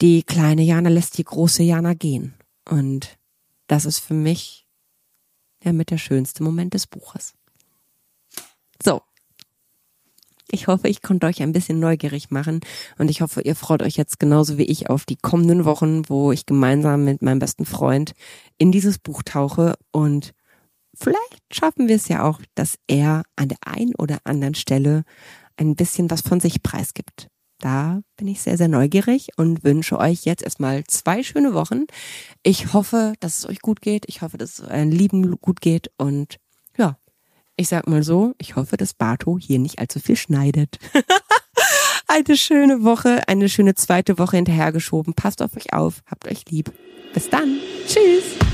Die 0.00 0.22
kleine 0.22 0.62
Jana 0.62 0.88
lässt 0.88 1.18
die 1.18 1.24
große 1.24 1.62
Jana 1.62 1.94
gehen. 1.94 2.34
Und 2.68 3.18
das 3.66 3.84
ist 3.84 3.98
für 3.98 4.14
mich 4.14 4.66
ja 5.62 5.72
mit 5.72 5.90
der 5.90 5.98
schönste 5.98 6.42
Moment 6.42 6.74
des 6.74 6.86
Buches. 6.86 7.34
So. 8.82 9.02
Ich 10.50 10.68
hoffe, 10.68 10.88
ich 10.88 11.02
konnte 11.02 11.26
euch 11.26 11.42
ein 11.42 11.52
bisschen 11.52 11.80
neugierig 11.80 12.30
machen 12.30 12.60
und 12.98 13.10
ich 13.10 13.22
hoffe, 13.22 13.40
ihr 13.40 13.56
freut 13.56 13.82
euch 13.82 13.96
jetzt 13.96 14.20
genauso 14.20 14.56
wie 14.58 14.64
ich 14.64 14.88
auf 14.88 15.04
die 15.04 15.16
kommenden 15.16 15.64
Wochen, 15.64 16.08
wo 16.08 16.30
ich 16.30 16.46
gemeinsam 16.46 17.04
mit 17.04 17.22
meinem 17.22 17.40
besten 17.40 17.64
Freund 17.64 18.12
in 18.58 18.70
dieses 18.70 18.98
Buch 18.98 19.22
tauche 19.24 19.74
und 19.90 20.32
vielleicht 20.98 21.42
schaffen 21.52 21.88
wir 21.88 21.96
es 21.96 22.08
ja 22.08 22.24
auch, 22.24 22.40
dass 22.54 22.78
er 22.86 23.22
an 23.36 23.48
der 23.48 23.58
einen 23.64 23.94
oder 23.96 24.18
anderen 24.24 24.54
Stelle 24.54 25.04
ein 25.56 25.76
bisschen 25.76 26.10
was 26.10 26.20
von 26.20 26.40
sich 26.40 26.62
preisgibt. 26.62 27.28
Da 27.58 28.00
bin 28.16 28.28
ich 28.28 28.42
sehr, 28.42 28.58
sehr 28.58 28.68
neugierig 28.68 29.28
und 29.36 29.64
wünsche 29.64 29.98
euch 29.98 30.24
jetzt 30.24 30.42
erstmal 30.42 30.84
zwei 30.84 31.22
schöne 31.22 31.54
Wochen. 31.54 31.84
Ich 32.42 32.72
hoffe, 32.72 33.14
dass 33.20 33.38
es 33.38 33.48
euch 33.48 33.60
gut 33.60 33.80
geht. 33.80 34.04
Ich 34.08 34.22
hoffe, 34.22 34.36
dass 34.36 34.58
es 34.58 34.68
euren 34.68 34.90
Lieben 34.90 35.40
gut 35.40 35.60
geht 35.60 35.90
und 35.96 36.36
ja, 36.76 36.98
ich 37.56 37.68
sag 37.68 37.86
mal 37.86 38.02
so, 38.02 38.34
ich 38.38 38.56
hoffe, 38.56 38.76
dass 38.76 38.94
Bato 38.94 39.38
hier 39.38 39.58
nicht 39.58 39.78
allzu 39.78 40.00
viel 40.00 40.16
schneidet. 40.16 40.78
eine 42.06 42.36
schöne 42.36 42.82
Woche, 42.82 43.28
eine 43.28 43.48
schöne 43.48 43.74
zweite 43.74 44.18
Woche 44.18 44.36
hinterhergeschoben. 44.36 45.14
Passt 45.14 45.40
auf 45.40 45.56
euch 45.56 45.72
auf, 45.72 46.02
habt 46.06 46.28
euch 46.28 46.44
lieb. 46.50 46.72
Bis 47.12 47.30
dann. 47.30 47.58
Tschüss. 47.86 48.53